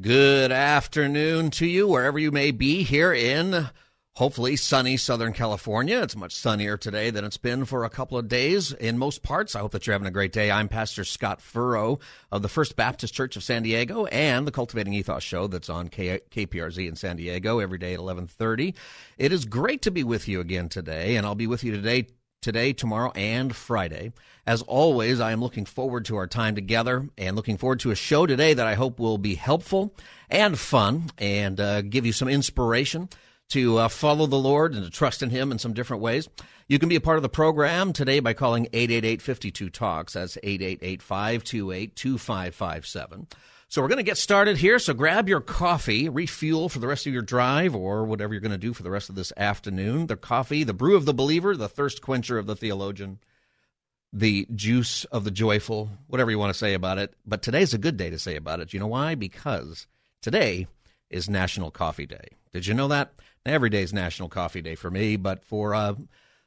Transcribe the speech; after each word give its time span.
Good 0.00 0.50
afternoon 0.50 1.50
to 1.50 1.66
you, 1.66 1.86
wherever 1.86 2.18
you 2.18 2.30
may 2.30 2.52
be 2.52 2.84
here 2.84 3.12
in 3.12 3.68
hopefully 4.14 4.56
sunny 4.56 4.96
Southern 4.96 5.34
California. 5.34 6.00
It's 6.00 6.16
much 6.16 6.34
sunnier 6.34 6.78
today 6.78 7.10
than 7.10 7.22
it's 7.24 7.36
been 7.36 7.66
for 7.66 7.84
a 7.84 7.90
couple 7.90 8.16
of 8.16 8.26
days 8.26 8.72
in 8.72 8.96
most 8.96 9.22
parts. 9.22 9.54
I 9.54 9.60
hope 9.60 9.72
that 9.72 9.86
you're 9.86 9.92
having 9.92 10.08
a 10.08 10.12
great 10.12 10.32
day. 10.32 10.50
I'm 10.50 10.68
Pastor 10.68 11.04
Scott 11.04 11.42
Furrow 11.42 11.98
of 12.32 12.40
the 12.40 12.48
First 12.48 12.76
Baptist 12.76 13.12
Church 13.12 13.36
of 13.36 13.42
San 13.42 13.62
Diego 13.62 14.06
and 14.06 14.46
the 14.46 14.52
Cultivating 14.52 14.94
Ethos 14.94 15.22
show 15.22 15.48
that's 15.48 15.68
on 15.68 15.88
K- 15.88 16.20
KPRZ 16.30 16.88
in 16.88 16.96
San 16.96 17.16
Diego 17.16 17.58
every 17.58 17.78
day 17.78 17.92
at 17.92 18.00
11:30. 18.00 18.74
It 19.18 19.32
is 19.32 19.44
great 19.44 19.82
to 19.82 19.90
be 19.90 20.04
with 20.04 20.28
you 20.28 20.40
again 20.40 20.70
today, 20.70 21.16
and 21.16 21.26
I'll 21.26 21.34
be 21.34 21.46
with 21.46 21.62
you 21.62 21.72
today 21.72 22.06
today, 22.40 22.72
tomorrow, 22.72 23.12
and 23.14 23.54
Friday. 23.54 24.12
As 24.46 24.62
always, 24.62 25.20
I 25.20 25.32
am 25.32 25.40
looking 25.40 25.64
forward 25.64 26.04
to 26.06 26.16
our 26.16 26.26
time 26.26 26.54
together 26.54 27.08
and 27.18 27.36
looking 27.36 27.56
forward 27.56 27.80
to 27.80 27.90
a 27.90 27.96
show 27.96 28.26
today 28.26 28.54
that 28.54 28.66
I 28.66 28.74
hope 28.74 28.98
will 28.98 29.18
be 29.18 29.34
helpful 29.34 29.94
and 30.28 30.58
fun 30.58 31.10
and 31.18 31.60
uh, 31.60 31.82
give 31.82 32.06
you 32.06 32.12
some 32.12 32.28
inspiration 32.28 33.08
to 33.50 33.78
uh, 33.78 33.88
follow 33.88 34.26
the 34.26 34.38
Lord 34.38 34.74
and 34.74 34.84
to 34.84 34.90
trust 34.90 35.22
in 35.22 35.30
Him 35.30 35.52
in 35.52 35.58
some 35.58 35.74
different 35.74 36.02
ways. 36.02 36.28
You 36.68 36.78
can 36.78 36.88
be 36.88 36.96
a 36.96 37.00
part 37.00 37.16
of 37.16 37.22
the 37.22 37.28
program 37.28 37.92
today 37.92 38.20
by 38.20 38.32
calling 38.32 38.66
888-52-TALKS. 38.66 40.12
That's 40.12 40.36
888-528-2557. 40.36 43.26
So 43.70 43.80
we're 43.80 43.86
going 43.86 43.98
to 43.98 44.02
get 44.02 44.18
started 44.18 44.56
here. 44.56 44.80
So 44.80 44.94
grab 44.94 45.28
your 45.28 45.40
coffee, 45.40 46.08
refuel 46.08 46.68
for 46.68 46.80
the 46.80 46.88
rest 46.88 47.06
of 47.06 47.12
your 47.12 47.22
drive 47.22 47.76
or 47.76 48.04
whatever 48.04 48.34
you're 48.34 48.40
going 48.40 48.50
to 48.50 48.58
do 48.58 48.74
for 48.74 48.82
the 48.82 48.90
rest 48.90 49.08
of 49.08 49.14
this 49.14 49.32
afternoon. 49.36 50.08
The 50.08 50.16
coffee, 50.16 50.64
the 50.64 50.74
brew 50.74 50.96
of 50.96 51.04
the 51.04 51.14
believer, 51.14 51.56
the 51.56 51.68
thirst 51.68 52.02
quencher 52.02 52.36
of 52.36 52.46
the 52.46 52.56
theologian, 52.56 53.20
the 54.12 54.48
juice 54.52 55.04
of 55.04 55.22
the 55.22 55.30
joyful, 55.30 55.88
whatever 56.08 56.32
you 56.32 56.38
want 56.40 56.52
to 56.52 56.58
say 56.58 56.74
about 56.74 56.98
it. 56.98 57.14
But 57.24 57.42
today's 57.42 57.72
a 57.72 57.78
good 57.78 57.96
day 57.96 58.10
to 58.10 58.18
say 58.18 58.34
about 58.34 58.58
it. 58.58 58.74
You 58.74 58.80
know 58.80 58.88
why? 58.88 59.14
Because 59.14 59.86
today 60.20 60.66
is 61.08 61.30
National 61.30 61.70
Coffee 61.70 62.06
Day. 62.06 62.26
Did 62.52 62.66
you 62.66 62.74
know 62.74 62.88
that? 62.88 63.12
Every 63.46 63.70
day 63.70 63.84
is 63.84 63.92
National 63.92 64.28
Coffee 64.28 64.62
Day 64.62 64.74
for 64.74 64.90
me, 64.90 65.14
but 65.14 65.44
for 65.44 65.76
uh, 65.76 65.94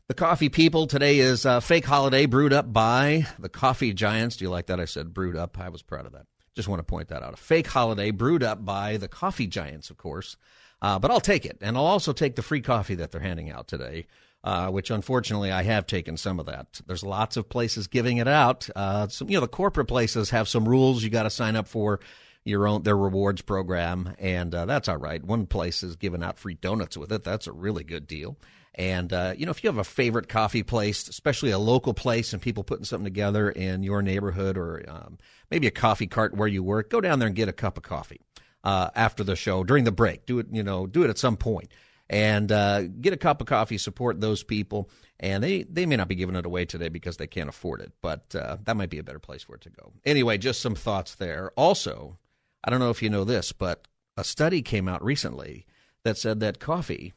the 0.09 0.13
coffee 0.13 0.49
people, 0.49 0.87
today 0.87 1.19
is 1.19 1.45
a 1.45 1.61
fake 1.61 1.85
holiday 1.85 2.25
brewed 2.25 2.52
up 2.52 2.73
by 2.73 3.27
the 3.39 3.47
coffee 3.47 3.93
giants. 3.93 4.35
Do 4.35 4.43
you 4.43 4.49
like 4.49 4.65
that? 4.65 4.81
I 4.81 4.85
said 4.85 5.13
brewed 5.13 5.37
up. 5.37 5.58
I 5.58 5.69
was 5.69 5.81
proud 5.81 6.05
of 6.05 6.11
that. 6.11 6.25
Just 6.55 6.67
want 6.67 6.79
to 6.79 6.83
point 6.83 7.09
that 7.09 7.23
out. 7.23 7.33
A 7.33 7.37
fake 7.37 7.67
holiday 7.67 8.11
brewed 8.11 8.43
up 8.43 8.63
by 8.63 8.97
the 8.97 9.07
coffee 9.07 9.47
giants, 9.47 9.89
of 9.89 9.97
course. 9.97 10.37
Uh, 10.81 10.99
but 10.99 11.11
I'll 11.11 11.21
take 11.21 11.45
it. 11.45 11.57
And 11.61 11.77
I'll 11.77 11.85
also 11.85 12.13
take 12.13 12.35
the 12.35 12.41
free 12.41 12.61
coffee 12.61 12.95
that 12.95 13.11
they're 13.11 13.21
handing 13.21 13.49
out 13.49 13.67
today, 13.67 14.05
uh, 14.43 14.69
which 14.69 14.91
unfortunately 14.91 15.51
I 15.51 15.63
have 15.63 15.87
taken 15.87 16.17
some 16.17 16.39
of 16.39 16.45
that. 16.47 16.81
There's 16.85 17.03
lots 17.03 17.37
of 17.37 17.47
places 17.47 17.87
giving 17.87 18.17
it 18.17 18.27
out. 18.27 18.69
Uh, 18.75 19.07
some, 19.07 19.29
you 19.29 19.37
know, 19.37 19.41
the 19.41 19.47
corporate 19.47 19.87
places 19.87 20.29
have 20.31 20.49
some 20.49 20.67
rules 20.67 21.01
you 21.01 21.09
got 21.09 21.23
to 21.23 21.29
sign 21.29 21.55
up 21.55 21.67
for 21.67 22.01
your 22.43 22.67
own 22.67 22.83
their 22.83 22.97
rewards 22.97 23.41
program, 23.41 24.13
and 24.19 24.53
uh, 24.53 24.65
that's 24.65 24.89
all 24.89 24.97
right. 24.97 25.23
One 25.23 25.45
place 25.45 25.81
is 25.81 25.95
giving 25.95 26.21
out 26.21 26.37
free 26.37 26.55
donuts 26.55 26.97
with 26.97 27.11
it. 27.13 27.23
That's 27.23 27.47
a 27.47 27.53
really 27.53 27.85
good 27.85 28.05
deal. 28.05 28.37
And, 28.75 29.13
uh, 29.13 29.33
you 29.38 29.45
know, 29.45 29.52
if 29.52 29.63
you 29.63 29.69
have 29.69 29.77
a 29.77 29.83
favorite 29.83 30.27
coffee 30.27 30.63
place, 30.63 31.08
especially 31.08 31.52
a 31.52 31.59
local 31.59 31.93
place 31.93 32.33
and 32.33 32.42
people 32.42 32.64
putting 32.64 32.86
something 32.86 33.05
together 33.05 33.49
in 33.49 33.83
your 33.83 34.02
neighborhood 34.02 34.58
or 34.58 34.83
um, 34.87 35.20
maybe 35.52 35.67
a 35.67 35.71
coffee 35.71 36.08
cart 36.08 36.36
where 36.36 36.48
you 36.48 36.64
work, 36.64 36.89
go 36.89 36.99
down 36.99 37.20
there 37.20 37.27
and 37.27 37.36
get 37.36 37.48
a 37.48 37.53
cup 37.53 37.77
of 37.77 37.83
coffee 37.83 38.20
uh, 38.64 38.89
after 38.95 39.23
the 39.23 39.36
show, 39.36 39.64
during 39.64 39.83
the 39.83 39.92
break. 39.92 40.25
Do 40.25 40.39
it, 40.39 40.48
you 40.52 40.64
know, 40.64 40.87
do 40.87 41.03
it 41.03 41.09
at 41.09 41.20
some 41.20 41.37
point 41.37 41.70
and 42.09 42.52
uh, 42.52 42.83
get 42.83 43.14
a 43.14 43.17
cup 43.17 43.42
of 43.42 43.48
coffee, 43.48 43.77
support 43.77 44.20
those 44.20 44.43
people. 44.43 44.89
And 45.19 45.43
they, 45.43 45.64
they 45.64 45.86
may 45.86 45.95
not 45.95 46.08
be 46.08 46.15
giving 46.15 46.36
it 46.36 46.45
away 46.45 46.65
today 46.65 46.89
because 46.89 47.17
they 47.17 47.27
can't 47.27 47.49
afford 47.49 47.81
it, 47.81 47.93
but 48.02 48.36
uh, 48.36 48.58
that 48.64 48.75
might 48.75 48.89
be 48.89 48.99
a 48.99 49.03
better 49.03 49.19
place 49.19 49.43
for 49.43 49.55
it 49.55 49.61
to 49.61 49.69
go. 49.69 49.93
Anyway, 50.05 50.37
just 50.37 50.61
some 50.61 50.75
thoughts 50.75 51.15
there. 51.15 51.52
Also, 51.55 52.17
I 52.64 52.69
don't 52.69 52.80
know 52.80 52.89
if 52.89 53.02
you 53.02 53.09
know 53.09 53.23
this, 53.23 53.52
but 53.52 53.87
a 54.17 54.23
study 54.23 54.61
came 54.61 54.87
out 54.87 55.03
recently 55.03 55.65
that 56.03 56.17
said 56.17 56.39
that 56.42 56.59
coffee, 56.59 57.14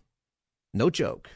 no 0.72 0.88
joke, 0.88 1.30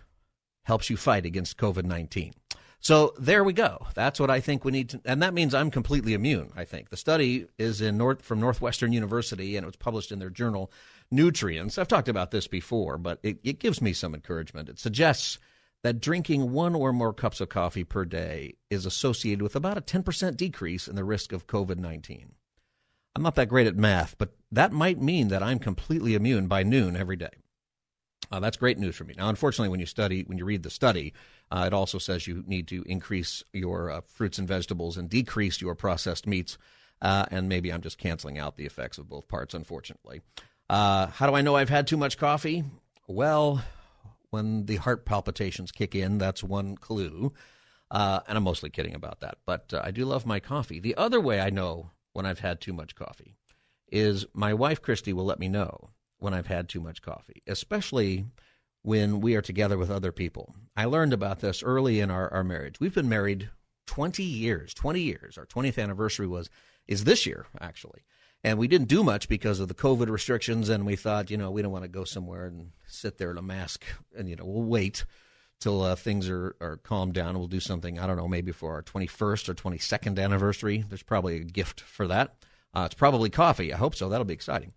helps 0.70 0.88
you 0.88 0.96
fight 0.96 1.26
against 1.26 1.58
COVID 1.58 1.84
19. 1.84 2.32
So 2.78 3.12
there 3.18 3.42
we 3.42 3.52
go. 3.52 3.88
That's 3.94 4.20
what 4.20 4.30
I 4.30 4.38
think 4.38 4.64
we 4.64 4.70
need 4.70 4.90
to, 4.90 5.00
and 5.04 5.20
that 5.20 5.34
means 5.34 5.52
I'm 5.52 5.72
completely 5.72 6.14
immune. 6.14 6.52
I 6.54 6.64
think 6.64 6.90
the 6.90 6.96
study 6.96 7.48
is 7.58 7.80
in 7.80 7.98
North 7.98 8.22
from 8.22 8.38
Northwestern 8.38 8.92
University, 8.92 9.56
and 9.56 9.64
it 9.64 9.66
was 9.66 9.74
published 9.74 10.12
in 10.12 10.20
their 10.20 10.30
journal 10.30 10.70
Nutrients. 11.10 11.76
I've 11.76 11.88
talked 11.88 12.08
about 12.08 12.30
this 12.30 12.46
before, 12.46 12.98
but 12.98 13.18
it, 13.24 13.40
it 13.42 13.58
gives 13.58 13.82
me 13.82 13.92
some 13.92 14.14
encouragement. 14.14 14.68
It 14.68 14.78
suggests 14.78 15.40
that 15.82 16.00
drinking 16.00 16.52
one 16.52 16.76
or 16.76 16.92
more 16.92 17.12
cups 17.12 17.40
of 17.40 17.48
coffee 17.48 17.82
per 17.82 18.04
day 18.04 18.54
is 18.70 18.86
associated 18.86 19.42
with 19.42 19.56
about 19.56 19.76
a 19.76 19.80
10% 19.80 20.36
decrease 20.36 20.86
in 20.86 20.94
the 20.94 21.02
risk 21.02 21.32
of 21.32 21.48
COVID 21.48 21.78
19. 21.78 22.30
I'm 23.16 23.22
not 23.24 23.34
that 23.34 23.48
great 23.48 23.66
at 23.66 23.76
math, 23.76 24.16
but 24.18 24.36
that 24.52 24.70
might 24.70 25.02
mean 25.02 25.28
that 25.28 25.42
I'm 25.42 25.58
completely 25.58 26.14
immune 26.14 26.46
by 26.46 26.62
noon 26.62 26.96
every 26.96 27.16
day. 27.16 27.40
Uh, 28.30 28.38
that's 28.40 28.56
great 28.56 28.78
news 28.78 28.94
for 28.96 29.04
me. 29.04 29.14
Now, 29.16 29.28
unfortunately, 29.28 29.70
when 29.70 29.80
you 29.80 29.86
study, 29.86 30.22
when 30.22 30.38
you 30.38 30.44
read 30.44 30.62
the 30.62 30.70
study, 30.70 31.12
uh, 31.50 31.64
it 31.66 31.72
also 31.72 31.98
says 31.98 32.26
you 32.26 32.44
need 32.46 32.68
to 32.68 32.82
increase 32.86 33.42
your 33.52 33.90
uh, 33.90 34.00
fruits 34.02 34.38
and 34.38 34.46
vegetables 34.46 34.96
and 34.96 35.10
decrease 35.10 35.60
your 35.60 35.74
processed 35.74 36.26
meats. 36.26 36.56
Uh, 37.02 37.26
and 37.30 37.48
maybe 37.48 37.72
I'm 37.72 37.80
just 37.80 37.98
canceling 37.98 38.38
out 38.38 38.56
the 38.56 38.66
effects 38.66 38.98
of 38.98 39.08
both 39.08 39.26
parts, 39.26 39.54
unfortunately. 39.54 40.20
Uh, 40.68 41.06
how 41.06 41.26
do 41.26 41.34
I 41.34 41.40
know 41.40 41.56
I've 41.56 41.70
had 41.70 41.86
too 41.86 41.96
much 41.96 42.18
coffee? 42.18 42.62
Well, 43.08 43.64
when 44.30 44.66
the 44.66 44.76
heart 44.76 45.04
palpitations 45.04 45.72
kick 45.72 45.94
in, 45.94 46.18
that's 46.18 46.44
one 46.44 46.76
clue. 46.76 47.32
Uh, 47.90 48.20
and 48.28 48.38
I'm 48.38 48.44
mostly 48.44 48.70
kidding 48.70 48.94
about 48.94 49.20
that, 49.20 49.38
but 49.44 49.74
I 49.74 49.90
do 49.90 50.04
love 50.04 50.24
my 50.24 50.38
coffee. 50.38 50.78
The 50.78 50.94
other 50.94 51.20
way 51.20 51.40
I 51.40 51.50
know 51.50 51.90
when 52.12 52.24
I've 52.26 52.38
had 52.38 52.60
too 52.60 52.72
much 52.72 52.94
coffee 52.94 53.34
is 53.90 54.26
my 54.32 54.54
wife, 54.54 54.80
Christy, 54.80 55.12
will 55.12 55.24
let 55.24 55.40
me 55.40 55.48
know 55.48 55.90
when 56.20 56.34
I've 56.34 56.46
had 56.46 56.68
too 56.68 56.80
much 56.80 57.02
coffee, 57.02 57.42
especially 57.46 58.26
when 58.82 59.20
we 59.20 59.34
are 59.34 59.42
together 59.42 59.76
with 59.76 59.90
other 59.90 60.12
people. 60.12 60.54
I 60.76 60.84
learned 60.84 61.12
about 61.12 61.40
this 61.40 61.62
early 61.62 62.00
in 62.00 62.10
our, 62.10 62.32
our 62.32 62.44
marriage. 62.44 62.80
We've 62.80 62.94
been 62.94 63.08
married 63.08 63.50
20 63.86 64.22
years, 64.22 64.72
20 64.72 65.00
years. 65.00 65.36
Our 65.36 65.46
20th 65.46 65.82
anniversary 65.82 66.26
was 66.26 66.48
is 66.86 67.04
this 67.04 67.26
year 67.26 67.46
actually. 67.60 68.04
And 68.42 68.58
we 68.58 68.68
didn't 68.68 68.88
do 68.88 69.04
much 69.04 69.28
because 69.28 69.60
of 69.60 69.68
the 69.68 69.74
COVID 69.74 70.08
restrictions 70.08 70.70
and 70.70 70.86
we 70.86 70.96
thought, 70.96 71.30
you 71.30 71.36
know, 71.36 71.50
we 71.50 71.60
don't 71.60 71.72
want 71.72 71.84
to 71.84 71.88
go 71.88 72.04
somewhere 72.04 72.46
and 72.46 72.70
sit 72.86 73.18
there 73.18 73.30
in 73.30 73.36
a 73.36 73.42
mask 73.42 73.84
and 74.16 74.28
you 74.28 74.36
know, 74.36 74.44
we'll 74.46 74.62
wait 74.62 75.04
till 75.60 75.82
uh, 75.82 75.94
things 75.94 76.30
are, 76.30 76.56
are 76.60 76.78
calmed 76.78 77.12
down. 77.12 77.38
We'll 77.38 77.48
do 77.48 77.60
something, 77.60 77.98
I 77.98 78.06
don't 78.06 78.16
know, 78.16 78.28
maybe 78.28 78.52
for 78.52 78.72
our 78.72 78.82
21st 78.82 79.50
or 79.50 79.54
22nd 79.54 80.18
anniversary. 80.18 80.84
There's 80.88 81.02
probably 81.02 81.36
a 81.36 81.44
gift 81.44 81.82
for 81.82 82.06
that. 82.08 82.36
Uh, 82.72 82.84
it's 82.86 82.94
probably 82.94 83.28
coffee. 83.28 83.72
I 83.74 83.76
hope 83.76 83.94
so. 83.94 84.08
That'll 84.08 84.24
be 84.24 84.34
exciting. 84.34 84.72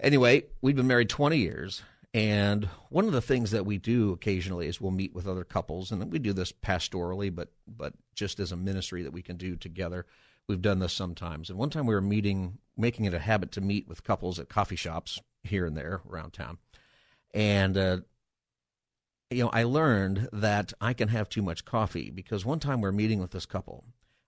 Anyway, 0.00 0.44
we've 0.60 0.76
been 0.76 0.86
married 0.86 1.08
20 1.08 1.38
years. 1.38 1.82
And 2.16 2.64
one 2.88 3.04
of 3.04 3.12
the 3.12 3.20
things 3.20 3.50
that 3.50 3.66
we 3.66 3.76
do 3.76 4.12
occasionally 4.12 4.68
is 4.68 4.80
we'll 4.80 4.90
meet 4.90 5.14
with 5.14 5.28
other 5.28 5.44
couples, 5.44 5.92
and 5.92 6.10
we 6.10 6.18
do 6.18 6.32
this 6.32 6.50
pastorally, 6.50 7.34
but 7.34 7.50
but 7.66 7.92
just 8.14 8.40
as 8.40 8.52
a 8.52 8.56
ministry 8.56 9.02
that 9.02 9.12
we 9.12 9.20
can 9.20 9.36
do 9.36 9.54
together. 9.54 10.06
We've 10.48 10.62
done 10.62 10.78
this 10.78 10.94
sometimes. 10.94 11.50
And 11.50 11.58
one 11.58 11.68
time 11.68 11.86
we 11.86 11.94
were 11.94 12.00
meeting, 12.00 12.58
making 12.74 13.04
it 13.04 13.12
a 13.12 13.18
habit 13.18 13.52
to 13.52 13.60
meet 13.60 13.86
with 13.86 14.02
couples 14.02 14.38
at 14.38 14.48
coffee 14.48 14.76
shops 14.76 15.20
here 15.42 15.66
and 15.66 15.76
there 15.76 16.00
around 16.08 16.32
town. 16.32 16.56
And 17.34 17.76
uh, 17.76 17.98
you 19.30 19.42
know, 19.42 19.50
I 19.52 19.64
learned 19.64 20.28
that 20.32 20.72
I 20.80 20.94
can 20.94 21.08
have 21.08 21.28
too 21.28 21.42
much 21.42 21.66
coffee 21.66 22.10
because 22.10 22.46
one 22.46 22.60
time 22.60 22.80
we 22.80 22.88
we're 22.88 22.92
meeting 22.92 23.20
with 23.20 23.32
this 23.32 23.44
couple, 23.44 23.84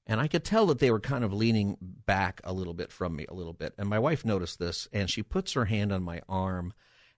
and 0.09 0.23
I 0.23 0.27
could 0.27 0.43
tell 0.43 0.67
that 0.67 0.79
they 0.79 0.91
were 0.91 1.01
kind 1.01 1.23
of 1.23 1.35
leaning 1.35 1.77
back 1.81 2.41
a 2.43 2.53
little 2.53 2.73
bit 2.73 2.91
from 2.91 3.15
me, 3.15 3.27
a 3.29 3.35
little 3.35 3.53
bit. 3.53 3.75
And 3.77 3.89
my 3.89 3.99
wife 3.99 4.25
noticed 4.25 4.59
this, 4.59 4.89
and 4.91 5.11
she 5.11 5.23
puts 5.23 5.53
her 5.53 5.67
hand 5.67 5.93
on 5.93 6.03
my 6.03 6.23
arm 6.29 6.73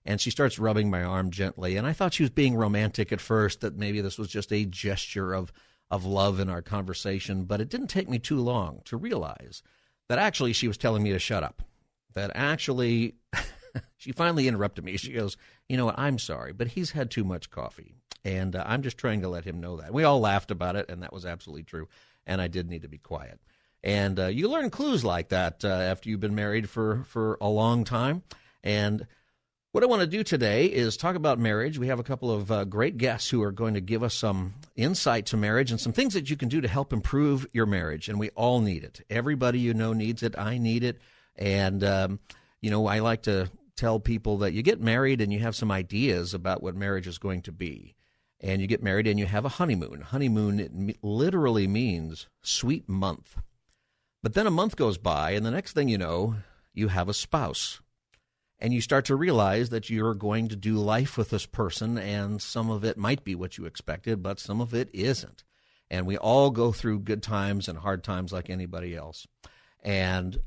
and 0.05 0.19
she 0.19 0.31
starts 0.31 0.59
rubbing 0.59 0.89
my 0.89 1.03
arm 1.03 1.29
gently. 1.31 1.77
And 1.77 1.85
I 1.85 1.93
thought 1.93 2.15
she 2.15 2.23
was 2.23 2.31
being 2.31 2.55
romantic 2.55 3.11
at 3.11 3.21
first, 3.21 3.61
that 3.61 3.77
maybe 3.77 4.01
this 4.01 4.17
was 4.17 4.27
just 4.27 4.51
a 4.51 4.65
gesture 4.65 5.33
of, 5.33 5.53
of 5.89 6.05
love 6.05 6.39
in 6.39 6.49
our 6.49 6.61
conversation. 6.61 7.43
But 7.43 7.61
it 7.61 7.69
didn't 7.69 7.87
take 7.87 8.09
me 8.09 8.19
too 8.19 8.39
long 8.39 8.81
to 8.85 8.97
realize 8.97 9.61
that 10.09 10.19
actually 10.19 10.53
she 10.53 10.67
was 10.67 10.77
telling 10.77 11.03
me 11.03 11.11
to 11.11 11.19
shut 11.19 11.43
up. 11.43 11.61
That 12.13 12.31
actually, 12.33 13.15
she 13.97 14.11
finally 14.11 14.47
interrupted 14.47 14.83
me. 14.83 14.97
She 14.97 15.13
goes, 15.13 15.37
You 15.69 15.77
know 15.77 15.85
what? 15.85 15.99
I'm 15.99 16.19
sorry, 16.19 16.51
but 16.51 16.69
he's 16.69 16.91
had 16.91 17.11
too 17.11 17.23
much 17.23 17.51
coffee. 17.51 17.95
And 18.25 18.55
uh, 18.55 18.63
I'm 18.67 18.81
just 18.81 18.97
trying 18.97 19.21
to 19.21 19.29
let 19.29 19.45
him 19.45 19.61
know 19.61 19.77
that. 19.77 19.93
We 19.93 20.03
all 20.03 20.19
laughed 20.19 20.51
about 20.51 20.75
it, 20.75 20.89
and 20.89 21.03
that 21.03 21.13
was 21.13 21.25
absolutely 21.25 21.63
true 21.63 21.87
and 22.31 22.41
I 22.41 22.47
did 22.47 22.69
need 22.69 22.83
to 22.83 22.87
be 22.87 22.97
quiet. 22.97 23.39
And 23.83 24.17
uh, 24.19 24.27
you 24.27 24.47
learn 24.47 24.69
clues 24.69 25.03
like 25.03 25.29
that 25.29 25.65
uh, 25.65 25.67
after 25.67 26.09
you've 26.09 26.21
been 26.21 26.35
married 26.35 26.69
for, 26.69 27.03
for 27.09 27.37
a 27.41 27.49
long 27.49 27.83
time. 27.83 28.23
And 28.63 29.05
what 29.73 29.83
I 29.83 29.87
want 29.87 30.01
to 30.01 30.07
do 30.07 30.23
today 30.23 30.67
is 30.67 30.95
talk 30.95 31.15
about 31.15 31.39
marriage. 31.39 31.77
We 31.77 31.87
have 31.87 31.99
a 31.99 32.03
couple 32.03 32.31
of 32.31 32.51
uh, 32.51 32.63
great 32.65 32.97
guests 32.97 33.29
who 33.29 33.43
are 33.43 33.51
going 33.51 33.73
to 33.73 33.81
give 33.81 34.01
us 34.01 34.13
some 34.13 34.53
insight 34.77 35.25
to 35.27 35.37
marriage 35.37 35.71
and 35.71 35.79
some 35.79 35.91
things 35.91 36.13
that 36.13 36.29
you 36.29 36.37
can 36.37 36.47
do 36.47 36.61
to 36.61 36.67
help 36.69 36.93
improve 36.93 37.45
your 37.51 37.65
marriage. 37.65 38.07
And 38.07 38.17
we 38.17 38.29
all 38.29 38.61
need 38.61 38.85
it. 38.85 39.01
Everybody 39.09 39.59
you 39.59 39.73
know 39.73 39.91
needs 39.91 40.23
it. 40.23 40.37
I 40.37 40.57
need 40.57 40.83
it. 40.83 40.99
And, 41.35 41.83
um, 41.83 42.19
you 42.61 42.71
know, 42.71 42.85
I 42.85 42.99
like 42.99 43.23
to 43.23 43.49
tell 43.75 43.99
people 43.99 44.39
that 44.39 44.53
you 44.53 44.61
get 44.61 44.79
married 44.79 45.19
and 45.19 45.33
you 45.33 45.39
have 45.39 45.55
some 45.55 45.71
ideas 45.71 46.33
about 46.33 46.63
what 46.63 46.75
marriage 46.75 47.07
is 47.07 47.17
going 47.17 47.41
to 47.43 47.51
be. 47.51 47.95
And 48.41 48.61
you 48.61 48.67
get 48.67 48.83
married 48.83 49.07
and 49.07 49.19
you 49.19 49.27
have 49.27 49.45
a 49.45 49.49
honeymoon. 49.49 50.01
Honeymoon 50.01 50.59
it 50.59 50.97
literally 51.03 51.67
means 51.67 52.27
sweet 52.41 52.89
month. 52.89 53.37
But 54.23 54.33
then 54.33 54.47
a 54.47 54.51
month 54.51 54.75
goes 54.75 54.97
by, 54.97 55.31
and 55.31 55.45
the 55.45 55.51
next 55.51 55.73
thing 55.73 55.89
you 55.89 55.97
know, 55.97 56.35
you 56.73 56.87
have 56.89 57.07
a 57.07 57.13
spouse 57.13 57.81
and 58.61 58.73
you 58.73 58.79
start 58.79 59.05
to 59.05 59.15
realize 59.15 59.69
that 59.69 59.89
you're 59.89 60.13
going 60.13 60.47
to 60.49 60.55
do 60.55 60.75
life 60.75 61.17
with 61.17 61.31
this 61.31 61.47
person, 61.47 61.97
and 61.97 62.39
some 62.39 62.69
of 62.69 62.85
it 62.85 62.95
might 62.95 63.23
be 63.23 63.33
what 63.33 63.57
you 63.57 63.65
expected, 63.65 64.21
but 64.21 64.39
some 64.39 64.61
of 64.61 64.73
it 64.73 64.89
isn't. 64.93 65.43
And 65.89 66.05
we 66.05 66.15
all 66.15 66.51
go 66.51 66.71
through 66.71 66.99
good 66.99 67.23
times 67.23 67.67
and 67.67 67.79
hard 67.79 68.03
times 68.03 68.31
like 68.31 68.49
anybody 68.49 68.95
else. 68.95 69.25
And 69.83 70.39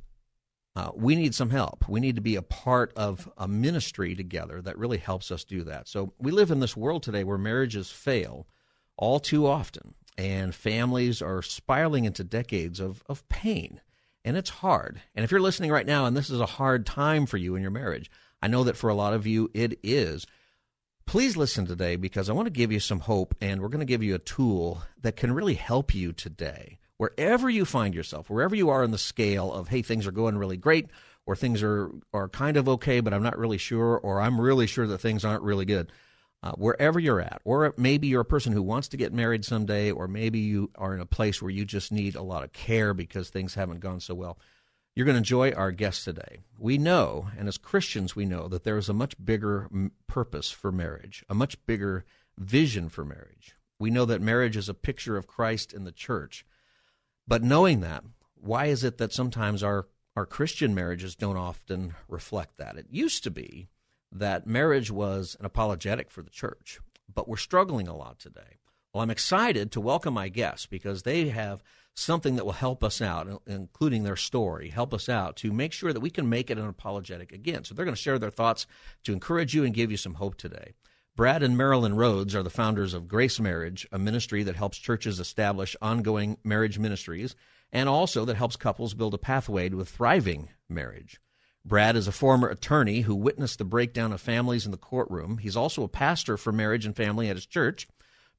uh, 0.77 0.91
we 0.95 1.15
need 1.15 1.35
some 1.35 1.51
help. 1.51 1.89
We 1.89 2.01
need 2.01 2.17
to 2.17 2.23
be 2.23 2.37
a 2.37 2.43
part 2.43 2.93
of 2.97 3.31
a 3.39 3.47
ministry 3.47 4.15
together 4.15 4.61
that 4.63 4.79
really 4.79 4.99
helps 4.99 5.31
us 5.31 5.45
do 5.45 5.63
that. 5.65 5.89
So 5.89 6.13
we 6.19 6.33
live 6.33 6.51
in 6.51 6.61
this 6.61 6.77
world 6.77 7.03
today 7.03 7.25
where 7.25 7.39
marriages 7.39 7.91
fail 7.91 8.47
all 8.97 9.21
too 9.21 9.47
often, 9.47 9.95
and 10.17 10.55
families 10.55 11.21
are 11.21 11.43
spiraling 11.43 12.05
into 12.05 12.25
decades 12.25 12.81
of, 12.81 13.03
of 13.09 13.29
pain 13.29 13.81
and 14.25 14.37
it's 14.37 14.51
hard. 14.51 15.01
And 15.15 15.25
if 15.25 15.31
you're 15.31 15.41
listening 15.41 15.71
right 15.71 15.87
now 15.87 16.07
and 16.07 16.17
this 16.17 16.31
is 16.31 16.41
a 16.41 16.47
hard 16.47 16.87
time 16.87 17.27
for 17.27 17.37
you 17.37 17.55
in 17.55 17.63
your 17.63 17.71
marriage, 17.71 18.11
I 18.41 18.49
know 18.49 18.65
that 18.65 18.77
for 18.77 18.89
a 18.89 18.95
lot 18.95 19.15
of 19.15 19.27
you 19.27 19.51
it 19.55 19.79
is. 19.83 20.27
Please 21.07 21.37
listen 21.37 21.67
today 21.67 21.97
because 21.97 22.31
I 22.31 22.33
want 22.33 22.47
to 22.47 22.51
give 22.51 22.73
you 22.73 22.81
some 22.81 23.01
hope 23.01 23.35
and 23.41 23.61
we're 23.61 23.69
going 23.69 23.81
to 23.81 23.85
give 23.85 24.03
you 24.03 24.15
a 24.15 24.21
tool 24.21 24.83
that 25.03 25.17
can 25.17 25.33
really 25.33 25.55
help 25.55 25.95
you 25.95 26.13
today. 26.13 26.79
Wherever 27.05 27.51
you 27.51 27.67
find 27.67 27.95
yourself, 27.95 28.31
wherever 28.31 28.55
you 28.55 28.71
are 28.71 28.83
in 28.83 28.91
the 28.91 28.99
scale 28.99 29.53
of, 29.53 29.69
hey, 29.69 29.83
things 29.83 30.07
are 30.07 30.13
going 30.13 30.39
really 30.39 30.57
great, 30.57 30.89
or 31.27 31.37
things 31.37 31.63
are, 31.63 31.91
are 32.15 32.31
kind 32.31 32.57
of 32.57 32.67
okay, 32.67 33.01
but 33.01 33.13
I'm 33.13 33.23
not 33.23 33.39
really 33.39 33.59
sure, 33.59 33.99
or 33.99 34.23
I'm 34.23 34.41
really 34.41 34.67
sure 34.67 34.87
that 34.87 34.99
things 34.99 35.23
aren't 35.23 35.43
really 35.43 35.67
good 35.67 35.93
uh, 36.43 36.53
wherever 36.53 36.99
you're 36.99 37.21
at, 37.21 37.43
or 37.45 37.75
maybe 37.77 38.07
you're 38.07 38.23
a 38.23 38.25
person 38.25 38.55
who 38.55 38.63
wants 38.63 38.89
to 38.89 38.97
get 38.97 39.13
married 39.13 39.45
someday, 39.45 39.91
or 39.91 40.09
maybe 40.09 40.39
you 40.39 40.71
are 40.77 40.95
in 40.95 41.01
a 41.01 41.07
place 41.07 41.43
where 41.43 41.51
you 41.51 41.67
just 41.67 41.93
need 41.93 42.15
a 42.15 42.23
lot 42.23 42.43
of 42.43 42.53
care 42.53 42.95
because 42.95 43.29
things 43.29 43.55
haven't 43.55 43.81
gone 43.81 44.01
so 44.01 44.15
well. 44.15 44.39
You're 44.97 45.05
going 45.05 45.15
to 45.15 45.19
enjoy 45.19 45.53
our 45.53 45.73
guest 45.73 46.05
today. 46.05 46.41
We 46.59 46.79
know, 46.79 47.29
and 47.37 47.49
as 47.49 47.59
Christians, 47.59 48.17
we 48.17 48.25
know 48.25 48.49
that 48.49 48.65
there 48.65 48.79
is 48.79 48.89
a 48.89 48.95
much 48.95 49.15
bigger 49.23 49.69
purpose 50.07 50.51
for 50.51 50.73
marriage, 50.73 51.23
a 51.29 51.35
much 51.35 51.57
bigger 51.67 52.07
vision 52.39 52.89
for 52.89 53.05
marriage. 53.05 53.57
We 53.79 53.91
know 53.91 54.07
that 54.07 54.23
marriage 54.23 54.57
is 54.57 54.71
a 54.71 54.75
picture 54.75 55.19
of 55.19 55.27
Christ 55.27 55.75
in 55.75 55.85
the 55.85 55.93
church. 55.93 56.47
But 57.27 57.43
knowing 57.43 57.81
that, 57.81 58.05
why 58.35 58.67
is 58.67 58.85
it 58.85 58.99
that 58.99 59.13
sometimes 59.13 59.63
our, 59.63 59.87
our 60.15 60.27
Christian 60.27 60.75
marriages 60.75 61.17
don't 61.17 61.37
often 61.37 61.95
reflect 62.09 62.59
that? 62.59 62.77
It 62.77 62.87
used 62.91 63.25
to 63.25 63.31
be 63.31 63.69
that 64.13 64.47
marriage 64.47 64.91
was 64.91 65.37
an 65.41 65.47
apologetic 65.47 66.11
for 66.11 66.23
the 66.23 66.31
church, 66.31 66.81
but 67.13 67.29
we're 67.29 67.37
struggling 67.37 67.89
a 67.89 67.97
lot 67.97 68.19
today. 68.19 68.59
Well, 68.93 69.03
I'm 69.03 69.11
excited 69.11 69.73
to 69.73 69.81
welcome 69.81 70.15
my 70.15 70.29
guests 70.29 70.67
because 70.67 71.03
they 71.03 71.29
have 71.31 71.63
something 71.95 72.37
that 72.37 72.45
will 72.45 72.53
help 72.53 72.85
us 72.85 73.01
out, 73.01 73.43
including 73.47 74.05
their 74.05 74.17
story, 74.17 74.69
help 74.69 74.93
us 74.93 75.09
out 75.09 75.37
to 75.37 75.53
make 75.53 75.73
sure 75.73 75.93
that 75.93 76.01
we 76.01 76.11
can 76.11 76.29
make 76.29 76.51
it 76.51 76.59
an 76.59 76.69
apologetic 76.69 77.33
again. 77.33 77.65
So 77.65 77.75
they're 77.75 77.85
going 77.85 77.97
to 77.97 78.01
share 78.01 78.19
their 78.19 78.31
thoughts 78.31 78.67
to 79.05 79.13
encourage 79.13 79.55
you 79.55 79.65
and 79.65 79.75
give 79.75 79.91
you 79.91 79.97
some 79.97 80.15
hope 80.15 80.37
today. 80.37 80.75
Brad 81.17 81.45
and 81.45 81.57
Marilyn 81.57 81.93
Rhoads 81.93 82.35
are 82.35 82.43
the 82.43 82.51
founders 82.51 82.93
of 82.93 83.07
Grace 83.07 83.39
Marriage, 83.39 83.87
a 83.93 84.01
ministry 84.01 84.43
that 84.43 84.57
helps 84.57 84.79
churches 84.79 85.21
establish 85.21 85.77
ongoing 85.81 86.39
marriage 86.43 86.77
ministries 86.77 87.37
and 87.71 87.89
also 87.89 88.25
that 88.25 88.37
helps 88.37 88.57
couples 88.57 88.95
build 88.95 89.15
a 89.15 89.19
pathway 89.19 89.69
to 89.69 89.81
a 89.81 89.85
thriving 89.85 90.49
marriage. 90.69 91.21
Brad 91.65 91.95
is 91.95 92.09
a 92.09 92.13
former 92.13 92.49
attorney 92.49 93.03
who 93.03 93.15
witnessed 93.15 93.59
the 93.59 93.65
breakdown 93.65 94.13
of 94.13 94.21
families 94.21 94.65
in 94.65 94.73
the 94.73 94.77
courtroom. 94.77 95.39
He's 95.39 95.57
also 95.57 95.85
a 95.85 95.89
pastor 95.89 96.37
for 96.37 96.51
marriage 96.51 96.85
and 96.85 96.97
family 96.97 97.29
at 97.29 97.37
his 97.37 97.47
church. 97.47 97.87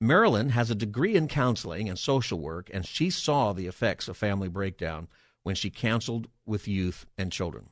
Marilyn 0.01 0.49
has 0.49 0.69
a 0.69 0.75
degree 0.75 1.15
in 1.15 1.29
counseling 1.29 1.87
and 1.87 1.97
social 1.97 2.39
work, 2.39 2.69
and 2.73 2.85
she 2.85 3.09
saw 3.09 3.53
the 3.53 3.67
effects 3.67 4.09
of 4.09 4.17
family 4.17 4.49
breakdown 4.49 5.07
when 5.43 5.55
she 5.55 5.69
counseled 5.69 6.27
with 6.45 6.67
youth 6.67 7.05
and 7.17 7.31
children. 7.31 7.69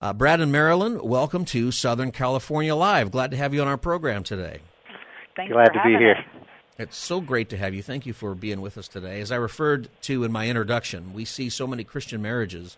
Uh, 0.00 0.12
Brad 0.12 0.40
and 0.40 0.52
Marilyn, 0.52 1.02
welcome 1.02 1.44
to 1.46 1.72
Southern 1.72 2.12
California 2.12 2.72
Live. 2.72 3.10
Glad 3.10 3.32
to 3.32 3.36
have 3.36 3.52
you 3.52 3.60
on 3.60 3.66
our 3.66 3.76
program 3.76 4.22
today. 4.22 4.60
Thanks 5.34 5.52
Glad 5.52 5.72
to 5.72 5.80
be 5.84 5.96
here. 5.98 6.12
Us. 6.12 6.46
It's 6.78 6.96
so 6.96 7.20
great 7.20 7.48
to 7.48 7.56
have 7.56 7.74
you. 7.74 7.82
Thank 7.82 8.06
you 8.06 8.12
for 8.12 8.36
being 8.36 8.60
with 8.60 8.78
us 8.78 8.86
today. 8.86 9.20
As 9.20 9.32
I 9.32 9.36
referred 9.36 9.88
to 10.02 10.22
in 10.22 10.30
my 10.30 10.48
introduction, 10.48 11.12
we 11.12 11.24
see 11.24 11.48
so 11.48 11.66
many 11.66 11.82
Christian 11.82 12.22
marriages 12.22 12.76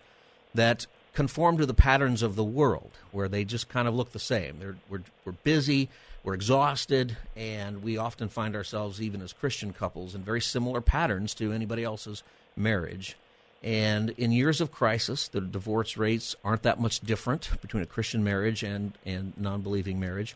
that 0.55 0.87
conform 1.13 1.59
to 1.59 1.67
the 1.67 1.75
patterns 1.75 2.23
of 2.23 2.37
the 2.37 2.45
world, 2.45 2.93
where 3.13 3.29
they 3.29 3.45
just 3.45 3.69
kind 3.69 3.87
of 3.87 3.95
look 3.95 4.13
the 4.13 4.19
same. 4.19 4.59
They're, 4.59 4.77
we're, 4.89 5.03
we're 5.27 5.33
busy, 5.33 5.91
we're 6.25 6.33
exhausted, 6.33 7.19
and 7.37 7.83
we 7.83 7.99
often 7.99 8.31
find 8.31 8.57
ourselves, 8.57 9.03
even 9.03 9.21
as 9.21 9.35
Christian 9.35 9.75
couples, 9.75 10.15
in 10.15 10.23
very 10.23 10.41
similar 10.41 10.81
patterns 10.81 11.35
to 11.35 11.53
anybody 11.53 11.85
else's 11.85 12.23
marriage. 12.57 13.15
And 13.63 14.11
in 14.11 14.33
years 14.33 14.61
of 14.61 14.73
crisis, 14.73 15.29
the 15.29 15.41
divorce 15.41 15.97
rates 15.97 16.35
aren't 16.43 16.63
that 16.63 16.81
much 16.81 17.01
different 17.01 17.51
between 17.61 17.83
a 17.83 17.87
Christian 17.87 18.25
marriage 18.25 18.63
and, 18.63 18.97
and 19.05 19.35
non 19.37 19.61
believing 19.61 20.01
marriage. 20.01 20.35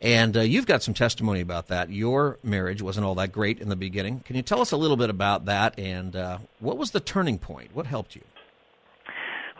And 0.00 0.36
uh, 0.36 0.40
you've 0.40 0.66
got 0.66 0.82
some 0.82 0.94
testimony 0.94 1.40
about 1.40 1.68
that. 1.68 1.90
Your 1.90 2.38
marriage 2.42 2.82
wasn't 2.82 3.06
all 3.06 3.14
that 3.16 3.30
great 3.30 3.60
in 3.60 3.68
the 3.68 3.76
beginning. 3.76 4.20
Can 4.20 4.34
you 4.34 4.42
tell 4.42 4.60
us 4.60 4.72
a 4.72 4.76
little 4.76 4.96
bit 4.96 5.10
about 5.10 5.44
that 5.46 5.78
and 5.78 6.16
uh, 6.16 6.38
what 6.58 6.76
was 6.76 6.90
the 6.90 7.00
turning 7.00 7.38
point? 7.38 7.74
What 7.74 7.86
helped 7.86 8.16
you? 8.16 8.22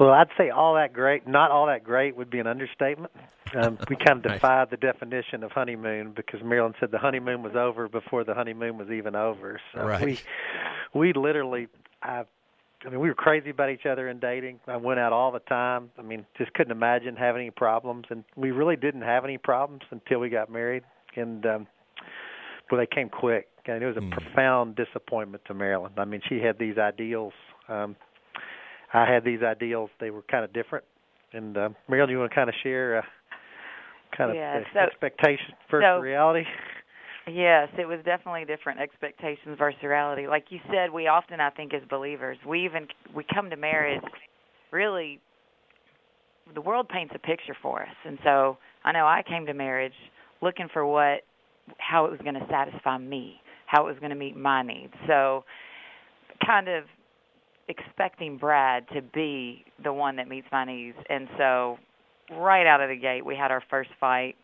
Well, 0.01 0.11
I'd 0.11 0.31
say 0.37 0.51
all 0.51 0.75
that 0.75 0.93
great. 0.93 1.29
Not 1.29 1.53
all 1.53 1.67
that 1.67 1.85
great 1.85 2.17
would 2.17 2.29
be 2.31 2.41
an 2.41 2.49
understatement. 2.49 3.13
Um, 3.55 3.79
we 3.89 3.97
kind 3.97 4.25
of 4.25 4.33
defied 4.33 4.71
the 4.71 4.77
definition 4.77 5.45
of 5.45 5.53
honeymoon 5.53 6.13
because 6.17 6.41
Marilyn 6.43 6.75
said 6.81 6.91
the 6.91 6.99
honeymoon 6.99 7.43
was 7.43 7.55
over 7.55 7.89
before 7.89 8.25
the 8.25 8.35
honeymoon 8.35 8.79
was 8.79 8.91
even 8.91 9.15
over. 9.15 9.61
So 9.75 9.85
right. 9.85 10.05
we 10.05 10.21
we 10.95 11.13
literally 11.13 11.69
I 12.03 12.25
I 12.85 12.91
mean 12.91 13.01
we 13.01 13.09
were 13.09 13.15
crazy 13.15 13.51
about 13.51 13.71
each 13.71 13.87
other 13.87 14.09
in 14.09 14.19
dating. 14.19 14.61
I 14.67 14.77
went 14.77 15.01
out 15.01 15.13
all 15.13 15.33
the 15.33 15.41
time. 15.41 15.91
I 15.99 16.03
mean 16.03 16.27
just 16.37 16.53
couldn't 16.55 16.73
imagine 16.73 17.17
having 17.17 17.43
any 17.43 17.51
problems 17.51 18.07
and 18.11 18.25
we 18.37 18.51
really 18.51 18.77
didn't 18.77 19.03
have 19.03 19.25
any 19.25 19.39
problems 19.39 19.83
until 19.91 20.19
we 20.21 20.29
got 20.29 20.51
married 20.51 20.83
and 21.17 21.45
um 21.47 21.67
but 22.71 22.79
they 22.79 22.87
came 22.87 23.09
quick 23.09 23.49
and 23.67 23.83
it 23.83 23.87
was 23.87 23.97
a 23.97 24.01
mm. 24.01 24.11
profound 24.11 24.77
disappointment 24.77 25.45
to 25.47 25.55
Marilyn. 25.55 25.93
I 25.97 26.05
mean 26.05 26.21
she 26.29 26.39
had 26.39 26.59
these 26.59 26.79
ideals 26.79 27.35
um 27.69 27.97
I 28.93 29.11
had 29.11 29.25
these 29.25 29.43
ideals. 29.43 29.91
They 30.01 30.11
were 30.11 30.23
kind 30.23 30.45
of 30.45 30.53
different. 30.53 30.85
And 31.33 31.57
uh, 31.57 31.71
Marilyn, 31.89 32.11
you 32.11 32.19
want 32.19 32.31
to 32.31 32.35
kind 32.35 32.49
of 32.49 32.55
share 32.63 32.99
uh, 32.99 33.03
kind 34.17 34.31
of 34.31 34.37
yeah, 34.37 34.61
so, 34.73 34.81
expectation 34.81 35.55
versus 35.71 35.87
so, 35.87 36.01
reality? 36.01 36.45
Yes, 37.27 37.69
it 37.79 37.87
was 37.87 38.01
definitely 38.05 38.45
different 38.45 38.81
expectations 38.81 39.57
versus 39.57 39.81
reality. 39.83 40.27
Like 40.27 40.47
you 40.51 40.59
said, 40.73 40.91
we 40.91 41.07
often, 41.07 41.41
I 41.41 41.51
think, 41.51 41.73
as 41.73 41.83
believers, 41.89 42.37
we 42.47 42.65
even 42.65 42.89
we 43.15 43.25
come 43.33 43.51
to 43.51 43.57
marriage 43.57 44.03
really. 44.71 45.21
The 46.55 46.61
world 46.61 46.89
paints 46.89 47.13
a 47.15 47.21
picture 47.21 47.57
for 47.63 47.83
us, 47.83 47.95
and 48.05 48.19
so 48.25 48.59
I 48.85 48.91
know 48.93 49.07
I 49.07 49.23
came 49.27 49.47
to 49.47 49.55
marriage 49.55 49.93
looking 50.43 50.69
for 50.73 50.85
what, 50.85 51.21
how 51.79 52.05
it 52.07 52.11
was 52.11 52.21
going 52.23 52.35
to 52.35 52.47
satisfy 52.51 52.99
me, 52.99 53.41
how 53.67 53.87
it 53.87 53.91
was 53.91 53.99
going 54.01 54.11
to 54.11 54.17
meet 54.17 54.37
my 54.37 54.63
needs. 54.63 54.93
So, 55.07 55.45
kind 56.45 56.69
of 56.69 56.85
expecting 57.69 58.37
Brad 58.37 58.87
to 58.93 59.01
be 59.01 59.65
the 59.85 59.93
one 59.93 60.17
that 60.17 60.29
meets 60.29 60.49
my 60.51 60.65
needs. 60.65 60.97
And 61.09 61.29
so, 61.39 61.79
right 62.33 62.67
out 62.67 62.81
of 62.81 62.89
the 62.89 62.97
gate, 62.97 63.25
we 63.25 63.37
had 63.37 63.53
our 63.53 63.63
first 63.71 63.91
fight 64.01 64.35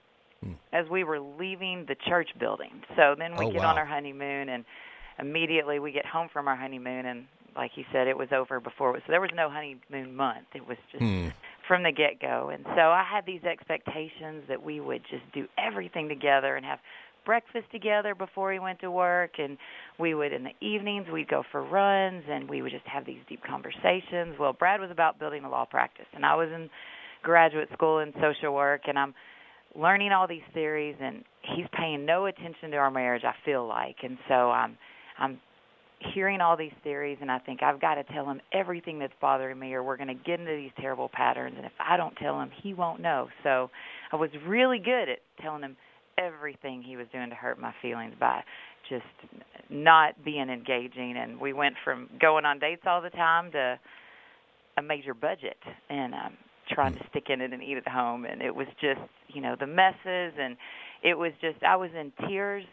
hmm. 0.43 0.53
as 0.73 0.89
we 0.89 1.05
were 1.05 1.21
leaving 1.21 1.85
the 1.89 1.97
church 2.09 2.31
building. 2.39 2.83
So 2.97 3.15
then 3.19 3.37
we 3.37 3.47
oh, 3.47 3.51
get 3.51 3.61
wow. 3.61 3.71
on 3.71 3.79
our 3.79 3.87
honeymoon, 3.87 4.49
and 4.49 4.65
immediately 5.19 5.79
we 5.79 5.93
get 5.93 6.07
home 6.07 6.29
from 6.33 6.49
our 6.49 6.57
honeymoon, 6.57 7.07
and 7.07 7.27
like 7.57 7.73
you 7.75 7.85
said, 7.93 8.07
it 8.07 8.17
was 8.17 8.29
over 8.33 8.61
before. 8.61 8.97
So 8.99 9.05
there 9.09 9.21
was 9.21 9.31
no 9.35 9.51
honeymoon 9.51 10.15
month. 10.15 10.47
It 10.55 10.67
was 10.67 10.79
just 10.93 11.03
hmm. 11.03 11.29
from 11.67 11.83
the 11.83 11.93
get 11.93 12.21
go. 12.21 12.51
And 12.53 12.65
so 12.65 12.81
I 12.81 13.05
had 13.11 13.27
these 13.27 13.43
expectations 13.45 14.45
that 14.49 14.63
we 14.63 14.81
would 14.81 15.03
just 15.11 15.25
do 15.33 15.47
everything 15.59 16.09
together 16.09 16.57
and 16.57 16.65
have 16.65 16.79
breakfast 17.29 17.67
together 17.71 18.15
before 18.15 18.53
he 18.55 18.59
went 18.59 18.81
to 18.81 18.91
work 18.91 19.33
and 19.39 19.59
we 19.99 20.15
would 20.15 20.33
in 20.33 20.45
the 20.45 20.67
evenings 20.67 21.07
we'd 21.13 21.29
go 21.29 21.43
for 21.53 21.63
runs 21.63 22.25
and 22.27 22.49
we 22.49 22.63
would 22.63 22.73
just 22.73 22.87
have 22.87 23.05
these 23.05 23.21
deep 23.29 23.43
conversations 23.45 24.35
well 24.41 24.55
brad 24.55 24.81
was 24.81 24.91
about 24.91 25.19
building 25.19 25.45
a 25.45 25.51
law 25.51 25.67
practice 25.67 26.07
and 26.15 26.25
i 26.25 26.35
was 26.35 26.49
in 26.49 26.71
graduate 27.23 27.69
school 27.75 27.99
in 27.99 28.15
social 28.15 28.55
work 28.55 28.81
and 28.87 28.99
i'm 28.99 29.13
learning 29.75 30.13
all 30.13 30.27
these 30.27 30.43
theories 30.55 30.97
and 31.01 31.25
he's 31.57 31.67
paying 31.73 32.05
no 32.05 32.27
attention 32.27 32.71
to 32.71 32.77
our 32.77 32.91
marriage 32.91 33.23
i 33.25 33.35
feel 33.45 33.67
like 33.67 33.97
and 34.03 34.19
so 34.29 34.51
i'm 34.51 34.77
i'm 35.19 35.39
hearing 36.15 36.41
all 36.41 36.57
these 36.57 36.73
theories, 36.85 37.19
and 37.21 37.31
I 37.31 37.39
think 37.39 37.63
I've 37.63 37.81
got 37.81 37.95
to 37.95 38.05
tell 38.05 38.25
him 38.25 38.41
everything 38.53 38.99
that's 38.99 39.13
bothering 39.21 39.59
me, 39.59 39.73
or 39.75 39.83
we're 39.83 39.97
going 39.97 40.09
to 40.09 40.15
get 40.15 40.41
into 40.41 40.55
these 40.55 40.71
terrible 40.81 41.11
patterns. 41.13 41.55
And 41.57 41.67
if 41.67 41.73
I 41.81 41.97
don't 41.97 42.15
tell 42.17 42.41
him, 42.41 42.51
he 42.63 42.75
won't 42.75 43.01
know. 43.01 43.29
So 43.43 43.71
I 44.13 44.17
was 44.17 44.31
really 44.47 44.79
good 44.79 45.09
at 45.09 45.19
telling 45.43 45.63
him 45.63 45.77
everything 46.17 46.83
he 46.83 46.97
was 46.97 47.07
doing 47.13 47.31
to 47.31 47.35
hurt 47.35 47.59
my 47.59 47.73
feelings 47.83 48.15
by 48.19 48.43
just 48.89 49.05
not 49.71 50.25
being 50.25 50.49
engaging. 50.49 51.17
And 51.17 51.41
we 51.41 51.53
went 51.53 51.75
from 51.85 52.09
going 52.21 52.45
on 52.45 52.59
dates 52.59 52.83
all 52.87 53.03
the 53.03 53.11
time 53.11 53.53
to 53.53 53.79
a 54.79 54.83
major 54.83 55.15
budget 55.15 55.57
and 55.91 56.15
um 56.15 56.37
trying 56.69 56.93
to 56.93 56.99
mm-hmm. 56.99 57.09
stick 57.11 57.25
in 57.29 57.41
it 57.41 57.53
and 57.53 57.63
eat 57.63 57.77
at 57.77 57.89
home 57.89 58.25
and 58.25 58.43
it 58.43 58.55
was 58.55 58.67
just 58.81 59.01
you 59.29 59.41
know 59.41 59.57
the 59.59 59.67
messes 59.67 60.33
and 60.39 60.57
it 61.03 61.17
was 61.17 61.33
just 61.41 61.63
I 61.63 61.77
was 61.77 61.91
in 61.99 62.13
tears 62.29 62.65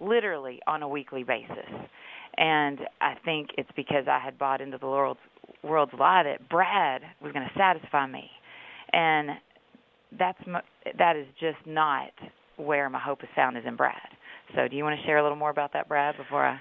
literally 0.00 0.60
on 0.66 0.82
a 0.82 0.88
weekly 0.88 1.22
basis. 1.22 1.70
And 2.36 2.80
I 3.00 3.14
think 3.24 3.50
it's 3.58 3.70
because 3.76 4.06
I 4.08 4.18
had 4.18 4.38
bought 4.38 4.60
into 4.60 4.78
the 4.78 4.86
world's 4.86 5.20
world's 5.62 5.92
lie 5.98 6.22
that 6.24 6.48
Brad 6.48 7.02
was 7.20 7.32
going 7.32 7.46
to 7.46 7.58
satisfy 7.58 8.06
me. 8.06 8.30
And 8.92 9.30
that's 10.18 10.38
my, 10.46 10.60
that 10.98 11.16
is 11.16 11.26
just 11.38 11.58
not 11.66 12.10
where 12.56 12.88
my 12.88 12.98
hope 12.98 13.22
is 13.22 13.28
found 13.36 13.56
is 13.56 13.64
in 13.66 13.76
Brad. 13.76 13.96
So 14.54 14.66
do 14.68 14.76
you 14.76 14.84
want 14.84 14.98
to 14.98 15.06
share 15.06 15.18
a 15.18 15.22
little 15.22 15.36
more 15.36 15.50
about 15.50 15.72
that 15.74 15.88
Brad 15.88 16.16
before 16.16 16.44
I 16.44 16.60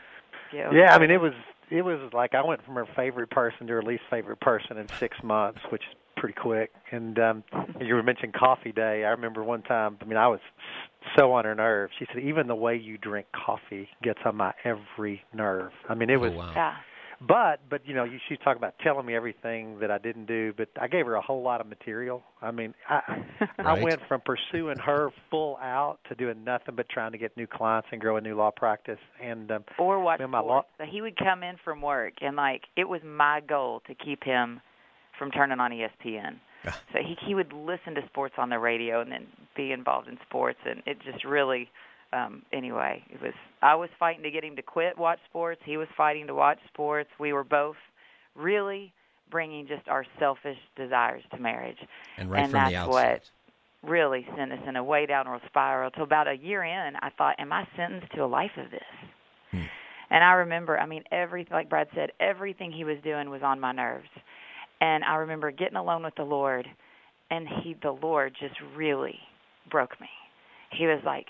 get 0.52 0.74
Yeah, 0.74 0.94
I 0.94 1.00
mean 1.00 1.12
it 1.12 1.22
was 1.22 1.34
it 1.70 1.84
was 1.84 2.12
like 2.14 2.36
I 2.36 2.44
went 2.46 2.64
from 2.66 2.76
her 2.76 2.86
favorite 2.96 3.30
person 3.30 3.68
to 3.68 3.74
her 3.74 3.82
least 3.82 4.04
favorite 4.10 4.42
person 4.42 4.78
in 4.78 4.88
six 5.00 5.18
months, 5.24 5.60
which 5.70 5.82
is 5.82 5.96
pretty 6.22 6.36
quick. 6.40 6.72
And 6.92 7.18
um 7.20 7.44
you 7.82 7.96
were 7.96 8.04
mentioning 8.04 8.32
coffee 8.32 8.72
day. 8.72 9.04
I 9.04 9.10
remember 9.10 9.44
one 9.44 9.64
time. 9.64 9.98
I 10.02 10.06
mean, 10.06 10.18
I 10.18 10.28
was 10.28 10.40
so 11.18 11.34
on 11.34 11.46
her 11.46 11.56
nerves. 11.56 11.94
She 12.00 12.06
said, 12.14 12.24
"Even 12.24 12.48
the 12.48 12.56
way 12.56 12.76
you 12.78 12.98
drink 12.98 13.26
coffee 13.34 13.90
gets 14.04 14.20
on 14.24 14.38
my 14.38 14.54
every 14.64 15.24
nerve." 15.34 15.72
I 15.90 15.96
mean, 15.96 16.10
it 16.12 16.18
was. 16.20 16.32
oh, 16.34 16.38
wow. 16.38 16.54
yeah 16.56 16.74
But 17.28 17.62
but 17.70 17.82
you 17.88 17.96
know, 17.96 18.04
you, 18.04 18.20
she's 18.30 18.38
talking 18.44 18.58
about 18.58 18.76
telling 18.84 19.06
me 19.06 19.16
everything 19.16 19.80
that 19.80 19.90
I 19.90 19.98
didn't 19.98 20.28
do. 20.28 20.54
But 20.56 20.70
I 20.80 20.88
gave 20.88 21.08
her 21.08 21.16
a 21.16 21.22
whole 21.22 21.42
lot 21.42 21.60
of 21.60 21.68
material. 21.68 22.22
I 22.42 22.52
mean, 22.52 22.74
I 22.88 23.02
I 23.58 23.82
went 23.82 24.00
from 24.08 24.22
pursuing 24.22 24.78
her 24.78 25.10
full 25.32 25.58
out 25.58 25.98
to 26.10 26.16
doing 26.16 26.44
nothing 26.44 26.76
but 26.76 26.88
trying 26.90 27.14
to 27.14 27.18
get 27.18 27.36
new 27.36 27.48
clients 27.48 27.88
and 27.92 28.00
grow 28.00 28.18
a 28.18 28.22
new 28.22 28.36
law 28.36 28.52
practice. 28.56 29.00
And 29.22 29.52
um, 29.52 29.64
or 29.80 30.00
watch 30.00 30.20
Man, 30.20 30.30
my 30.30 30.40
law- 30.40 30.66
So 30.78 30.86
he 30.86 31.02
would 31.02 31.18
come 31.18 31.42
in 31.44 31.56
from 31.64 31.82
work 31.82 32.14
and 32.22 32.36
like 32.36 32.62
it 32.76 32.88
was 32.88 33.02
my 33.04 33.42
goal 33.48 33.82
to 33.88 33.96
keep 33.96 34.24
him 34.24 34.62
from 35.22 35.30
turning 35.30 35.60
on 35.60 35.70
ESPN. 35.70 36.38
So 36.92 37.00
he 37.00 37.16
he 37.24 37.36
would 37.36 37.54
listen 37.54 37.94
to 37.94 38.02
sports 38.08 38.34
on 38.40 38.50
the 38.50 38.58
radio 38.58 39.02
and 39.02 39.12
then 39.12 39.28
be 39.56 39.72
involved 39.72 40.08
in 40.08 40.18
sports 40.28 40.58
and 40.66 40.82
it 40.88 40.98
just 41.06 41.24
really 41.24 41.70
um 42.12 42.42
anyway, 42.52 43.04
it 43.12 43.22
was 43.22 43.34
I 43.62 43.76
was 43.76 43.90
fighting 44.00 44.24
to 44.24 44.32
get 44.32 44.44
him 44.44 44.56
to 44.56 44.64
quit 44.64 44.98
watch 44.98 45.20
sports, 45.30 45.62
he 45.64 45.78
was 45.78 45.88
fighting 45.96 46.26
to 46.26 46.34
watch 46.34 46.58
sports. 46.74 47.10
We 47.20 47.34
were 47.34 47.44
both 47.44 47.76
really 48.36 48.94
bringing 49.30 49.68
just 49.68 49.88
our 49.88 50.06
selfish 50.18 50.58
desires 50.76 51.24
to 51.32 51.40
marriage 51.40 51.78
And 52.18 52.32
right 52.32 52.44
and 52.44 52.52
that's 52.52 52.88
what 52.88 53.22
really 53.84 54.26
sent 54.36 54.52
us 54.52 54.60
in 54.68 54.76
a 54.76 54.84
way 54.84 55.06
downward 55.06 55.42
spiral. 55.48 55.92
Till 55.92 56.04
about 56.04 56.28
a 56.28 56.36
year 56.36 56.64
in, 56.64 56.96
I 56.96 57.12
thought, 57.16 57.36
"Am 57.40 57.54
I 57.54 57.68
sentenced 57.76 58.12
to 58.14 58.24
a 58.24 58.26
life 58.26 58.58
of 58.58 58.72
this?" 58.72 58.92
Hmm. 59.52 59.66
And 60.10 60.24
I 60.24 60.34
remember, 60.34 60.80
I 60.80 60.86
mean, 60.86 61.04
everything 61.12 61.54
like 61.54 61.70
Brad 61.70 61.88
said, 61.96 62.12
everything 62.20 62.72
he 62.72 62.84
was 62.84 62.98
doing 63.04 63.30
was 63.30 63.42
on 63.44 63.60
my 63.60 63.72
nerves. 63.72 64.10
And 64.82 65.04
I 65.04 65.16
remember 65.16 65.52
getting 65.52 65.78
alone 65.78 66.04
with 66.04 66.16
the 66.16 66.24
Lord, 66.24 66.68
and 67.30 67.48
he, 67.64 67.76
the 67.82 67.92
Lord, 67.92 68.36
just 68.40 68.56
really 68.76 69.18
broke 69.70 70.00
me. 70.02 70.10
He 70.72 70.88
was 70.88 71.00
like, 71.06 71.28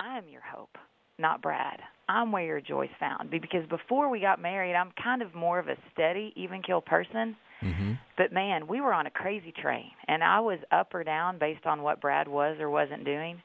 "I 0.00 0.16
am 0.16 0.28
your 0.28 0.42
hope, 0.42 0.78
not 1.18 1.42
Brad. 1.42 1.80
I'm 2.08 2.32
where 2.32 2.44
your 2.44 2.60
joy's 2.60 2.94
found." 3.00 3.30
Because 3.30 3.66
before 3.68 4.08
we 4.08 4.20
got 4.20 4.40
married, 4.40 4.74
I'm 4.74 4.92
kind 5.02 5.22
of 5.22 5.34
more 5.34 5.58
of 5.58 5.68
a 5.68 5.76
steady, 5.92 6.32
even 6.36 6.62
kill 6.62 6.80
person. 6.80 7.36
hmm 7.60 7.92
But 8.16 8.32
man, 8.32 8.68
we 8.68 8.80
were 8.80 8.94
on 8.94 9.06
a 9.06 9.10
crazy 9.10 9.52
train, 9.60 9.90
and 10.06 10.22
I 10.22 10.38
was 10.38 10.60
up 10.70 10.94
or 10.94 11.02
down 11.02 11.38
based 11.38 11.66
on 11.66 11.82
what 11.82 12.00
Brad 12.00 12.28
was 12.28 12.60
or 12.60 12.70
wasn't 12.70 13.04
doing. 13.04 13.42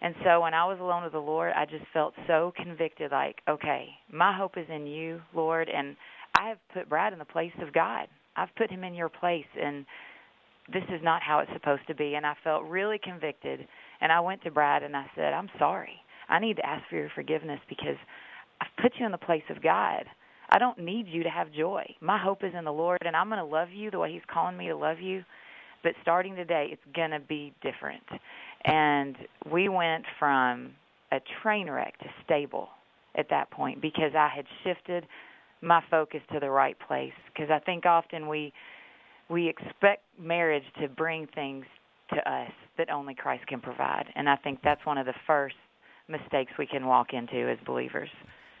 And 0.00 0.14
so 0.24 0.40
when 0.40 0.52
I 0.52 0.66
was 0.66 0.78
alone 0.80 1.04
with 1.04 1.12
the 1.12 1.18
Lord, 1.18 1.52
I 1.56 1.64
just 1.64 1.84
felt 1.92 2.12
so 2.26 2.52
convicted 2.56 3.12
like, 3.12 3.40
okay, 3.48 3.88
my 4.12 4.36
hope 4.36 4.58
is 4.58 4.66
in 4.68 4.86
you, 4.86 5.20
Lord, 5.32 5.68
and 5.68 5.96
I 6.36 6.48
have 6.48 6.58
put 6.74 6.88
Brad 6.88 7.12
in 7.12 7.18
the 7.18 7.24
place 7.24 7.52
of 7.62 7.72
God. 7.72 8.08
I've 8.36 8.54
put 8.56 8.70
him 8.70 8.84
in 8.84 8.94
your 8.94 9.08
place 9.08 9.46
and 9.60 9.86
this 10.72 10.84
is 10.88 11.00
not 11.02 11.22
how 11.22 11.40
it's 11.40 11.52
supposed 11.52 11.86
to 11.88 11.94
be 11.94 12.14
and 12.14 12.24
I 12.24 12.34
felt 12.42 12.64
really 12.64 12.98
convicted 13.02 13.66
and 14.00 14.10
I 14.10 14.20
went 14.20 14.42
to 14.44 14.50
Brad 14.50 14.82
and 14.82 14.96
I 14.96 15.06
said, 15.14 15.32
"I'm 15.32 15.50
sorry. 15.58 16.00
I 16.28 16.38
need 16.38 16.56
to 16.56 16.66
ask 16.66 16.88
for 16.88 16.96
your 16.96 17.10
forgiveness 17.14 17.60
because 17.68 17.96
I've 18.60 18.82
put 18.82 18.92
you 18.98 19.06
in 19.06 19.12
the 19.12 19.18
place 19.18 19.42
of 19.50 19.62
God. 19.62 20.04
I 20.50 20.58
don't 20.58 20.78
need 20.78 21.06
you 21.08 21.22
to 21.22 21.30
have 21.30 21.52
joy. 21.52 21.84
My 22.00 22.18
hope 22.18 22.44
is 22.44 22.52
in 22.56 22.64
the 22.64 22.72
Lord, 22.72 22.98
and 23.04 23.16
I'm 23.16 23.28
going 23.28 23.38
to 23.38 23.44
love 23.44 23.70
you 23.70 23.90
the 23.90 23.98
way 23.98 24.12
He's 24.12 24.22
calling 24.32 24.56
me 24.56 24.68
to 24.68 24.76
love 24.76 25.00
you. 25.00 25.24
But 25.82 25.92
starting 26.02 26.34
today, 26.34 26.68
it's 26.70 26.82
going 26.94 27.10
to 27.10 27.20
be 27.20 27.52
different. 27.62 28.04
And 28.64 29.16
we 29.50 29.68
went 29.68 30.04
from 30.18 30.72
a 31.12 31.18
train 31.42 31.70
wreck 31.70 31.98
to 31.98 32.06
stable 32.24 32.68
at 33.16 33.28
that 33.30 33.50
point 33.50 33.82
because 33.82 34.12
I 34.16 34.28
had 34.34 34.46
shifted 34.64 35.06
my 35.64 35.82
focus 35.90 36.20
to 36.32 36.40
the 36.40 36.50
right 36.50 36.76
place. 36.86 37.12
Because 37.32 37.50
I 37.50 37.58
think 37.58 37.86
often 37.86 38.28
we 38.28 38.52
we 39.30 39.48
expect 39.48 40.04
marriage 40.20 40.64
to 40.80 40.88
bring 40.88 41.26
things 41.34 41.64
to 42.10 42.30
us 42.30 42.50
that 42.76 42.90
only 42.90 43.14
Christ 43.14 43.46
can 43.46 43.60
provide, 43.60 44.06
and 44.14 44.28
I 44.28 44.36
think 44.36 44.60
that's 44.62 44.84
one 44.84 44.98
of 44.98 45.06
the 45.06 45.14
first 45.26 45.56
mistakes 46.08 46.52
we 46.58 46.66
can 46.66 46.86
walk 46.86 47.14
into 47.14 47.50
as 47.50 47.58
believers. 47.64 48.10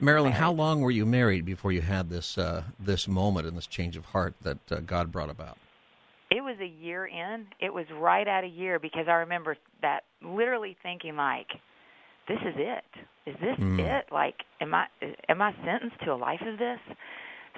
Marilyn, 0.00 0.32
how 0.32 0.52
long 0.52 0.80
were 0.80 0.90
you 0.90 1.06
married 1.06 1.44
before 1.44 1.70
you 1.72 1.80
had 1.80 2.10
this 2.10 2.36
uh, 2.36 2.64
this 2.80 3.06
moment 3.06 3.46
and 3.46 3.56
this 3.56 3.66
change 3.66 3.96
of 3.96 4.06
heart 4.06 4.34
that 4.42 4.72
uh, 4.72 4.80
God 4.80 5.12
brought 5.12 5.30
about? 5.30 5.58
It 6.30 6.42
was 6.42 6.56
a 6.60 6.66
year 6.66 7.06
in. 7.06 7.46
It 7.60 7.72
was 7.72 7.86
right 7.94 8.26
at 8.26 8.42
a 8.44 8.48
year 8.48 8.78
because 8.78 9.06
I 9.06 9.14
remember 9.14 9.56
that 9.82 10.00
literally 10.20 10.76
thinking 10.82 11.16
like, 11.16 11.48
"This 12.26 12.40
is 12.40 12.54
it. 12.56 12.84
Is 13.26 13.36
this 13.40 13.58
Mm. 13.58 13.78
it? 13.80 14.12
Like, 14.12 14.44
am 14.60 14.74
I 14.74 14.86
am 15.28 15.42
I 15.42 15.52
sentenced 15.64 16.00
to 16.00 16.12
a 16.12 16.14
life 16.16 16.42
of 16.42 16.58
this?" 16.58 16.80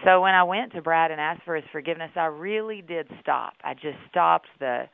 So 0.04 0.20
when 0.20 0.34
I 0.34 0.42
went 0.42 0.72
to 0.72 0.82
Brad 0.82 1.10
and 1.10 1.20
asked 1.20 1.42
for 1.42 1.56
his 1.56 1.64
forgiveness, 1.72 2.10
I 2.16 2.26
really 2.26 2.82
did 2.82 3.08
stop. 3.20 3.54
I 3.64 3.74
just 3.74 3.98
stopped 4.08 4.48
the 4.58 4.88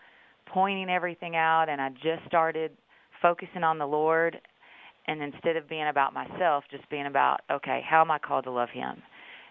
pointing 0.47 0.89
everything 0.89 1.35
out, 1.35 1.69
and 1.69 1.81
I 1.81 1.89
just 1.91 2.25
started 2.27 2.77
focusing 3.21 3.65
on 3.65 3.79
the 3.79 3.87
Lord. 3.87 4.41
And 5.07 5.21
instead 5.21 5.57
of 5.57 5.69
being 5.69 5.89
about 5.89 6.13
myself, 6.13 6.65
just 6.71 6.89
being 6.89 7.07
about, 7.07 7.41
okay, 7.51 7.81
how 7.85 8.01
am 8.03 8.11
I 8.13 8.19
called 8.19 8.45
to 8.45 8.53
love 8.53 8.71
Him? 8.71 9.03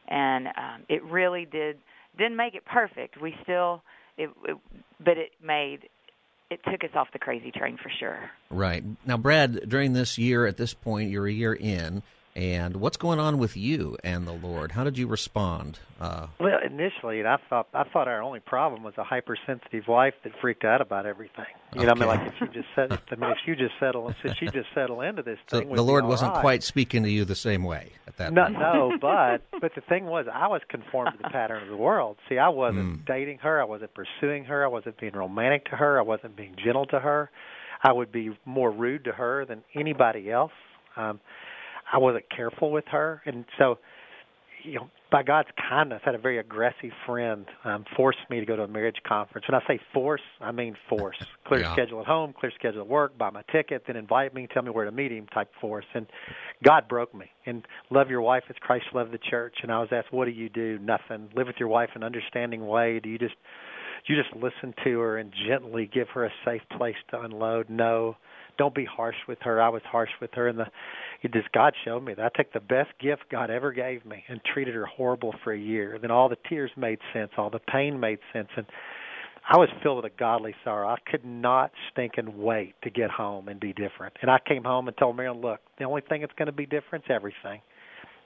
And 0.08 0.48
um, 0.48 0.84
it 0.88 1.04
really 1.04 1.46
did 1.46 1.78
didn't 2.18 2.38
make 2.38 2.56
it 2.56 2.66
perfect. 2.66 3.20
We 3.22 3.36
still 3.44 3.84
it, 4.18 4.30
it 4.46 4.58
but 5.00 5.18
it 5.18 5.32
made 5.44 5.90
it 6.52 6.60
took 6.70 6.84
us 6.84 6.92
off 6.96 7.08
the 7.14 7.20
crazy 7.20 7.52
train 7.52 7.78
for 7.82 7.90
sure. 8.00 8.30
Right. 8.50 8.84
Now, 9.06 9.18
Brad, 9.18 9.70
during 9.70 9.94
this 9.94 10.18
year, 10.18 10.46
at 10.46 10.58
this 10.58 10.74
point, 10.74 11.10
you're 11.10 11.28
a 11.28 11.32
year 11.32 11.54
in, 11.54 12.04
and 12.36 12.78
what's 12.78 12.98
going 12.98 13.20
on 13.20 13.38
with 13.38 13.58
you 13.58 13.98
and 14.04 14.26
the 14.28 14.32
Lord? 14.34 14.72
How 14.72 14.84
did 14.84 14.98
you 14.98 15.08
respond? 15.08 15.80
Uh, 16.00 16.28
Well, 16.40 16.60
initially, 16.66 17.26
I 17.26 17.38
thought 17.50 17.68
I 17.74 17.84
thought 17.84 18.08
our 18.08 18.22
only 18.22 18.40
problem 18.40 18.84
was 18.84 18.94
a 18.98 19.04
hypersensitive 19.04 19.88
wife 19.88 20.14
that 20.24 20.32
freaked 20.42 20.64
out 20.64 20.82
about 20.82 21.06
everything. 21.06 21.46
You 21.76 21.86
know, 21.86 21.92
I 21.92 22.00
mean, 22.00 22.08
like 22.08 22.28
if 22.28 22.34
you 22.42 22.48
just 22.48 22.68
set, 22.76 22.92
I 22.92 23.16
mean, 23.16 23.32
if 23.32 23.38
you 23.46 23.56
just 23.56 23.74
settle, 23.80 24.10
if 24.10 24.42
you 24.42 24.50
just 24.50 24.68
settle 24.74 25.02
into 25.02 25.22
this 25.24 25.38
so 25.50 25.60
thing, 25.60 25.70
we'd 25.70 25.78
the 25.78 25.84
Lord 25.84 26.06
wasn't 26.06 26.34
right. 26.34 26.42
quite 26.42 26.64
speaking 26.64 27.04
to 27.04 27.10
you 27.10 27.24
the 27.26 27.36
same 27.36 27.64
way 27.64 27.92
at 28.08 28.18
that 28.18 28.34
No, 28.34 28.44
point. 28.46 28.60
no, 28.60 28.98
but 29.00 29.42
but 29.60 29.76
the 29.76 29.82
thing 29.82 30.06
was, 30.06 30.26
I 30.34 30.48
was 30.48 30.62
conformed 30.70 31.12
to 31.14 31.18
the 31.22 31.30
pattern 31.30 31.62
of 31.64 31.70
the 31.70 31.78
world. 31.78 32.18
See, 32.30 32.38
I 32.38 32.50
wasn't 32.50 33.02
Mm. 33.02 33.06
dating 33.06 33.40
her, 33.40 33.62
I 33.62 33.66
wasn't 33.66 33.92
pursuing 33.94 34.46
her, 34.46 34.64
I 34.64 34.68
wasn't 34.68 34.98
being 35.00 35.14
romantic 35.14 35.66
to 35.70 35.76
her, 35.76 36.00
I 36.00 36.02
wasn't 36.04 36.36
being 36.36 36.56
gentle 36.64 36.86
to 36.88 37.00
her. 37.00 37.30
I 37.84 37.92
would 37.94 38.12
be 38.12 38.32
more 38.46 38.70
rude 38.72 39.06
to 39.06 39.12
her 39.12 39.44
than 39.46 39.64
anybody 39.74 40.30
else. 40.32 40.52
Um, 40.96 41.20
I 41.92 41.98
wasn't 41.98 42.26
careful 42.36 42.72
with 42.72 42.86
her, 42.92 43.22
and 43.26 43.46
so, 43.58 43.78
you 44.64 44.76
know, 44.76 44.90
by 45.12 45.24
God's 45.24 45.50
kindness, 45.70 46.00
I 46.06 46.10
had 46.10 46.16
a 46.16 46.22
very 46.22 46.38
aggressive 46.38 46.92
friend 47.06 47.46
um, 47.66 47.84
force 47.98 48.16
me 48.30 48.40
to 48.40 48.46
go 48.46 48.56
to 48.56 48.64
a 48.64 48.68
marriage 48.68 48.96
conference. 49.06 49.46
When 49.50 49.60
I 49.60 49.68
say 49.68 49.80
force, 49.94 50.22
I 50.40 50.52
mean 50.54 50.76
force. 50.88 51.18
Clear 51.48 51.62
Yeah. 51.62 51.74
schedule 51.74 52.00
at 52.00 52.06
home, 52.06 52.34
clear 52.40 52.52
schedule 52.58 52.80
at 52.82 52.88
work, 52.88 53.18
buy 53.18 53.30
my 53.30 53.42
ticket, 53.52 53.84
then 53.88 53.98
invite 53.98 54.34
me, 54.34 54.48
tell 54.54 54.64
me 54.64 54.70
where 54.70 54.86
to 54.86 54.92
meet 54.92 55.12
him 55.12 55.28
type 55.34 55.50
force. 55.60 55.84
And 55.94 56.08
God 56.64 56.88
broke 56.88 57.14
me. 57.14 57.26
And 57.46 57.68
love 57.90 58.10
your 58.10 58.22
wife 58.22 58.44
as 58.50 58.56
Christ 58.62 58.86
loved 58.94 59.12
the 59.12 59.18
church. 59.30 59.56
And 59.64 59.72
I 59.72 59.80
was 59.80 59.90
asked, 59.92 60.14
what 60.14 60.26
do 60.26 60.32
you 60.32 60.48
do? 60.48 60.80
Nothing. 60.80 61.30
Live 61.36 61.48
with 61.48 61.58
your 61.60 61.68
wife 61.68 61.90
in 61.94 62.04
an 62.04 62.06
understanding 62.06 62.66
way. 62.66 63.00
Do 63.02 63.10
you 63.10 63.18
just 63.18 63.36
do 64.08 64.14
you 64.14 64.22
just 64.22 64.34
listen 64.36 64.74
to 64.84 65.00
her 65.00 65.18
and 65.18 65.32
gently 65.48 65.90
give 65.94 66.08
her 66.10 66.26
a 66.26 66.32
safe 66.46 66.62
place 66.78 66.96
to 67.12 67.20
unload? 67.22 67.70
No. 67.70 68.16
Don't 68.58 68.74
be 68.74 68.86
harsh 68.86 69.16
with 69.28 69.38
her. 69.42 69.62
I 69.62 69.70
was 69.70 69.82
harsh 69.84 70.10
with 70.20 70.32
her, 70.34 70.48
and 70.48 70.58
the 70.58 70.68
it 71.22 71.34
just 71.34 71.52
God 71.52 71.74
showed 71.86 72.04
me 72.04 72.14
that 72.16 72.26
I 72.26 72.38
took 72.38 72.52
the 72.52 72.60
best 72.60 72.90
gift 73.00 73.24
God 73.32 73.50
ever 73.50 73.72
gave 73.72 74.06
me 74.06 74.24
and 74.28 74.42
treated 74.44 74.76
her 74.76 74.86
horrible 74.86 75.34
for 75.44 75.54
a 75.54 75.60
year. 75.60 75.98
Then 76.02 76.12
all 76.12 76.30
the 76.30 76.38
tears 76.50 76.72
made 76.76 77.00
sense, 77.14 77.32
all 77.38 77.50
the 77.50 77.60
pain 77.60 78.00
made 78.00 78.20
sense, 78.34 78.50
and 78.56 78.66
I 79.48 79.58
was 79.58 79.70
filled 79.82 80.04
with 80.04 80.06
a 80.06 80.18
godly 80.18 80.54
sorrow. 80.64 80.88
I 80.88 80.98
could 81.10 81.26
not 81.26 81.72
stinking 81.92 82.42
wait 82.42 82.76
to 82.84 82.90
get 82.90 83.10
home 83.10 83.48
and 83.48 83.60
be 83.60 83.74
different. 83.74 84.16
And 84.22 84.30
I 84.30 84.38
came 84.48 84.64
home 84.64 84.88
and 84.88 84.96
told 84.98 85.16
Marilyn, 85.16 85.42
"Look, 85.42 85.60
the 85.78 85.86
only 85.86 86.02
thing 86.02 86.22
that's 86.22 86.34
going 86.34 86.48
to 86.48 86.52
be 86.52 86.66
different 86.66 87.06
is 87.06 87.12
everything. 87.12 87.62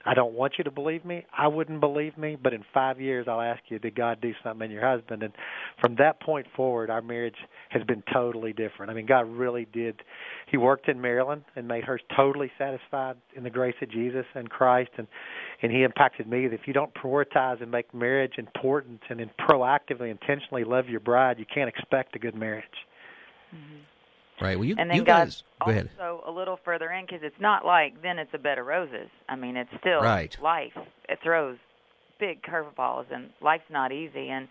I 0.05 0.13
don't 0.13 0.33
want 0.33 0.53
you 0.57 0.63
to 0.63 0.71
believe 0.71 1.03
me. 1.03 1.25
I 1.35 1.47
wouldn't 1.47 1.79
believe 1.79 2.15
me, 2.17 2.38
but 2.41 2.53
in 2.53 2.63
five 2.74 3.01
years, 3.01 3.25
I'll 3.27 3.41
ask 3.41 3.62
you, 3.69 3.79
did 3.79 3.95
God 3.95 4.21
do 4.21 4.33
something 4.43 4.65
in 4.65 4.71
your 4.71 4.88
husband? 4.88 5.24
And 5.24 5.33
from 5.81 5.95
that 5.95 6.21
point 6.21 6.45
forward, 6.55 6.91
our 6.91 7.01
marriage 7.01 7.35
has 7.69 7.83
been 7.83 8.03
totally 8.13 8.53
different. 8.53 8.91
I 8.91 8.93
mean, 8.93 9.07
God 9.07 9.27
really 9.27 9.67
did. 9.74 10.03
He 10.47 10.57
worked 10.57 10.88
in 10.88 11.01
Marilyn 11.01 11.43
and 11.55 11.67
made 11.67 11.83
her 11.85 12.00
totally 12.15 12.51
satisfied 12.57 13.17
in 13.35 13.43
the 13.43 13.50
grace 13.50 13.75
of 13.81 13.89
Jesus 13.89 14.25
and 14.35 14.50
Christ, 14.50 14.91
and 14.97 15.07
and 15.62 15.71
He 15.71 15.83
impacted 15.83 16.27
me. 16.27 16.47
That 16.47 16.53
if 16.53 16.67
you 16.67 16.74
don't 16.74 16.93
prioritize 16.93 17.62
and 17.62 17.71
make 17.71 17.91
marriage 17.93 18.33
important 18.38 19.01
and 19.09 19.19
then 19.19 19.31
proactively, 19.39 20.12
intentionally 20.12 20.63
love 20.63 20.88
your 20.88 21.00
bride, 21.00 21.39
you 21.39 21.45
can't 21.51 21.69
expect 21.69 22.15
a 22.15 22.19
good 22.19 22.35
marriage. 22.35 22.65
Mm-hmm. 23.55 23.95
Right. 24.42 24.58
Well, 24.58 24.65
you, 24.65 24.75
and 24.77 24.89
then 24.89 24.98
you 24.98 25.06
guys, 25.06 25.44
go 25.63 25.72
ahead. 25.72 25.89
also 25.98 26.24
a 26.27 26.32
little 26.32 26.60
further 26.65 26.92
in 26.92 27.06
because 27.06 27.22
it's 27.24 27.39
not 27.39 27.65
like 27.65 28.01
then 28.01 28.20
it's 28.20 28.32
a 28.34 28.38
bed 28.38 28.58
of 28.58 28.65
roses. 28.65 29.10
I 29.30 29.36
mean, 29.36 29.56
it's 29.56 29.70
still 29.80 30.01
Right. 30.01 30.38
life. 30.42 30.77
It 31.08 31.20
throws 31.24 31.58
big 32.20 32.42
curveballs, 32.44 33.06
and 33.12 33.30
life's 33.42 33.70
not 33.70 33.92
easy, 33.92 34.30
and 34.30 34.48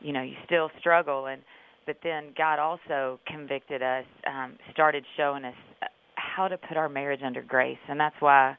you 0.00 0.12
know 0.12 0.22
you 0.22 0.34
still 0.44 0.70
struggle. 0.80 1.26
And 1.26 1.42
but 1.86 1.98
then 2.02 2.32
God 2.36 2.58
also 2.58 3.20
convicted 3.26 3.82
us, 3.82 4.04
um, 4.26 4.58
started 4.72 5.04
showing 5.16 5.44
us 5.44 5.54
uh, 5.82 5.86
how 6.16 6.48
to 6.48 6.58
put 6.58 6.76
our 6.76 6.88
marriage 6.88 7.22
under 7.24 7.42
grace, 7.42 7.78
and 7.88 7.98
that's 7.98 8.16
why 8.20 8.56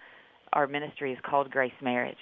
our 0.54 0.68
ministry 0.68 1.12
is 1.12 1.20
called 1.24 1.50
Grace 1.52 1.72
Marriage, 1.82 2.18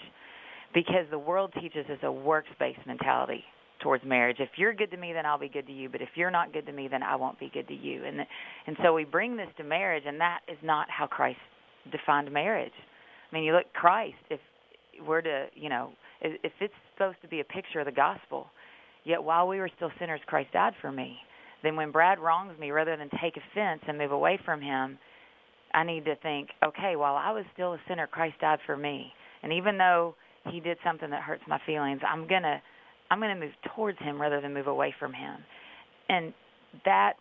because 0.74 1.06
the 1.10 1.20
world 1.20 1.54
teaches 1.60 1.86
us 1.90 2.00
a 2.04 2.12
works-based 2.12 2.86
mentality 2.86 3.44
towards 3.82 4.04
marriage. 4.04 4.38
If 4.40 4.50
you're 4.58 4.74
good 4.74 4.92
to 4.92 4.98
me, 4.98 5.14
then 5.14 5.26
I'll 5.26 5.40
be 5.40 5.50
good 5.50 5.68
to 5.68 5.74
you. 5.74 5.90
But 5.90 6.02
if 6.02 6.10
you're 6.16 6.32
not 6.32 6.54
good 6.54 6.66
to 6.66 6.72
me, 6.72 6.88
then 6.88 7.04
I 7.04 7.16
won't 7.16 7.40
be 7.40 7.50
good 7.54 7.68
to 7.68 7.74
you. 7.74 8.06
And 8.06 8.20
and 8.68 8.78
so 8.84 8.94
we 8.94 9.06
bring 9.06 9.38
this 9.38 9.48
to 9.58 9.64
marriage, 9.64 10.04
and 10.06 10.20
that 10.22 10.40
is 10.48 10.58
not 10.64 10.90
how 10.90 11.08
Christ 11.08 11.40
defined 11.92 12.32
marriage. 12.32 12.74
I 13.32 13.36
mean, 13.36 13.44
you 13.44 13.54
look 13.54 13.72
Christ. 13.74 14.18
If 14.30 14.40
we're 15.06 15.22
to, 15.22 15.48
you 15.56 15.70
know, 15.70 15.92
if 16.22 16.52
it's 16.60 16.74
supposed 16.94 17.18
to 17.22 17.28
be 17.28 17.40
a 17.40 17.44
picture 17.44 17.80
of 17.80 17.86
the 17.86 17.92
gospel, 17.92 18.48
yet 19.06 19.24
while 19.24 19.48
we 19.48 19.60
were 19.60 19.70
still 19.76 19.92
sinners, 20.00 20.20
Christ 20.26 20.52
died 20.52 20.74
for 20.82 20.92
me. 20.92 21.18
Then 21.64 21.76
when 21.76 21.92
Brad 21.92 22.20
wrongs 22.20 22.58
me, 22.60 22.72
rather 22.72 22.96
than 22.98 23.10
take 23.22 23.36
offense 23.38 23.82
and 23.88 23.98
move 23.98 24.12
away 24.12 24.40
from 24.46 24.62
him, 24.62 24.98
I 25.74 25.84
need 25.84 26.06
to 26.06 26.16
think, 26.18 26.50
okay, 26.64 26.96
while 26.96 27.16
I 27.16 27.32
was 27.32 27.46
still 27.54 27.74
a 27.74 27.80
sinner, 27.88 28.08
Christ 28.08 28.36
died 28.42 28.60
for 28.66 28.76
me. 28.76 29.12
And 29.44 29.54
even 29.54 29.78
though 29.78 30.16
he 30.52 30.60
did 30.60 30.78
something 30.84 31.10
that 31.10 31.22
hurts 31.22 31.44
my 31.48 31.60
feelings, 31.66 32.02
I'm 32.08 32.28
gonna 32.28 32.62
I'm 33.12 33.20
going 33.20 33.34
to 33.34 33.40
move 33.40 33.54
towards 33.76 34.00
him 34.00 34.22
rather 34.22 34.42
than 34.42 34.54
move 34.54 34.68
away 34.68 34.94
from 35.00 35.14
him. 35.14 35.38
And 36.10 36.34
that 36.86 37.14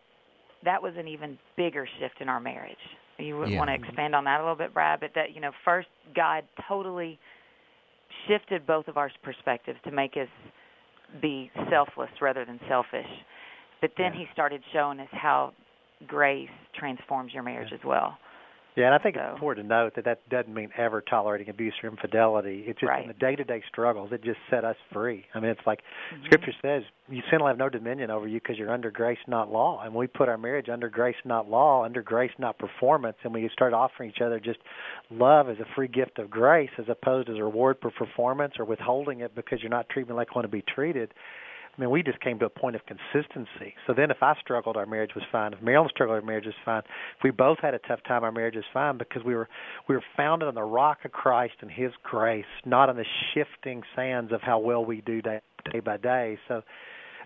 that 0.64 0.82
was 0.82 0.94
an 0.98 1.06
even 1.06 1.38
bigger 1.56 1.86
shift 2.00 2.20
in 2.20 2.28
our 2.28 2.40
marriage. 2.40 2.76
You 3.18 3.38
would 3.38 3.50
Yeah. 3.50 3.58
want 3.58 3.68
to 3.68 3.74
expand 3.74 4.14
on 4.14 4.24
that 4.24 4.40
a 4.40 4.42
little 4.42 4.56
bit, 4.56 4.74
Brad, 4.74 5.00
but 5.00 5.14
that 5.14 5.32
you 5.32 5.40
know, 5.40 5.52
first 5.64 5.88
God 6.14 6.44
totally 6.66 7.18
shifted 8.26 8.66
both 8.66 8.88
of 8.88 8.96
our 8.96 9.10
perspectives 9.22 9.78
to 9.84 9.90
make 9.90 10.16
us 10.16 10.28
be 11.20 11.50
selfless 11.70 12.10
rather 12.20 12.44
than 12.44 12.58
selfish. 12.68 13.06
But 13.80 13.92
then 13.96 14.12
Yeah. 14.12 14.20
he 14.20 14.28
started 14.32 14.62
showing 14.72 15.00
us 15.00 15.08
how 15.12 15.52
grace 16.06 16.50
transforms 16.74 17.32
your 17.32 17.42
marriage 17.42 17.72
as 17.72 17.82
well. 17.84 18.18
Yeah, 18.78 18.86
and 18.86 18.94
I 18.94 18.98
think 18.98 19.16
So- 19.16 19.22
it's 19.22 19.32
important 19.34 19.64
to 19.64 19.68
note 19.68 19.94
that 19.94 20.04
that 20.04 20.28
doesn't 20.28 20.54
mean 20.54 20.70
ever 20.76 21.00
tolerating 21.00 21.48
abuse 21.48 21.74
or 21.82 21.88
infidelity. 21.88 22.64
It's 22.66 22.78
just 22.78 22.88
Right. 22.88 23.02
in 23.02 23.08
the 23.08 23.14
day-to-day 23.14 23.62
struggles, 23.62 24.12
it 24.12 24.22
just 24.22 24.38
set 24.48 24.64
us 24.64 24.76
free. 24.92 25.26
I 25.34 25.40
mean, 25.40 25.50
it's 25.50 25.66
like 25.66 25.82
Mm-hmm. 26.12 26.24
Scripture 26.26 26.52
says, 26.62 26.84
"You 27.08 27.22
sin 27.28 27.40
will 27.40 27.48
have 27.48 27.58
no 27.58 27.68
dominion 27.68 28.10
over 28.10 28.28
you 28.28 28.38
because 28.40 28.56
you're 28.58 28.70
under 28.70 28.90
grace, 28.90 29.18
not 29.26 29.50
law." 29.50 29.82
And 29.82 29.94
we 29.94 30.06
put 30.06 30.28
our 30.28 30.38
marriage 30.38 30.68
under 30.68 30.88
grace, 30.88 31.16
not 31.24 31.50
law, 31.50 31.82
under 31.84 32.02
grace, 32.02 32.32
not 32.38 32.56
performance, 32.58 33.16
and 33.24 33.34
we 33.34 33.48
start 33.48 33.72
offering 33.72 34.10
each 34.10 34.20
other 34.20 34.38
just 34.38 34.60
love 35.10 35.48
as 35.50 35.58
a 35.58 35.64
free 35.74 35.88
gift 35.88 36.18
of 36.20 36.30
grace, 36.30 36.70
as 36.78 36.88
opposed 36.88 37.28
as 37.28 37.36
a 37.36 37.42
reward 37.44 37.78
for 37.80 37.90
performance 37.90 38.58
or 38.60 38.64
withholding 38.64 39.20
it 39.20 39.34
because 39.34 39.60
you're 39.60 39.70
not 39.70 39.88
treating 39.88 40.10
me 40.10 40.16
like 40.16 40.28
I 40.30 40.34
want 40.34 40.44
to 40.44 40.48
be 40.48 40.62
treated. 40.62 41.12
I 41.78 41.82
mean, 41.82 41.90
we 41.90 42.02
just 42.02 42.20
came 42.20 42.40
to 42.40 42.46
a 42.46 42.50
point 42.50 42.74
of 42.74 42.82
consistency. 42.86 43.74
So 43.86 43.94
then, 43.94 44.10
if 44.10 44.20
I 44.20 44.34
struggled, 44.40 44.76
our 44.76 44.86
marriage 44.86 45.12
was 45.14 45.22
fine. 45.30 45.52
If 45.52 45.62
Marilyn 45.62 45.88
struggled, 45.90 46.16
our 46.16 46.26
marriage 46.26 46.46
was 46.46 46.54
fine. 46.64 46.82
If 47.16 47.22
we 47.22 47.30
both 47.30 47.58
had 47.60 47.72
a 47.72 47.78
tough 47.78 48.00
time, 48.06 48.24
our 48.24 48.32
marriage 48.32 48.56
was 48.56 48.64
fine 48.72 48.98
because 48.98 49.22
we 49.24 49.34
were 49.34 49.48
we 49.88 49.94
were 49.94 50.02
founded 50.16 50.48
on 50.48 50.56
the 50.56 50.62
rock 50.62 50.98
of 51.04 51.12
Christ 51.12 51.54
and 51.60 51.70
His 51.70 51.92
grace, 52.02 52.44
not 52.66 52.88
on 52.88 52.96
the 52.96 53.04
shifting 53.32 53.82
sands 53.94 54.32
of 54.32 54.42
how 54.42 54.58
well 54.58 54.84
we 54.84 55.02
do 55.02 55.22
day, 55.22 55.40
day 55.72 55.78
by 55.78 55.98
day. 55.98 56.36
So 56.48 56.62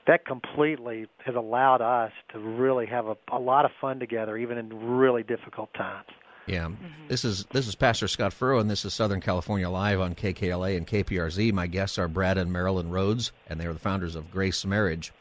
that 0.06 0.26
completely 0.26 1.06
has 1.24 1.34
allowed 1.34 1.80
us 1.80 2.12
to 2.32 2.38
really 2.38 2.86
have 2.86 3.06
a, 3.06 3.16
a 3.32 3.38
lot 3.38 3.64
of 3.64 3.70
fun 3.80 4.00
together, 4.00 4.36
even 4.36 4.58
in 4.58 4.68
really 4.98 5.22
difficult 5.22 5.72
times. 5.74 6.08
Yeah, 6.46 6.70
this 7.08 7.24
is 7.24 7.44
this 7.52 7.68
is 7.68 7.76
Pastor 7.76 8.08
Scott 8.08 8.32
Furrow, 8.32 8.58
and 8.58 8.68
this 8.68 8.84
is 8.84 8.92
Southern 8.92 9.20
California 9.20 9.68
Live 9.70 10.00
on 10.00 10.14
KKLA 10.14 10.76
and 10.76 10.86
KPRZ. 10.86 11.52
My 11.52 11.68
guests 11.68 11.98
are 11.98 12.08
Brad 12.08 12.36
and 12.36 12.52
Marilyn 12.52 12.90
Rhoads, 12.90 13.30
and 13.48 13.60
they 13.60 13.66
are 13.66 13.72
the 13.72 13.78
founders 13.78 14.16
of 14.16 14.30
Grace 14.32 14.64
Marriage. 14.64 15.12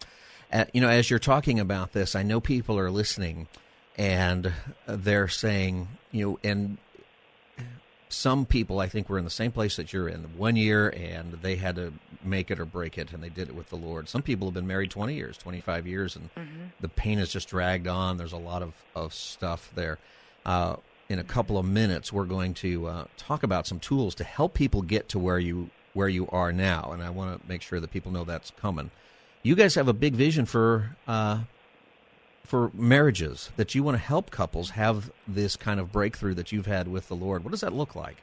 Uh, 0.51 0.65
you 0.73 0.81
know, 0.81 0.89
as 0.89 1.10
you're 1.10 1.19
talking 1.19 1.60
about 1.60 1.93
this, 1.93 2.15
I 2.15 2.23
know 2.23 2.41
people 2.41 2.77
are 2.79 2.89
listening, 2.89 3.47
and 3.97 4.51
they're 4.88 5.27
saying, 5.27 5.89
you 6.12 6.25
know, 6.25 6.39
and 6.43 6.77
some 8.10 8.45
people 8.45 8.79
I 8.79 8.88
think 8.88 9.07
were 9.07 9.17
in 9.17 9.23
the 9.23 9.29
same 9.29 9.51
place 9.51 9.75
that 9.75 9.93
you're 9.93 10.10
in. 10.10 10.38
One 10.38 10.55
year, 10.55 10.89
and 10.89 11.34
they 11.41 11.55
had 11.55 11.75
to 11.75 11.93
make 12.23 12.51
it 12.51 12.60
or 12.60 12.65
break 12.65 12.97
it, 12.97 13.13
and 13.13 13.23
they 13.23 13.29
did 13.29 13.47
it 13.47 13.55
with 13.55 13.69
the 13.69 13.77
Lord. 13.77 14.10
Some 14.10 14.21
people 14.21 14.47
have 14.47 14.53
been 14.53 14.67
married 14.67 14.91
20 14.91 15.13
years, 15.13 15.38
25 15.38 15.88
years, 15.88 16.15
and 16.15 16.29
the 16.79 16.89
pain 16.89 17.19
has 17.19 17.31
just 17.31 17.47
dragged 17.49 17.88
on. 17.88 18.17
There's 18.17 18.34
a 18.34 18.38
lot 18.38 18.63
of 18.63 18.73
of 18.95 19.13
stuff 19.13 19.71
there. 19.75 19.99
Uh, 20.45 20.77
in 21.12 21.19
a 21.19 21.24
couple 21.26 21.58
of 21.58 21.65
minutes, 21.65 22.13
we're 22.13 22.26
going 22.26 22.54
to 22.54 22.88
uh, 22.88 23.06
talk 23.17 23.43
about 23.43 23.67
some 23.67 23.80
tools 23.80 24.15
to 24.15 24.24
help 24.24 24.54
people 24.54 24.82
get 24.82 25.10
to 25.10 25.19
where 25.19 25.39
you 25.39 25.69
where 25.93 26.08
you 26.08 26.26
are 26.30 26.54
now, 26.54 26.91
and 26.93 27.04
I 27.04 27.10
want 27.10 27.41
to 27.41 27.47
make 27.50 27.62
sure 27.62 27.82
that 27.82 27.91
people 27.91 28.13
know 28.13 28.24
that's 28.24 28.52
coming. 28.52 28.91
You 29.43 29.56
guys 29.56 29.76
have 29.76 29.89
a 29.89 29.93
big 29.93 30.13
vision 30.13 30.45
for 30.45 30.95
uh, 31.06 31.41
for 32.45 32.71
marriages 32.74 33.52
that 33.58 33.76
you 33.76 33.84
want 33.84 33.95
to 33.95 34.04
help 34.04 34.32
couples 34.32 34.71
have 34.71 35.12
this 35.28 35.58
kind 35.58 35.82
of 35.82 35.91
breakthrough 35.91 36.34
that 36.36 36.54
you've 36.54 36.65
had 36.65 36.88
with 36.88 37.10
the 37.10 37.15
Lord. 37.15 37.43
What 37.43 37.52
does 37.52 37.62
that 37.62 37.74
look 37.74 37.93
like? 37.93 38.17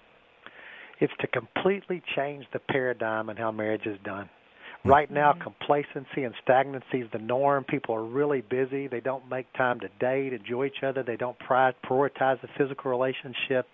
It's 0.98 1.12
to 1.20 1.26
completely 1.26 2.02
change 2.16 2.46
the 2.52 2.58
paradigm 2.58 3.28
and 3.28 3.38
how 3.38 3.52
marriage 3.52 3.86
is 3.86 3.98
done. 4.02 4.30
Mm-hmm. 4.80 4.90
Right 4.90 5.10
now, 5.10 5.32
complacency 5.32 6.22
and 6.24 6.34
stagnancy 6.42 7.00
is 7.00 7.10
the 7.12 7.18
norm. 7.18 7.64
People 7.64 7.94
are 7.94 8.04
really 8.04 8.42
busy. 8.42 8.86
They 8.86 9.00
don't 9.00 9.28
make 9.28 9.52
time 9.54 9.80
to 9.80 9.88
date, 10.00 10.32
enjoy 10.32 10.66
each 10.66 10.82
other. 10.82 11.02
They 11.02 11.16
don't 11.16 11.38
pri- 11.38 11.74
prioritize 11.84 12.40
the 12.40 12.48
physical 12.56 12.90
relationship, 12.90 13.66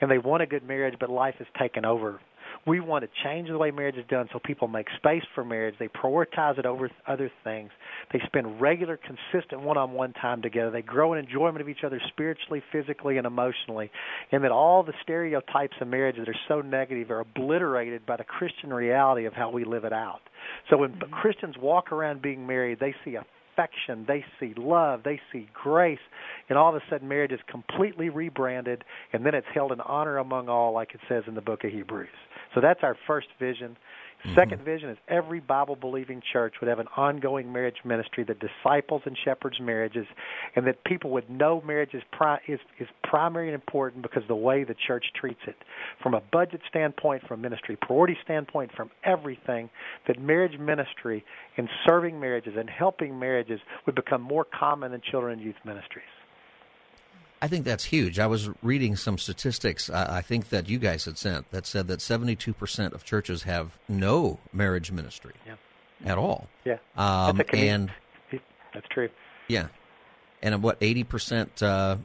and 0.00 0.10
they 0.10 0.18
want 0.18 0.42
a 0.42 0.46
good 0.46 0.66
marriage, 0.66 0.94
but 0.98 1.08
life 1.10 1.36
has 1.38 1.46
taken 1.58 1.84
over. 1.84 2.20
We 2.66 2.80
want 2.80 3.04
to 3.04 3.10
change 3.24 3.48
the 3.48 3.56
way 3.56 3.70
marriage 3.70 3.96
is 3.96 4.04
done 4.08 4.28
so 4.32 4.38
people 4.38 4.68
make 4.68 4.86
space 4.96 5.22
for 5.34 5.44
marriage. 5.44 5.76
They 5.78 5.88
prioritize 5.88 6.58
it 6.58 6.66
over 6.66 6.90
other 7.06 7.30
things. 7.42 7.70
They 8.12 8.20
spend 8.26 8.60
regular, 8.60 8.98
consistent 8.98 9.62
one 9.62 9.78
on 9.78 9.92
one 9.92 10.12
time 10.12 10.42
together. 10.42 10.70
They 10.70 10.82
grow 10.82 11.14
in 11.14 11.18
enjoyment 11.18 11.62
of 11.62 11.68
each 11.68 11.84
other 11.84 12.00
spiritually, 12.08 12.62
physically, 12.70 13.16
and 13.16 13.26
emotionally. 13.26 13.90
And 14.30 14.44
that 14.44 14.52
all 14.52 14.82
the 14.82 14.92
stereotypes 15.02 15.76
of 15.80 15.88
marriage 15.88 16.16
that 16.18 16.28
are 16.28 16.34
so 16.48 16.60
negative 16.60 17.10
are 17.10 17.20
obliterated 17.20 18.04
by 18.04 18.16
the 18.16 18.24
Christian 18.24 18.72
reality 18.72 19.24
of 19.24 19.32
how 19.32 19.50
we 19.50 19.64
live 19.64 19.84
it 19.84 19.92
out. 19.92 20.20
So 20.68 20.76
when 20.76 20.90
mm-hmm. 20.92 21.12
Christians 21.12 21.56
walk 21.58 21.92
around 21.92 22.20
being 22.20 22.46
married, 22.46 22.78
they 22.78 22.94
see 23.04 23.16
affection, 23.16 24.04
they 24.06 24.24
see 24.38 24.54
love, 24.56 25.02
they 25.04 25.20
see 25.32 25.48
grace, 25.54 25.98
and 26.48 26.58
all 26.58 26.74
of 26.74 26.76
a 26.76 26.82
sudden 26.90 27.08
marriage 27.08 27.32
is 27.32 27.40
completely 27.50 28.08
rebranded, 28.08 28.84
and 29.12 29.24
then 29.24 29.34
it's 29.34 29.46
held 29.52 29.72
in 29.72 29.80
honor 29.80 30.18
among 30.18 30.48
all, 30.48 30.72
like 30.72 30.94
it 30.94 31.00
says 31.08 31.24
in 31.26 31.34
the 31.34 31.40
book 31.40 31.64
of 31.64 31.70
Hebrews. 31.70 32.08
So 32.54 32.60
that's 32.60 32.80
our 32.82 32.96
first 33.06 33.28
vision. 33.38 33.76
Mm-hmm. 34.24 34.38
2nd 34.38 34.64
vision 34.64 34.90
is 34.90 34.98
every 35.08 35.40
Bible 35.40 35.76
believing 35.76 36.20
church 36.32 36.54
would 36.60 36.68
have 36.68 36.78
an 36.78 36.88
ongoing 36.96 37.50
marriage 37.50 37.78
ministry 37.84 38.22
that 38.24 38.36
disciples 38.38 39.00
and 39.06 39.16
shepherds 39.24 39.58
marriages, 39.60 40.06
and 40.56 40.66
that 40.66 40.84
people 40.84 41.10
would 41.10 41.30
know 41.30 41.62
marriage 41.66 41.94
is, 41.94 42.02
pri- 42.12 42.40
is, 42.46 42.60
is 42.78 42.88
primary 43.02 43.48
and 43.48 43.54
important 43.54 44.02
because 44.02 44.22
of 44.22 44.28
the 44.28 44.36
way 44.36 44.62
the 44.62 44.74
church 44.86 45.06
treats 45.18 45.40
it. 45.46 45.56
From 46.02 46.12
a 46.14 46.20
budget 46.32 46.60
standpoint, 46.68 47.22
from 47.26 47.40
a 47.40 47.42
ministry 47.42 47.76
priority 47.80 48.16
standpoint, 48.22 48.72
from 48.76 48.90
everything, 49.04 49.70
that 50.06 50.20
marriage 50.20 50.58
ministry 50.58 51.24
and 51.56 51.68
serving 51.88 52.20
marriages 52.20 52.54
and 52.58 52.68
helping 52.68 53.18
marriages 53.18 53.60
would 53.86 53.94
become 53.94 54.20
more 54.20 54.44
common 54.44 54.92
than 54.92 55.00
children 55.10 55.38
and 55.38 55.42
youth 55.42 55.56
ministries. 55.64 56.04
I 57.42 57.48
think 57.48 57.64
that's 57.64 57.84
huge. 57.84 58.18
I 58.18 58.26
was 58.26 58.50
reading 58.62 58.96
some 58.96 59.16
statistics. 59.18 59.88
I 59.90 60.18
I 60.18 60.20
think 60.22 60.50
that 60.50 60.68
you 60.68 60.78
guys 60.78 61.04
had 61.06 61.16
sent 61.18 61.50
that 61.52 61.66
said 61.66 61.88
that 61.88 62.00
seventy-two 62.00 62.52
percent 62.54 62.92
of 62.94 63.04
churches 63.04 63.44
have 63.44 63.78
no 63.88 64.38
marriage 64.52 64.90
ministry 64.92 65.32
Yeah. 65.46 65.54
at 66.04 66.18
all. 66.18 66.48
Yeah. 66.64 66.78
Um, 66.96 67.38
That's 67.38 67.50
and 67.54 67.90
That's 68.74 68.86
true. 68.88 69.08
yeah, 69.48 69.68
and 70.42 70.62
what 70.62 70.76
eighty 70.80 71.02
percent? 71.04 71.62
Uh, 71.62 71.96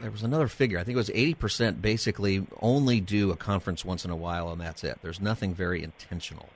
there 0.00 0.10
was 0.10 0.22
another 0.22 0.48
figure. 0.48 0.78
I 0.78 0.84
think 0.84 0.94
it 0.94 0.98
was 0.98 1.10
eighty 1.10 1.34
percent. 1.34 1.80
Basically, 1.80 2.46
only 2.60 3.00
do 3.00 3.30
a 3.30 3.36
conference 3.36 3.84
once 3.84 4.04
in 4.04 4.10
a 4.10 4.16
while, 4.16 4.50
and 4.50 4.60
that's 4.60 4.84
it. 4.84 4.98
There's 5.02 5.20
nothing 5.20 5.54
very 5.54 5.82
intentional. 5.82 6.48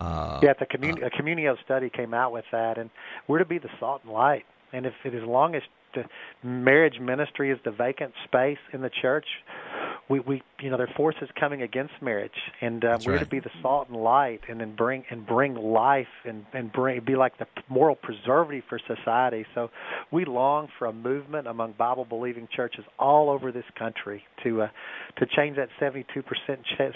Uh, 0.00 0.40
Yeah, 0.42 0.52
the 0.58 0.66
commun- 0.66 1.02
a 1.02 1.10
Communio 1.10 1.56
study 1.64 1.88
came 1.88 2.12
out 2.12 2.32
with 2.32 2.44
that, 2.50 2.76
and 2.76 2.90
we're 3.28 3.38
to 3.38 3.44
be 3.44 3.58
the 3.58 3.70
salt 3.78 4.02
and 4.04 4.12
light. 4.12 4.44
And 4.72 4.84
if 4.84 4.94
it, 5.04 5.14
as 5.14 5.22
long 5.22 5.54
as 5.54 5.62
the 5.94 6.04
marriage 6.46 6.98
ministry 7.00 7.50
is 7.50 7.58
the 7.64 7.70
vacant 7.70 8.12
space 8.24 8.58
in 8.72 8.80
the 8.80 8.90
church, 8.90 9.26
we 10.08 10.20
we 10.20 10.42
you 10.60 10.70
know 10.70 10.76
there 10.76 10.86
are 10.86 10.94
forces 10.96 11.28
coming 11.38 11.62
against 11.62 11.92
marriage, 12.00 12.30
and 12.60 12.84
uh, 12.84 12.98
we're 13.04 13.14
right. 13.14 13.20
to 13.20 13.26
be 13.26 13.40
the 13.40 13.50
salt 13.60 13.88
and 13.88 13.96
light, 13.96 14.40
and 14.48 14.60
then 14.60 14.74
bring 14.74 15.04
and 15.10 15.26
bring 15.26 15.54
life 15.54 16.08
and 16.24 16.44
and 16.52 16.72
bring 16.72 17.00
be 17.04 17.16
like 17.16 17.38
the 17.38 17.46
moral 17.68 17.96
preservative 17.96 18.64
for 18.68 18.78
society. 18.86 19.46
So 19.54 19.70
we 20.10 20.24
long 20.24 20.68
for 20.78 20.86
a 20.86 20.92
movement 20.92 21.46
among 21.46 21.72
Bible 21.72 22.04
believing 22.04 22.48
churches 22.54 22.84
all 22.98 23.30
over 23.30 23.52
this 23.52 23.64
country 23.78 24.24
to 24.44 24.62
uh, 24.62 24.68
to 25.18 25.26
change 25.26 25.56
that 25.56 25.68
72% 25.80 26.04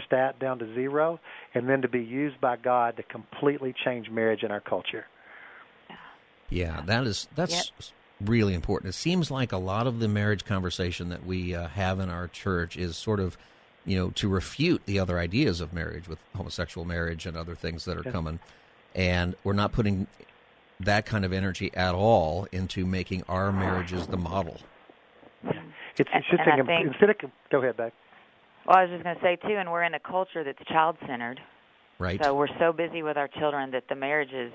stat 0.06 0.38
down 0.38 0.58
to 0.58 0.74
zero, 0.74 1.20
and 1.54 1.68
then 1.68 1.82
to 1.82 1.88
be 1.88 2.02
used 2.02 2.40
by 2.40 2.56
God 2.56 2.96
to 2.96 3.02
completely 3.04 3.74
change 3.84 4.10
marriage 4.10 4.42
in 4.42 4.50
our 4.50 4.60
culture. 4.60 5.06
Yeah, 6.50 6.82
that 6.86 7.04
is 7.04 7.28
that's 7.34 7.72
Yep. 7.78 7.90
Really 8.20 8.54
important. 8.54 8.90
It 8.90 8.94
seems 8.96 9.30
like 9.30 9.52
a 9.52 9.58
lot 9.58 9.86
of 9.86 9.98
the 10.00 10.08
marriage 10.08 10.44
conversation 10.44 11.08
that 11.10 11.24
we 11.26 11.54
uh, 11.54 11.68
have 11.68 12.00
in 12.00 12.08
our 12.10 12.28
church 12.28 12.76
is 12.76 12.96
sort 12.96 13.20
of, 13.20 13.36
you 13.84 13.96
know, 13.96 14.10
to 14.10 14.28
refute 14.28 14.82
the 14.86 14.98
other 14.98 15.18
ideas 15.18 15.60
of 15.60 15.72
marriage 15.72 16.08
with 16.08 16.18
homosexual 16.34 16.84
marriage 16.86 17.26
and 17.26 17.36
other 17.36 17.54
things 17.54 17.84
that 17.84 17.96
are 17.98 18.02
Yeah. 18.04 18.12
coming, 18.12 18.38
and 18.94 19.34
we're 19.44 19.52
not 19.52 19.72
putting 19.72 20.06
that 20.80 21.06
kind 21.06 21.24
of 21.24 21.32
energy 21.32 21.70
at 21.74 21.94
all 21.94 22.46
into 22.52 22.84
making 22.86 23.22
our 23.28 23.52
marriages 23.52 24.06
the 24.06 24.16
model. 24.16 24.60
It's, 25.42 25.56
And- 25.56 25.72
it's 25.98 26.08
just 26.28 26.42
and 26.42 26.52
I 26.52 26.56
like, 26.56 26.66
think- 26.66 26.86
instead 26.88 27.10
of 27.10 27.16
go 27.50 27.58
ahead, 27.62 27.76
Beck. 27.76 27.92
Well, 28.66 28.76
I 28.78 28.82
was 28.82 28.90
just 28.90 29.04
going 29.04 29.14
to 29.16 29.22
say 29.22 29.36
too, 29.36 29.56
and 29.56 29.70
we're 29.70 29.84
in 29.84 29.94
a 29.94 30.00
culture 30.00 30.42
that's 30.42 30.58
child-centered. 30.68 31.40
Right. 31.98 32.22
So 32.22 32.34
we're 32.34 32.48
so 32.58 32.72
busy 32.72 33.02
with 33.02 33.16
our 33.16 33.28
children 33.28 33.70
that 33.70 33.88
the 33.88 33.94
marriage 33.94 34.32
is 34.32 34.52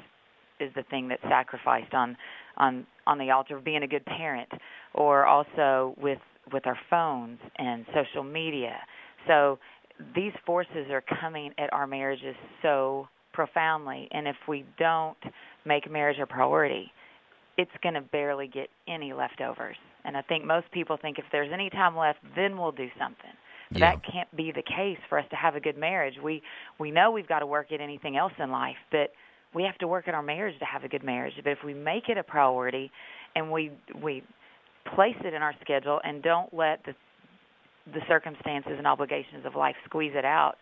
is 0.59 0.71
the 0.75 0.83
thing 0.83 1.07
that's 1.07 1.23
sacrificed 1.23 1.95
on 1.95 2.15
on 2.57 2.85
on 3.07 3.17
the 3.17 3.31
altar 3.31 3.57
of 3.57 3.63
being 3.63 3.83
a 3.83 3.87
good 3.87 4.05
parent, 4.05 4.49
or 4.93 5.25
also 5.25 5.95
with 5.97 6.19
with 6.51 6.65
our 6.67 6.77
phones 6.89 7.39
and 7.57 7.85
social 7.93 8.23
media. 8.23 8.75
So 9.27 9.59
these 10.15 10.33
forces 10.45 10.89
are 10.89 11.03
coming 11.21 11.53
at 11.57 11.71
our 11.73 11.87
marriages 11.87 12.35
so 12.61 13.07
profoundly, 13.33 14.07
and 14.11 14.27
if 14.27 14.35
we 14.47 14.65
don't 14.77 15.17
make 15.65 15.89
marriage 15.89 16.17
a 16.19 16.25
priority, 16.25 16.91
it's 17.57 17.71
going 17.83 17.95
to 17.95 18.01
barely 18.01 18.47
get 18.47 18.69
any 18.87 19.13
leftovers. 19.13 19.77
And 20.03 20.17
I 20.17 20.21
think 20.23 20.43
most 20.45 20.71
people 20.71 20.97
think 21.01 21.19
if 21.19 21.25
there's 21.31 21.51
any 21.53 21.69
time 21.69 21.95
left, 21.95 22.19
then 22.35 22.57
we'll 22.57 22.71
do 22.71 22.87
something. 22.97 23.31
But 23.71 23.79
Yeah. 23.79 23.91
that 23.91 24.03
can't 24.11 24.35
be 24.35 24.51
the 24.51 24.63
case 24.63 24.97
for 25.07 25.17
us 25.19 25.25
to 25.29 25.35
have 25.35 25.55
a 25.55 25.59
good 25.59 25.77
marriage. 25.77 26.17
We 26.21 26.41
we 26.79 26.91
know 26.91 27.11
we've 27.11 27.27
got 27.27 27.39
to 27.39 27.45
work 27.45 27.71
at 27.71 27.79
anything 27.79 28.17
else 28.17 28.33
in 28.37 28.51
life, 28.51 28.77
but 28.91 29.13
we 29.53 29.63
have 29.63 29.77
to 29.79 29.87
work 29.87 30.07
at 30.07 30.13
our 30.13 30.23
marriage 30.23 30.57
to 30.59 30.65
have 30.65 30.83
a 30.83 30.87
good 30.87 31.03
marriage. 31.03 31.33
But 31.43 31.51
if 31.51 31.59
we 31.65 31.73
make 31.73 32.09
it 32.09 32.17
a 32.17 32.23
priority 32.23 32.91
and 33.35 33.51
we 33.51 33.71
we 34.01 34.23
place 34.95 35.15
it 35.23 35.33
in 35.33 35.41
our 35.41 35.53
schedule 35.61 35.99
and 36.03 36.23
don't 36.23 36.53
let 36.53 36.83
the 36.85 36.93
the 37.93 38.01
circumstances 38.07 38.73
and 38.77 38.85
obligations 38.85 39.45
of 39.45 39.55
life 39.55 39.75
squeeze 39.85 40.13
it 40.15 40.25
out, 40.25 40.55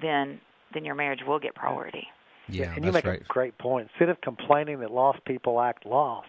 then 0.00 0.40
then 0.74 0.84
your 0.84 0.94
marriage 0.94 1.20
will 1.26 1.38
get 1.38 1.54
priority. 1.54 2.06
yeah, 2.48 2.72
and 2.74 2.84
you 2.84 2.92
that's 2.92 3.04
make 3.04 3.04
right. 3.04 3.20
a 3.20 3.24
great 3.24 3.56
point. 3.58 3.88
Instead 3.92 4.08
of 4.08 4.20
complaining 4.20 4.80
that 4.80 4.90
lost 4.90 5.24
people 5.24 5.60
act 5.60 5.86
lost, 5.86 6.28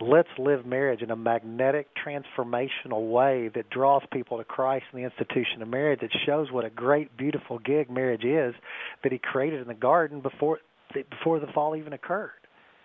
let's 0.00 0.28
live 0.38 0.66
marriage 0.66 1.02
in 1.02 1.10
a 1.10 1.16
magnetic, 1.16 1.88
transformational 2.04 3.10
way 3.10 3.48
that 3.54 3.70
draws 3.70 4.02
people 4.12 4.38
to 4.38 4.44
Christ 4.44 4.84
and 4.92 5.00
the 5.00 5.04
institution 5.04 5.62
of 5.62 5.68
marriage. 5.68 6.00
That 6.00 6.10
shows 6.26 6.50
what 6.50 6.64
a 6.64 6.70
great, 6.70 7.16
beautiful 7.16 7.58
gig 7.58 7.90
marriage 7.90 8.24
is 8.24 8.54
that 9.02 9.12
He 9.12 9.18
created 9.18 9.60
in 9.60 9.68
the 9.68 9.74
garden 9.74 10.20
before 10.20 10.58
before 10.92 11.40
the 11.40 11.46
fall 11.48 11.76
even 11.76 11.92
occurred. 11.92 12.32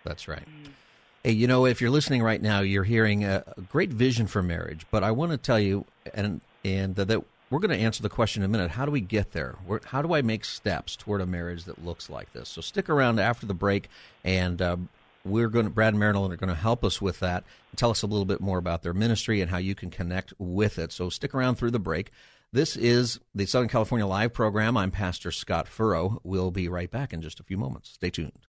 That's 0.04 0.28
right. 0.28 0.44
Hey, 1.24 1.32
you 1.32 1.46
know, 1.46 1.66
if 1.66 1.80
you're 1.80 1.90
listening 1.90 2.22
right 2.22 2.40
now, 2.40 2.60
you're 2.60 2.84
hearing 2.84 3.24
a, 3.24 3.42
great 3.68 3.90
vision 3.90 4.26
for 4.26 4.42
marriage. 4.42 4.86
But 4.90 5.02
I 5.02 5.10
want 5.10 5.32
to 5.32 5.38
tell 5.38 5.58
you, 5.58 5.84
and 6.14 6.40
and 6.64 6.94
that 6.96 7.24
we're 7.50 7.58
going 7.58 7.76
to 7.76 7.84
answer 7.84 8.02
the 8.02 8.08
question 8.08 8.42
in 8.42 8.50
a 8.50 8.52
minute. 8.52 8.70
How 8.70 8.84
do 8.84 8.92
we 8.92 9.00
get 9.00 9.32
there? 9.32 9.56
Where, 9.66 9.80
how 9.84 10.02
do 10.02 10.14
I 10.14 10.22
make 10.22 10.44
steps 10.44 10.96
toward 10.96 11.20
a 11.20 11.26
marriage 11.26 11.64
that 11.64 11.84
looks 11.84 12.10
like 12.10 12.32
this? 12.32 12.48
So 12.48 12.60
stick 12.60 12.88
around 12.88 13.18
after 13.18 13.46
the 13.46 13.54
break, 13.54 13.88
and 14.24 14.60
uh, 14.62 14.76
we're 15.24 15.48
going 15.48 15.66
to 15.66 15.70
Brad 15.70 15.94
and 15.94 16.00
Marilyn 16.00 16.32
are 16.32 16.36
going 16.36 16.48
to 16.48 16.54
help 16.54 16.84
us 16.84 17.00
with 17.00 17.20
that. 17.20 17.44
And 17.70 17.78
tell 17.78 17.90
us 17.90 18.02
a 18.02 18.06
little 18.06 18.24
bit 18.24 18.40
more 18.40 18.58
about 18.58 18.82
their 18.82 18.94
ministry 18.94 19.40
and 19.40 19.50
how 19.50 19.58
you 19.58 19.74
can 19.74 19.90
connect 19.90 20.32
with 20.38 20.78
it. 20.78 20.92
So 20.92 21.10
stick 21.10 21.34
around 21.34 21.56
through 21.56 21.72
the 21.72 21.78
break. 21.78 22.10
This 22.56 22.74
is 22.74 23.20
the 23.34 23.44
Southern 23.44 23.68
California 23.68 24.06
Live 24.06 24.32
program. 24.32 24.78
I'm 24.78 24.90
Pastor 24.90 25.30
Scott 25.30 25.68
Furrow. 25.68 26.22
We'll 26.24 26.50
be 26.50 26.70
right 26.70 26.90
back 26.90 27.12
in 27.12 27.20
just 27.20 27.38
a 27.38 27.42
few 27.42 27.58
moments. 27.58 27.90
Stay 27.90 28.08
tuned. 28.08 28.46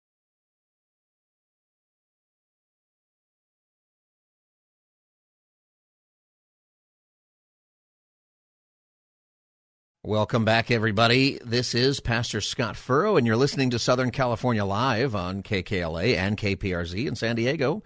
Welcome 10.04 10.44
back, 10.44 10.70
everybody. 10.70 11.40
This 11.42 11.74
is 11.74 12.02
Pastor 12.02 12.42
Scott 12.42 12.76
Furrow, 12.76 13.16
and 13.16 13.26
you're 13.26 13.38
listening 13.38 13.70
to 13.70 13.80
Southern 13.80 14.12
California 14.12 14.66
Live 14.66 15.16
on 15.16 15.44
KKLA 15.44 16.18
and 16.18 16.38
KPRZ 16.38 17.08
in 17.08 17.16
San 17.16 17.38
Diego. 17.38 17.84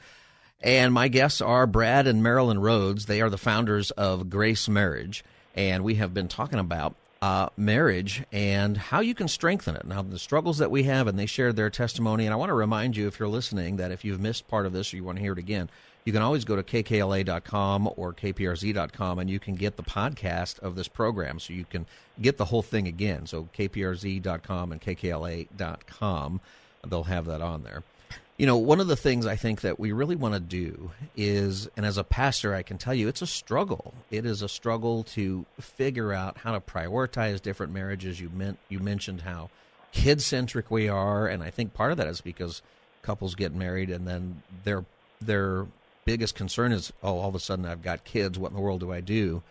And 0.61 0.91
my 0.91 1.09
guests 1.09 1.41
are 1.41 1.67
Brad 1.67 2.07
and 2.07 2.23
Marilyn 2.23 2.57
Rhoads. 2.57 3.05
They 3.05 3.21
are 3.21 3.29
the 3.29 3.37
founders 3.37 3.91
of 3.91 4.31
Grace 4.31 4.67
Marriage, 4.67 5.23
and 5.57 5.83
we 5.83 5.95
have 5.95 6.13
been 6.13 6.27
talking 6.27 6.59
about 6.59 6.95
uh, 7.21 7.49
marriage 7.57 8.23
and 8.31 8.77
how 8.77 8.99
you 8.99 9.15
can 9.15 9.27
strengthen 9.27 9.75
it. 9.75 9.85
Now, 9.85 10.03
the 10.03 10.19
struggles 10.19 10.59
that 10.59 10.69
we 10.69 10.83
have, 10.83 11.07
and 11.07 11.17
they 11.17 11.25
shared 11.25 11.55
their 11.55 11.71
testimony. 11.71 12.25
And 12.25 12.33
I 12.33 12.37
want 12.37 12.49
to 12.49 12.53
remind 12.53 12.95
you, 12.95 13.07
if 13.07 13.19
you're 13.19 13.27
listening, 13.27 13.77
that 13.77 13.91
if 13.91 14.05
you've 14.05 14.21
missed 14.21 14.47
part 14.47 14.67
of 14.67 14.73
this 14.73 14.93
or 14.93 14.97
you 14.97 15.03
want 15.03 15.17
to 15.17 15.23
hear 15.23 15.33
it 15.33 15.39
again, 15.39 15.69
you 16.05 16.13
can 16.13 16.21
always 16.21 16.45
go 16.45 16.55
to 16.55 16.63
kkla.com 16.63 17.89
or 17.97 18.13
kprz.com 18.13 19.19
and 19.19 19.29
you 19.29 19.39
can 19.39 19.55
get 19.55 19.75
the 19.75 19.83
podcast 19.83 20.59
of 20.59 20.75
this 20.75 20.87
program 20.87 21.37
so 21.37 21.51
you 21.51 21.65
can 21.65 21.85
get 22.21 22.37
the 22.37 22.45
whole 22.45 22.61
thing 22.61 22.87
again. 22.87 23.25
So 23.25 23.49
kprz.com 23.57 24.71
and 24.71 24.79
kkla.com, 24.79 26.41
they'll 26.87 27.03
have 27.03 27.25
that 27.25 27.41
on 27.41 27.63
there. 27.63 27.83
You 28.37 28.45
know, 28.45 28.57
one 28.57 28.79
of 28.79 28.87
the 28.87 28.95
things 28.95 29.25
I 29.25 29.35
think 29.35 29.61
that 29.61 29.79
we 29.79 29.91
really 29.91 30.15
want 30.15 30.35
to 30.35 30.39
do 30.39 30.91
is, 31.15 31.67
and 31.75 31.83
as 31.83 31.97
a 31.97 32.03
pastor, 32.03 32.53
I 32.53 32.61
can 32.61 32.77
tell 32.77 32.93
you 32.93 33.07
it's 33.07 33.23
a 33.23 33.27
struggle. 33.27 33.95
It 34.11 34.27
is 34.27 34.43
a 34.43 34.49
struggle 34.49 35.03
to 35.15 35.47
figure 35.59 36.13
out 36.13 36.37
how 36.37 36.51
to 36.51 36.59
prioritize 36.59 37.41
different 37.41 37.73
marriages. 37.73 38.21
You 38.21 38.29
meant 38.29 38.59
you 38.69 38.77
mentioned 38.77 39.21
how 39.21 39.49
kid 39.91 40.21
centric 40.21 40.69
we 40.69 40.87
are, 40.87 41.25
and 41.25 41.41
I 41.41 41.49
think 41.49 41.73
part 41.73 41.91
of 41.91 41.97
that 41.97 42.07
is 42.07 42.21
because 42.21 42.61
couples 43.01 43.33
get 43.33 43.55
married 43.55 43.89
and 43.89 44.07
then 44.07 44.43
their 44.63 44.85
their 45.19 45.65
biggest 46.05 46.35
concern 46.35 46.71
is, 46.71 46.93
oh, 47.01 47.17
all 47.17 47.29
of 47.29 47.35
a 47.35 47.39
sudden 47.39 47.65
I've 47.65 47.81
got 47.81 48.03
kids. 48.03 48.37
What 48.37 48.51
in 48.51 48.55
the 48.55 48.61
world 48.61 48.81
do 48.81 48.91
I 48.93 49.01
do? 49.01 49.41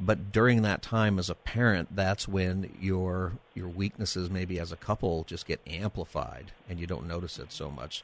But 0.00 0.32
during 0.32 0.62
that 0.62 0.82
time 0.82 1.18
as 1.18 1.30
a 1.30 1.34
parent, 1.36 1.94
that's 1.94 2.26
when 2.26 2.76
your 2.80 3.32
your 3.54 3.68
weaknesses 3.68 4.28
maybe 4.30 4.58
as 4.58 4.72
a 4.72 4.76
couple 4.76 5.22
just 5.28 5.46
get 5.46 5.60
amplified 5.64 6.50
and 6.68 6.80
you 6.80 6.88
don't 6.88 7.06
notice 7.06 7.38
it 7.38 7.52
so 7.52 7.70
much. 7.70 8.02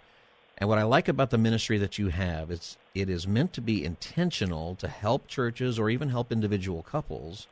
And 0.62 0.68
what 0.68 0.78
I 0.78 0.84
like 0.84 1.08
about 1.08 1.30
the 1.30 1.38
ministry 1.38 1.76
that 1.78 1.98
you 1.98 2.10
have 2.10 2.52
is 2.52 2.76
it 2.94 3.10
is 3.10 3.26
meant 3.26 3.52
to 3.54 3.60
be 3.60 3.84
intentional 3.84 4.76
to 4.76 4.86
help 4.86 5.26
churches 5.26 5.76
or 5.76 5.90
even 5.90 6.10
help 6.10 6.30
individual 6.30 6.84
couples 6.84 7.48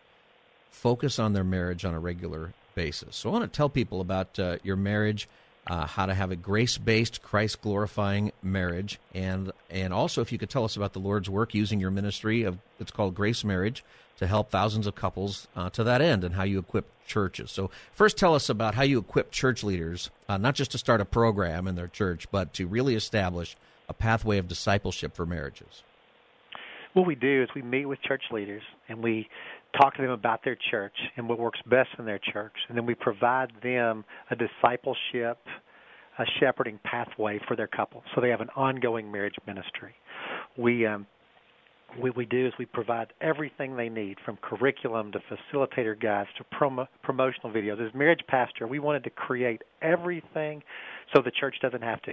focus 0.71 1.19
on 1.19 1.33
their 1.33 1.43
marriage 1.43 1.85
on 1.85 1.93
a 1.93 1.99
regular 1.99 2.53
basis. 2.77 3.17
So 3.17 3.29
I 3.29 3.33
want 3.33 3.53
to 3.53 3.57
tell 3.57 3.69
people 3.69 4.01
about 4.01 4.39
uh, 4.39 4.59
your 4.63 4.77
marriage, 4.77 5.29
uh, 5.67 5.89
how 5.89 6.07
to 6.07 6.15
have 6.15 6.31
a 6.31 6.37
grace-based, 6.37 7.21
Christ-glorifying 7.21 8.31
marriage, 8.45 9.01
and 9.13 9.51
and 9.69 9.93
also 9.93 10.21
if 10.21 10.31
you 10.31 10.39
could 10.39 10.49
tell 10.49 10.63
us 10.63 10.77
about 10.77 10.93
the 10.93 11.01
Lord's 11.01 11.29
work 11.29 11.53
using 11.53 11.81
your 11.81 11.91
ministry 11.91 12.45
of 12.45 12.59
it's 12.79 12.93
called 12.93 13.17
Grace 13.17 13.43
Marriage 13.43 13.83
to 14.21 14.27
help 14.27 14.51
thousands 14.51 14.87
of 14.87 14.95
couples 14.95 15.49
uh, 15.57 15.71
to 15.71 15.83
that 15.83 16.03
end, 16.03 16.25
and 16.25 16.35
how 16.35 16.43
you 16.43 16.59
equip 16.59 16.87
churches. 17.07 17.51
So 17.51 17.71
first, 17.91 18.19
tell 18.19 18.35
us 18.35 18.51
about 18.51 18.75
how 18.75 18.83
you 18.83 18.99
equip 18.99 19.33
church 19.33 19.65
leaders, 19.65 20.11
uh, 20.29 20.37
not 20.37 20.55
just 20.55 20.71
to 20.73 20.79
start 20.79 21.01
a 21.01 21.07
program 21.07 21.67
in 21.67 21.75
their 21.75 21.89
church, 21.89 22.31
but 22.31 22.53
to 22.55 22.67
really 22.67 22.95
establish 22.95 23.57
a 23.89 23.95
pathway 23.95 24.37
of 24.37 24.47
discipleship 24.47 25.17
for 25.17 25.25
marriages. 25.25 25.83
What 26.93 27.07
we 27.07 27.15
do 27.15 27.43
is 27.43 27.49
we 27.55 27.63
meet 27.63 27.87
with 27.87 28.03
church 28.03 28.25
leaders 28.31 28.63
and 28.91 29.03
we 29.03 29.27
talk 29.81 29.97
to 29.97 30.03
them 30.03 30.11
about 30.11 30.45
their 30.45 30.59
church 30.71 30.97
and 31.17 31.27
what 31.27 31.39
works 31.39 31.61
best 31.65 31.89
in 31.99 32.05
their 32.05 32.21
church, 32.33 32.53
and 32.69 32.77
then 32.77 32.85
we 32.85 32.95
provide 32.95 33.53
them 33.63 34.05
a 34.31 34.37
discipleship, 34.37 35.39
a 36.19 36.25
shepherding 36.39 36.79
pathway 36.85 37.41
for 37.49 37.57
their 37.57 37.69
couple, 37.69 38.03
so 38.15 38.21
they 38.21 38.29
have 38.29 38.43
an 38.43 38.51
ongoing 38.55 39.11
marriage 39.11 39.37
ministry. 39.47 39.95
We 40.59 40.85
um, 40.85 41.07
what 41.99 42.17
we 42.17 42.27
do 42.27 42.47
is 42.47 42.53
we 42.59 42.67
provide 42.67 43.13
everything 43.21 43.77
they 43.77 43.89
need 43.89 44.19
from 44.25 44.39
curriculum 44.43 45.13
to 45.13 45.21
facilitator 45.21 46.01
guides 46.01 46.29
to 46.39 46.45
promo, 46.45 46.87
promotional 47.03 47.51
videos. 47.51 47.85
As 47.85 47.95
marriage 47.95 48.21
pastor, 48.29 48.67
we 48.67 48.79
wanted 48.79 49.05
to 49.05 49.11
create 49.11 49.63
everything 49.83 50.63
so 51.15 51.23
the 51.23 51.31
church 51.31 51.57
doesn't 51.61 51.83
have 51.83 52.01
to. 52.03 52.13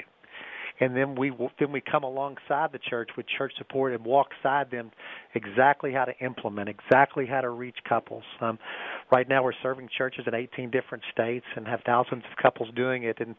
And 0.80 0.96
then 0.96 1.16
we 1.16 1.32
then 1.60 1.72
we 1.72 1.82
come 1.82 2.04
alongside 2.04 2.72
the 2.72 2.80
church 2.88 3.10
with 3.18 3.26
church 3.36 3.52
support 3.58 3.94
and 3.94 4.06
walk 4.06 4.28
side 4.44 4.70
them 4.70 4.92
exactly 5.34 5.92
how 5.92 6.06
to 6.06 6.14
implement, 6.24 6.70
exactly 6.70 7.26
how 7.26 7.42
to 7.42 7.50
reach 7.50 7.78
couples. 7.90 8.24
Um, 8.42 8.60
right 9.12 9.28
now, 9.28 9.44
we're 9.44 9.54
serving 9.64 9.90
churches 9.98 10.26
in 10.28 10.36
18 10.36 10.70
different 10.70 11.04
states 11.12 11.46
and 11.56 11.68
have 11.68 11.80
thousands 11.84 12.24
of 12.30 12.38
couples 12.40 12.70
doing 12.76 13.04
it. 13.04 13.18
And, 13.20 13.36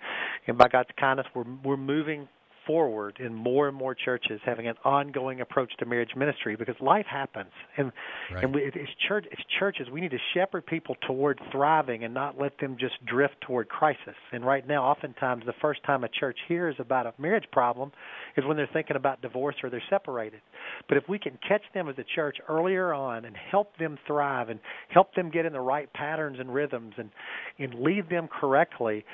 and 0.48 0.58
by 0.58 0.66
God's 0.66 0.90
kindness, 0.98 1.28
we're 1.32 1.44
we're 1.64 1.76
moving 1.76 2.28
forward 2.68 3.16
in 3.18 3.34
more 3.34 3.66
and 3.66 3.76
more 3.76 3.94
churches 3.94 4.40
having 4.44 4.68
an 4.68 4.76
ongoing 4.84 5.40
approach 5.40 5.72
to 5.78 5.86
marriage 5.86 6.14
ministry 6.14 6.54
because 6.54 6.76
life 6.80 7.06
happens. 7.10 7.50
And 7.76 7.90
Right. 8.30 8.44
and 8.44 8.54
we, 8.54 8.62
it's 8.62 8.90
church 9.08 9.24
it's 9.30 9.42
churches. 9.58 9.88
We 9.90 10.02
need 10.02 10.10
to 10.10 10.18
shepherd 10.34 10.66
people 10.66 10.96
toward 11.06 11.40
thriving 11.50 12.04
and 12.04 12.12
not 12.12 12.38
let 12.38 12.58
them 12.58 12.76
just 12.78 12.94
drift 13.06 13.40
toward 13.40 13.68
crisis. 13.70 14.14
And 14.32 14.44
right 14.44 14.66
now 14.68 14.84
oftentimes 14.84 15.44
the 15.46 15.54
first 15.62 15.82
time 15.84 16.04
a 16.04 16.08
church 16.08 16.36
hears 16.46 16.76
about 16.78 17.06
a 17.06 17.14
marriage 17.18 17.46
problem 17.50 17.90
is 18.36 18.44
when 18.44 18.56
they're 18.58 18.68
thinking 18.70 18.96
about 18.96 19.22
divorce 19.22 19.56
or 19.62 19.70
they're 19.70 19.82
separated. 19.88 20.40
But 20.88 20.98
if 20.98 21.04
we 21.08 21.18
can 21.18 21.38
catch 21.48 21.62
them 21.72 21.88
as 21.88 21.96
a 21.98 22.04
church 22.14 22.36
earlier 22.48 22.92
on 22.92 23.24
and 23.24 23.34
help 23.50 23.76
them 23.78 23.98
thrive 24.06 24.50
and 24.50 24.60
help 24.90 25.14
them 25.14 25.30
get 25.30 25.46
in 25.46 25.54
the 25.54 25.60
right 25.60 25.90
patterns 25.94 26.38
and 26.38 26.52
rhythms 26.52 26.94
and 26.98 27.10
and 27.58 27.74
lead 27.74 28.08
them 28.08 28.28
correctly 28.28 29.04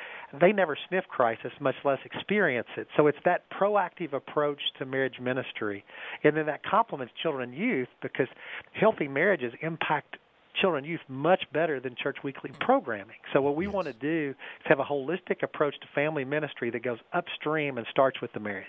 they 0.40 0.52
never 0.52 0.76
sniff 0.88 1.06
crisis, 1.08 1.52
much 1.60 1.76
less 1.84 1.98
experience 2.04 2.68
it. 2.76 2.88
So 2.96 3.06
it's 3.06 3.18
that 3.24 3.44
proactive 3.50 4.12
approach 4.12 4.60
to 4.78 4.86
marriage 4.86 5.20
ministry. 5.20 5.84
And 6.22 6.36
then 6.36 6.46
that 6.46 6.62
complements 6.64 7.14
children 7.22 7.50
and 7.50 7.58
youth 7.58 7.88
because 8.02 8.28
healthy 8.72 9.08
marriages 9.08 9.52
impact 9.62 10.16
children 10.60 10.84
and 10.84 10.90
youth 10.90 11.00
much 11.08 11.44
better 11.52 11.80
than 11.80 11.94
church 12.00 12.18
weekly 12.22 12.50
programming. 12.60 13.16
So 13.32 13.42
what 13.42 13.56
we 13.56 13.66
Yes. 13.66 13.74
want 13.74 13.86
to 13.86 13.92
do 13.92 14.34
is 14.60 14.66
have 14.66 14.78
a 14.78 14.84
holistic 14.84 15.42
approach 15.42 15.78
to 15.80 15.86
family 15.94 16.24
ministry 16.24 16.70
that 16.70 16.82
goes 16.82 16.98
upstream 17.12 17.78
and 17.78 17.86
starts 17.88 18.20
with 18.20 18.32
the 18.32 18.40
marriage. 18.40 18.66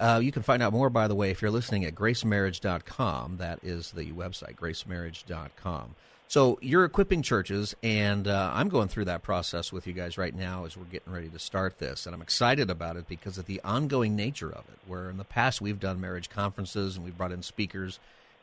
Uh, 0.00 0.20
you 0.22 0.32
can 0.32 0.42
find 0.42 0.62
out 0.62 0.72
more, 0.72 0.90
by 0.90 1.06
the 1.06 1.14
way, 1.14 1.30
if 1.30 1.42
you're 1.42 1.50
listening 1.50 1.84
at 1.84 1.94
gracemarriage.com. 1.94 3.36
That 3.36 3.60
is 3.62 3.92
the 3.92 4.10
website, 4.12 4.56
gracemarriage.com. 4.56 5.94
So 6.32 6.58
you're 6.62 6.86
equipping 6.86 7.20
churches, 7.20 7.76
and 7.82 8.26
uh, 8.26 8.52
I'm 8.54 8.70
going 8.70 8.88
through 8.88 9.04
that 9.04 9.22
process 9.22 9.70
with 9.70 9.86
you 9.86 9.92
guys 9.92 10.16
right 10.16 10.34
now 10.34 10.64
as 10.64 10.78
we're 10.78 10.84
getting 10.84 11.12
ready 11.12 11.28
to 11.28 11.38
start 11.38 11.76
this. 11.76 12.06
And 12.06 12.14
I'm 12.14 12.22
excited 12.22 12.70
about 12.70 12.96
it 12.96 13.06
because 13.06 13.36
of 13.36 13.44
the 13.44 13.60
ongoing 13.62 14.16
nature 14.16 14.48
of 14.48 14.64
it, 14.72 14.78
where 14.86 15.10
in 15.10 15.18
the 15.18 15.24
past 15.24 15.60
we've 15.60 15.78
done 15.78 16.00
marriage 16.00 16.30
conferences 16.30 16.96
and 16.96 17.04
we've 17.04 17.18
brought 17.18 17.32
in 17.32 17.42
speakers, 17.42 17.98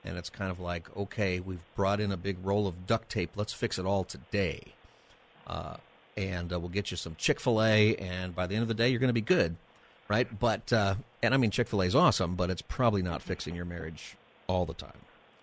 and 0.05 0.19
it's 0.19 0.29
kind 0.29 0.51
of 0.51 0.59
like, 0.59 0.95
okay, 0.95 1.39
we've 1.39 1.63
brought 1.75 1.99
in 1.99 2.11
a 2.11 2.17
big 2.17 2.37
roll 2.43 2.67
of 2.67 2.85
duct 2.85 3.09
tape. 3.09 3.31
Let's 3.35 3.53
fix 3.53 3.79
it 3.79 3.87
all 3.87 4.03
today. 4.03 4.61
Uh, 5.47 5.77
and 6.15 6.53
uh, 6.53 6.59
we'll 6.59 6.69
get 6.69 6.91
you 6.91 6.97
some 6.97 7.15
Chick 7.15 7.39
fil 7.39 7.59
A, 7.59 7.95
and 7.95 8.35
by 8.35 8.45
the 8.45 8.53
end 8.53 8.61
of 8.61 8.67
the 8.67 8.75
day, 8.75 8.89
you're 8.89 8.99
going 8.99 9.07
to 9.07 9.13
be 9.13 9.21
good 9.21 9.55
right? 10.07 10.39
But 10.39 10.71
uh, 10.71 10.95
and 11.23 11.33
I 11.33 11.37
mean 11.37 11.49
Chick 11.49 11.67
Fil 11.67 11.81
A 11.81 11.85
is 11.85 11.95
awesome, 11.95 12.35
but 12.35 12.51
it's 12.51 12.63
probably 12.63 13.01
not 13.01 13.23
fixing 13.23 13.55
your 13.55 13.65
marriage 13.65 14.15
all 14.45 14.67
the 14.67 14.73
time. 14.75 14.91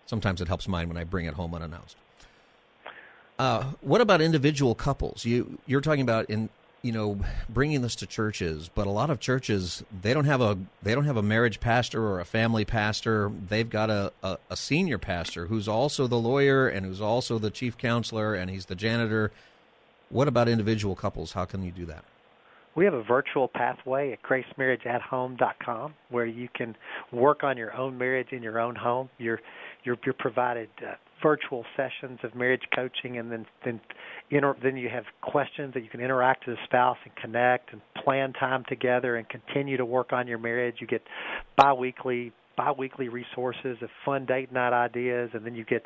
Sometimes 0.06 0.40
it 0.40 0.46
helps 0.48 0.68
mine 0.68 0.86
when 0.88 0.96
I 0.96 1.04
bring 1.04 1.26
it 1.26 1.34
home 1.34 1.54
unannounced. 1.54 1.96
Uh, 3.38 3.64
what 3.80 4.00
about 4.00 4.20
individual 4.20 4.74
couples? 4.74 5.24
You 5.24 5.58
you're 5.66 5.80
talking 5.80 6.00
about 6.00 6.30
in 6.30 6.48
you 6.82 6.92
know 6.92 7.20
bringing 7.48 7.82
this 7.82 7.94
to 7.96 8.06
churches, 8.06 8.70
but 8.74 8.86
a 8.86 8.90
lot 8.90 9.10
of 9.10 9.20
churches 9.20 9.84
they 10.02 10.14
don't 10.14 10.24
have 10.24 10.40
a 10.40 10.58
they 10.82 10.94
don't 10.94 11.04
have 11.04 11.16
a 11.16 11.22
marriage 11.22 11.60
pastor 11.60 12.02
or 12.02 12.20
a 12.20 12.24
family 12.24 12.64
pastor. 12.64 13.30
They've 13.48 13.68
got 13.68 13.90
a, 13.90 14.12
a, 14.22 14.38
a 14.50 14.56
senior 14.56 14.98
pastor 14.98 15.46
who's 15.46 15.68
also 15.68 16.06
the 16.06 16.18
lawyer 16.18 16.68
and 16.68 16.86
who's 16.86 17.00
also 17.00 17.38
the 17.38 17.50
chief 17.50 17.76
counselor 17.76 18.34
and 18.34 18.50
he's 18.50 18.66
the 18.66 18.74
janitor. 18.74 19.32
What 20.08 20.28
about 20.28 20.48
individual 20.48 20.94
couples? 20.94 21.32
How 21.32 21.44
can 21.44 21.62
you 21.62 21.72
do 21.72 21.84
that? 21.86 22.04
We 22.76 22.84
have 22.84 22.94
a 22.94 23.02
virtual 23.02 23.48
pathway 23.48 24.12
at 24.12 24.22
gracemarriageathome.com 24.22 25.94
where 26.10 26.26
you 26.26 26.48
can 26.54 26.76
work 27.10 27.42
on 27.42 27.56
your 27.56 27.74
own 27.74 27.96
marriage 27.96 28.28
in 28.32 28.42
your 28.42 28.60
own 28.60 28.76
home. 28.76 29.08
You're 29.18 29.40
you're, 29.82 29.96
you're 30.04 30.14
provided 30.14 30.68
uh, 30.86 30.94
virtual 31.22 31.64
sessions 31.76 32.18
of 32.22 32.34
marriage 32.34 32.62
coaching, 32.74 33.18
and 33.18 33.30
then 33.30 33.46
then 33.64 33.80
inter- 34.30 34.56
then 34.62 34.76
you 34.76 34.88
have 34.88 35.04
questions 35.22 35.74
that 35.74 35.82
you 35.82 35.88
can 35.88 36.00
interact 36.00 36.46
with 36.46 36.56
the 36.56 36.64
spouse 36.64 36.98
and 37.04 37.14
connect 37.16 37.72
and 37.72 37.80
plan 38.04 38.32
time 38.32 38.64
together 38.68 39.16
and 39.16 39.28
continue 39.28 39.76
to 39.76 39.84
work 39.84 40.12
on 40.12 40.26
your 40.26 40.38
marriage. 40.38 40.76
You 40.80 40.86
get 40.86 41.02
biweekly 41.56 42.32
biweekly 42.56 43.08
resources 43.08 43.76
of 43.82 43.90
fun 44.04 44.24
date 44.24 44.50
night 44.50 44.72
ideas, 44.72 45.30
and 45.34 45.44
then 45.44 45.54
you 45.54 45.64
get 45.64 45.84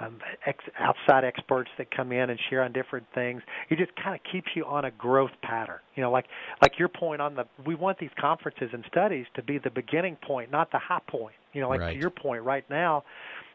um, 0.00 0.18
ex- 0.46 0.64
outside 0.78 1.24
experts 1.24 1.68
that 1.78 1.90
come 1.94 2.12
in 2.12 2.30
and 2.30 2.38
share 2.48 2.62
on 2.62 2.72
different 2.72 3.04
things. 3.12 3.42
It 3.70 3.78
just 3.78 3.90
kind 3.96 4.14
of 4.14 4.20
keeps 4.30 4.46
you 4.54 4.64
on 4.64 4.84
a 4.84 4.90
growth 4.92 5.32
pattern. 5.42 5.80
You 5.96 6.02
know, 6.02 6.12
like 6.12 6.26
like 6.62 6.78
your 6.78 6.88
point 6.88 7.20
on 7.20 7.34
the 7.34 7.44
we 7.66 7.74
want 7.74 7.98
these 7.98 8.10
conferences 8.20 8.70
and 8.72 8.84
studies 8.86 9.26
to 9.34 9.42
be 9.42 9.58
the 9.58 9.70
beginning 9.70 10.16
point, 10.26 10.50
not 10.50 10.70
the 10.70 10.78
high 10.78 11.02
point. 11.08 11.34
You 11.52 11.60
know, 11.60 11.68
like 11.68 11.80
Right. 11.80 11.92
to 11.94 11.98
your 12.00 12.10
point, 12.10 12.44
right 12.44 12.64
now. 12.70 13.04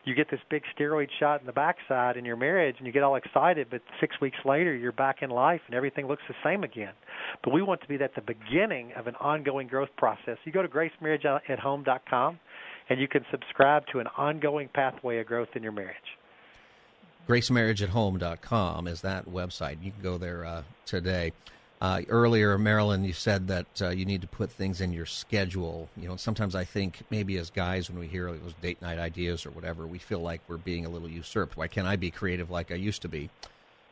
You 0.07 0.15
get 0.15 0.31
this 0.31 0.39
big 0.49 0.63
steroid 0.73 1.09
shot 1.19 1.41
in 1.41 1.47
the 1.47 1.51
backside 1.51 2.15
in 2.15 2.23
your 2.23 2.37
marriage, 2.37 2.75
and 2.77 2.87
you 2.87 2.93
get 2.93 3.03
all 3.03 3.17
excited. 3.17 3.67
But 3.69 3.81
six 3.99 4.15
weeks 4.21 4.37
later, 4.45 4.73
you're 4.73 4.93
back 4.93 5.17
in 5.21 5.29
life, 5.29 5.59
and 5.65 5.75
everything 5.75 6.07
looks 6.07 6.23
the 6.29 6.35
same 6.45 6.63
again. 6.63 6.93
But 7.43 7.51
we 7.51 7.61
want 7.61 7.81
to 7.81 7.89
be 7.89 7.95
at 7.95 8.15
the 8.15 8.21
beginning 8.21 8.93
of 8.93 9.07
an 9.07 9.15
ongoing 9.15 9.67
growth 9.67 9.89
process. 9.97 10.37
You 10.45 10.53
go 10.53 10.61
to 10.61 10.69
gracemarriageathome.com, 10.69 12.39
and 12.89 13.01
you 13.01 13.09
can 13.09 13.25
subscribe 13.29 13.83
to 13.91 13.99
an 13.99 14.07
ongoing 14.15 14.69
pathway 14.73 15.19
of 15.19 15.27
growth 15.27 15.49
in 15.55 15.63
your 15.63 15.73
marriage. 15.73 15.97
gracemarriageathome.com 17.27 18.87
is 18.87 19.01
that 19.01 19.25
website. 19.25 19.83
You 19.83 19.91
can 19.91 20.01
go 20.01 20.17
there 20.17 20.45
uh, 20.45 20.63
today. 20.85 21.33
Uh, 21.79 22.01
earlier, 22.09 22.57
Marilyn, 22.57 23.03
you 23.03 23.13
said 23.13 23.47
that 23.49 23.67
uh, 23.81 23.89
you 23.89 24.03
need 24.03 24.21
to 24.21 24.27
put 24.27 24.51
things 24.51 24.81
in 24.81 24.91
your 24.91 25.05
schedule. 25.05 25.89
You 25.95 26.07
know, 26.07 26.15
sometimes 26.15 26.55
I 26.55 26.63
think 26.63 27.01
maybe 27.11 27.37
as 27.37 27.51
guys, 27.51 27.87
when 27.89 27.99
we 27.99 28.07
hear 28.07 28.31
those 28.31 28.53
date 28.61 28.81
night 28.81 28.97
ideas 28.97 29.45
or 29.45 29.51
whatever, 29.51 29.85
we 29.85 29.99
feel 29.99 30.19
like 30.19 30.41
we're 30.47 30.57
being 30.57 30.85
a 30.85 30.89
little 30.89 31.07
usurped. 31.09 31.55
Why 31.55 31.67
can't 31.67 31.85
I 31.85 31.95
be 31.95 32.09
creative 32.09 32.49
like 32.49 32.71
I 32.71 32.75
used 32.75 33.03
to 33.03 33.07
be? 33.07 33.29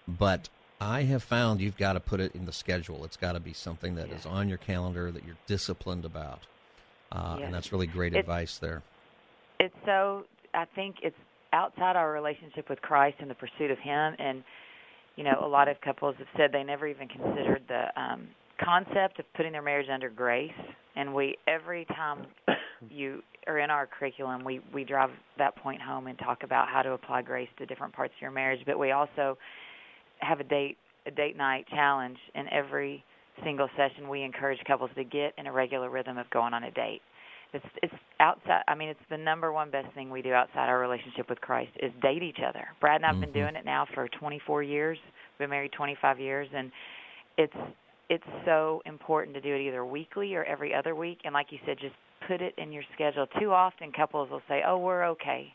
But 0.07 0.49
I 0.81 1.03
have 1.03 1.21
found 1.21 1.61
you've 1.61 1.77
got 1.77 1.93
to 1.93 1.99
put 1.99 2.19
it 2.19 2.33
in 2.33 2.45
the 2.45 2.51
schedule. 2.51 3.05
It's 3.05 3.17
got 3.17 3.33
to 3.33 3.39
be 3.39 3.53
something 3.53 3.95
that 3.95 4.09
is 4.09 4.25
on 4.25 4.49
your 4.49 4.57
calendar 4.57 5.11
that 5.11 5.23
you're 5.23 5.37
disciplined 5.45 6.05
about. 6.05 6.41
Uh, 7.11 7.35
Yes. 7.37 7.45
And 7.45 7.53
that's 7.53 7.71
really 7.71 7.87
great 7.87 8.13
It- 8.15 8.19
advice 8.19 8.57
there. 8.57 8.81
it's 9.59 9.75
so 9.85 10.25
I 10.55 10.65
think 10.65 10.97
it's 11.03 11.15
outside 11.53 11.95
our 11.95 12.11
relationship 12.11 12.67
with 12.67 12.81
Christ 12.81 13.17
and 13.19 13.29
the 13.29 13.35
pursuit 13.35 13.69
of 13.71 13.77
Him. 13.77 14.15
And 14.19 14.43
you 15.15 15.23
know, 15.23 15.39
a 15.41 15.47
lot 15.47 15.67
of 15.67 15.79
couples 15.81 16.15
have 16.17 16.27
said 16.37 16.51
they 16.51 16.63
never 16.63 16.87
even 16.87 17.07
considered 17.07 17.63
the 17.67 18.01
um, 18.01 18.27
concept 18.63 19.19
of 19.19 19.25
putting 19.35 19.51
their 19.51 19.61
marriage 19.61 19.87
under 19.91 20.09
grace. 20.09 20.51
And 20.95 21.13
we 21.13 21.37
every 21.47 21.85
time 21.85 22.25
you 22.89 23.21
are 23.47 23.59
in 23.59 23.69
our 23.69 23.87
curriculum, 23.87 24.43
we 24.43 24.61
we 24.73 24.83
drive 24.83 25.09
that 25.37 25.55
point 25.57 25.81
home 25.81 26.07
and 26.07 26.17
talk 26.19 26.43
about 26.43 26.67
how 26.67 26.81
to 26.81 26.91
apply 26.91 27.21
grace 27.21 27.49
to 27.57 27.65
different 27.65 27.93
parts 27.93 28.13
of 28.17 28.21
your 28.21 28.31
marriage. 28.31 28.61
But 28.65 28.79
we 28.79 28.91
also 28.91 29.37
have 30.19 30.39
a 30.39 30.43
date 30.43 30.77
a 31.05 31.11
date 31.11 31.37
night 31.37 31.65
challenge 31.69 32.17
in 32.33 32.47
every 32.49 33.03
single 33.43 33.69
session. 33.75 34.07
We 34.09 34.23
encourage 34.23 34.59
couples 34.65 34.89
to 34.95 35.03
get 35.03 35.33
in 35.37 35.47
a 35.47 35.51
regular 35.51 35.89
rhythm 35.89 36.17
of 36.17 36.29
going 36.29 36.53
on 36.53 36.63
a 36.63 36.71
date 36.71 37.01
it's 37.55 37.65
it's 37.81 37.93
outside 38.19 38.61
i 38.67 38.75
mean 38.75 38.89
it's 38.89 38.99
the 39.09 39.17
number 39.17 39.51
one 39.51 39.71
best 39.71 39.87
thing 39.95 40.09
we 40.09 40.21
do 40.21 40.33
outside 40.33 40.67
our 40.69 40.79
relationship 40.79 41.29
with 41.29 41.39
christ 41.41 41.71
is 41.81 41.91
date 42.01 42.21
each 42.23 42.39
other. 42.47 42.67
Brad 42.81 42.97
and 43.01 43.05
i've 43.05 43.19
been 43.19 43.29
Mhm. 43.29 43.33
doing 43.33 43.55
it 43.55 43.65
now 43.65 43.85
for 43.93 44.07
twenty 44.09 44.39
four 44.39 44.61
years. 44.63 44.97
We've 45.33 45.45
been 45.45 45.49
married 45.49 45.71
twenty 45.71 45.95
five 45.95 46.19
years 46.19 46.47
and 46.53 46.71
it's 47.37 47.55
it's 48.09 48.23
so 48.45 48.81
important 48.85 49.33
to 49.35 49.41
do 49.41 49.55
it 49.55 49.61
either 49.61 49.83
weekly 49.83 50.35
or 50.35 50.43
every 50.43 50.73
other 50.75 50.93
week. 50.93 51.19
And 51.23 51.33
like 51.33 51.51
you 51.51 51.59
said 51.65 51.77
just 51.79 51.95
put 52.27 52.41
it 52.41 52.53
in 52.57 52.71
your 52.71 52.83
schedule. 52.93 53.25
Too 53.39 53.51
often 53.51 53.91
couples 53.91 54.29
will 54.29 54.43
say 54.47 54.61
oh 54.65 54.77
we're 54.77 55.05
okay. 55.05 55.53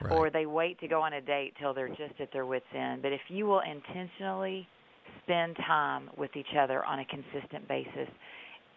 Right. 0.00 0.12
or 0.12 0.30
they 0.30 0.46
wait 0.46 0.78
to 0.80 0.86
go 0.88 1.02
on 1.02 1.12
a 1.14 1.20
date 1.20 1.54
till 1.58 1.74
they're 1.74 1.88
just 1.88 2.20
at 2.20 2.30
their 2.32 2.46
wits 2.46 2.66
end. 2.72 3.02
But 3.02 3.12
if 3.12 3.20
you 3.28 3.46
will 3.46 3.60
intentionally 3.60 4.68
spend 5.24 5.56
time 5.56 6.08
with 6.16 6.36
each 6.36 6.54
other 6.58 6.84
on 6.84 7.00
a 7.00 7.04
consistent 7.06 7.66
basis 7.66 8.08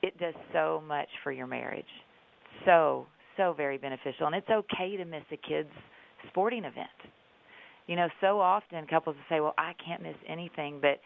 it 0.02 0.18
does 0.18 0.34
so 0.52 0.82
much 0.88 1.08
for 1.24 1.32
your 1.32 1.46
marriage 1.46 1.86
so 2.66 3.06
so 3.38 3.54
very 3.54 3.78
beneficial 3.78 4.28
and 4.28 4.36
it's 4.36 4.50
okay 4.50 4.98
to 4.98 5.06
miss 5.06 5.24
a 5.32 5.38
kid's 5.38 5.70
sporting 6.30 6.66
event 6.66 6.88
you 7.88 7.96
know 7.96 8.08
so 8.20 8.40
often 8.40 8.86
couples 8.88 9.16
will 9.16 9.36
say 9.36 9.40
well 9.40 9.54
i 9.58 9.74
can't 9.86 10.02
miss 10.02 10.16
anything 10.28 10.80
but 10.82 11.00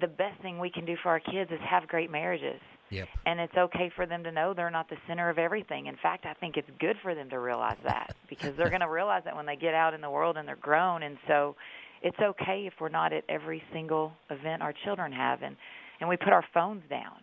the 0.00 0.06
best 0.06 0.40
thing 0.42 0.58
we 0.58 0.70
can 0.70 0.84
do 0.84 0.96
for 1.02 1.08
our 1.10 1.20
kids 1.20 1.50
is 1.50 1.58
have 1.68 1.86
great 1.88 2.10
marriages 2.10 2.60
Yep. 2.90 3.08
and 3.26 3.38
it's 3.38 3.56
okay 3.56 3.90
for 3.94 4.06
them 4.06 4.24
to 4.24 4.32
know 4.32 4.54
they're 4.54 4.70
not 4.70 4.88
the 4.88 4.96
center 5.06 5.28
of 5.28 5.38
everything. 5.38 5.86
In 5.86 5.96
fact, 6.02 6.24
I 6.24 6.32
think 6.32 6.56
it's 6.56 6.70
good 6.80 6.96
for 7.02 7.14
them 7.14 7.28
to 7.28 7.38
realize 7.38 7.76
that 7.84 8.14
because 8.30 8.56
they're 8.56 8.70
going 8.70 8.80
to 8.80 8.88
realize 8.88 9.22
that 9.26 9.36
when 9.36 9.44
they 9.44 9.56
get 9.56 9.74
out 9.74 9.92
in 9.92 10.00
the 10.00 10.08
world 10.08 10.38
and 10.38 10.48
they're 10.48 10.56
grown 10.56 11.02
and 11.02 11.18
so 11.26 11.54
it's 12.02 12.16
okay 12.18 12.64
if 12.66 12.72
we're 12.80 12.88
not 12.88 13.12
at 13.12 13.24
every 13.28 13.62
single 13.74 14.12
event 14.30 14.62
our 14.62 14.72
children 14.84 15.12
have 15.12 15.42
and 15.42 15.56
and 16.00 16.08
we 16.08 16.16
put 16.16 16.32
our 16.32 16.44
phones 16.54 16.82
down. 16.88 17.16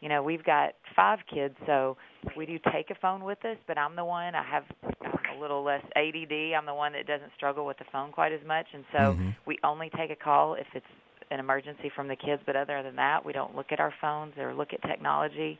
You 0.00 0.08
know, 0.08 0.22
we've 0.22 0.44
got 0.44 0.70
5 0.96 1.18
kids, 1.32 1.54
so 1.66 1.96
we 2.36 2.46
do 2.46 2.58
take 2.72 2.90
a 2.90 2.94
phone 3.00 3.22
with 3.22 3.44
us, 3.44 3.56
but 3.66 3.76
I'm 3.76 3.96
the 3.96 4.04
one 4.04 4.34
I 4.34 4.42
have 4.42 4.64
I'm 5.02 5.36
a 5.36 5.40
little 5.40 5.62
less 5.62 5.84
ADD. 5.96 6.54
I'm 6.56 6.66
the 6.66 6.74
one 6.74 6.92
that 6.92 7.06
doesn't 7.06 7.32
struggle 7.36 7.66
with 7.66 7.78
the 7.78 7.84
phone 7.92 8.12
quite 8.12 8.32
as 8.32 8.44
much 8.46 8.66
and 8.72 8.84
so 8.92 9.14
Mhm. 9.14 9.34
we 9.46 9.58
only 9.62 9.90
take 9.90 10.10
a 10.10 10.16
call 10.16 10.54
if 10.54 10.66
it's 10.74 10.86
an 11.30 11.38
emergency 11.38 11.88
from 11.90 12.08
the 12.08 12.16
kids, 12.16 12.42
but 12.44 12.56
other 12.56 12.82
than 12.82 12.96
that, 12.96 13.24
we 13.24 13.32
don't 13.32 13.54
look 13.54 13.72
at 13.72 13.80
our 13.80 13.92
phones 14.00 14.36
or 14.36 14.52
look 14.52 14.72
at 14.72 14.82
technology, 14.82 15.58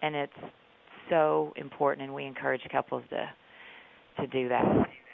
and 0.00 0.14
it's 0.14 0.38
so 1.08 1.52
important. 1.56 2.04
And 2.04 2.14
we 2.14 2.24
encourage 2.24 2.62
couples 2.70 3.02
to 3.10 3.28
to 4.18 4.26
do 4.26 4.48
that. 4.48 4.64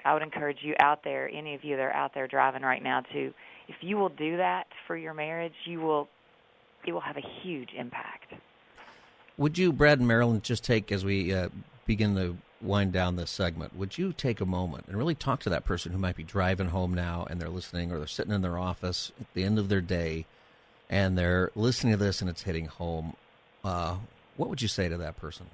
I 0.05 0.13
would 0.13 0.23
encourage 0.23 0.63
you 0.63 0.75
out 0.81 1.03
there, 1.05 1.29
any 1.33 1.55
of 1.55 1.63
you 1.65 1.77
that 1.77 1.83
are 1.83 1.95
out 1.95 2.13
there 2.13 2.27
driving 2.27 2.63
right 2.63 2.83
now, 2.83 3.01
to 3.01 3.33
if 3.69 3.77
you 3.83 3.97
will 3.97 4.09
do 4.11 4.37
that 4.37 4.67
for 4.87 4.97
your 4.97 5.15
marriage, 5.15 5.55
you 5.65 5.81
will 5.81 6.09
it 6.85 6.93
will 6.93 7.01
have 7.01 7.17
a 7.17 7.27
huge 7.43 7.71
impact. 7.77 8.33
Would 9.39 9.57
you, 9.57 9.73
Brad 9.73 10.01
and 10.01 10.09
Marilyn, 10.09 10.43
just 10.43 10.65
take 10.65 10.91
as 10.91 11.05
we 11.05 11.33
uh, 11.33 11.49
begin 11.87 12.17
to 12.17 12.37
wind 12.61 12.93
down 12.93 13.15
this 13.15 13.31
segment? 13.31 13.77
Would 13.77 13.97
you 13.97 14.13
take 14.13 14.41
a 14.41 14.45
moment 14.45 14.87
and 14.89 14.97
really 14.99 15.15
talk 15.15 15.39
to 15.43 15.51
that 15.51 15.65
person 15.65 15.93
who 15.93 15.99
might 15.99 16.17
be 16.17 16.25
driving 16.25 16.71
home 16.71 16.93
now 16.93 17.25
and 17.31 17.41
they're 17.41 17.49
listening, 17.49 17.93
or 17.93 17.99
they're 17.99 18.09
sitting 18.09 18.33
in 18.33 18.43
their 18.43 18.59
office 18.59 19.13
at 19.21 19.33
the 19.35 19.45
end 19.45 19.61
of 19.61 19.69
their 19.69 19.81
day, 19.81 20.27
and 20.91 21.17
they're 21.17 21.53
listening 21.55 21.93
to 21.93 21.97
this 21.97 22.21
and 22.21 22.29
it's 22.29 22.43
hitting 22.43 22.67
home? 22.67 23.15
Uh, 23.63 23.99
what 24.37 24.51
would 24.51 24.61
you 24.61 24.67
say 24.67 24.89
to 24.89 24.97
that 24.97 25.17
person? 25.17 25.47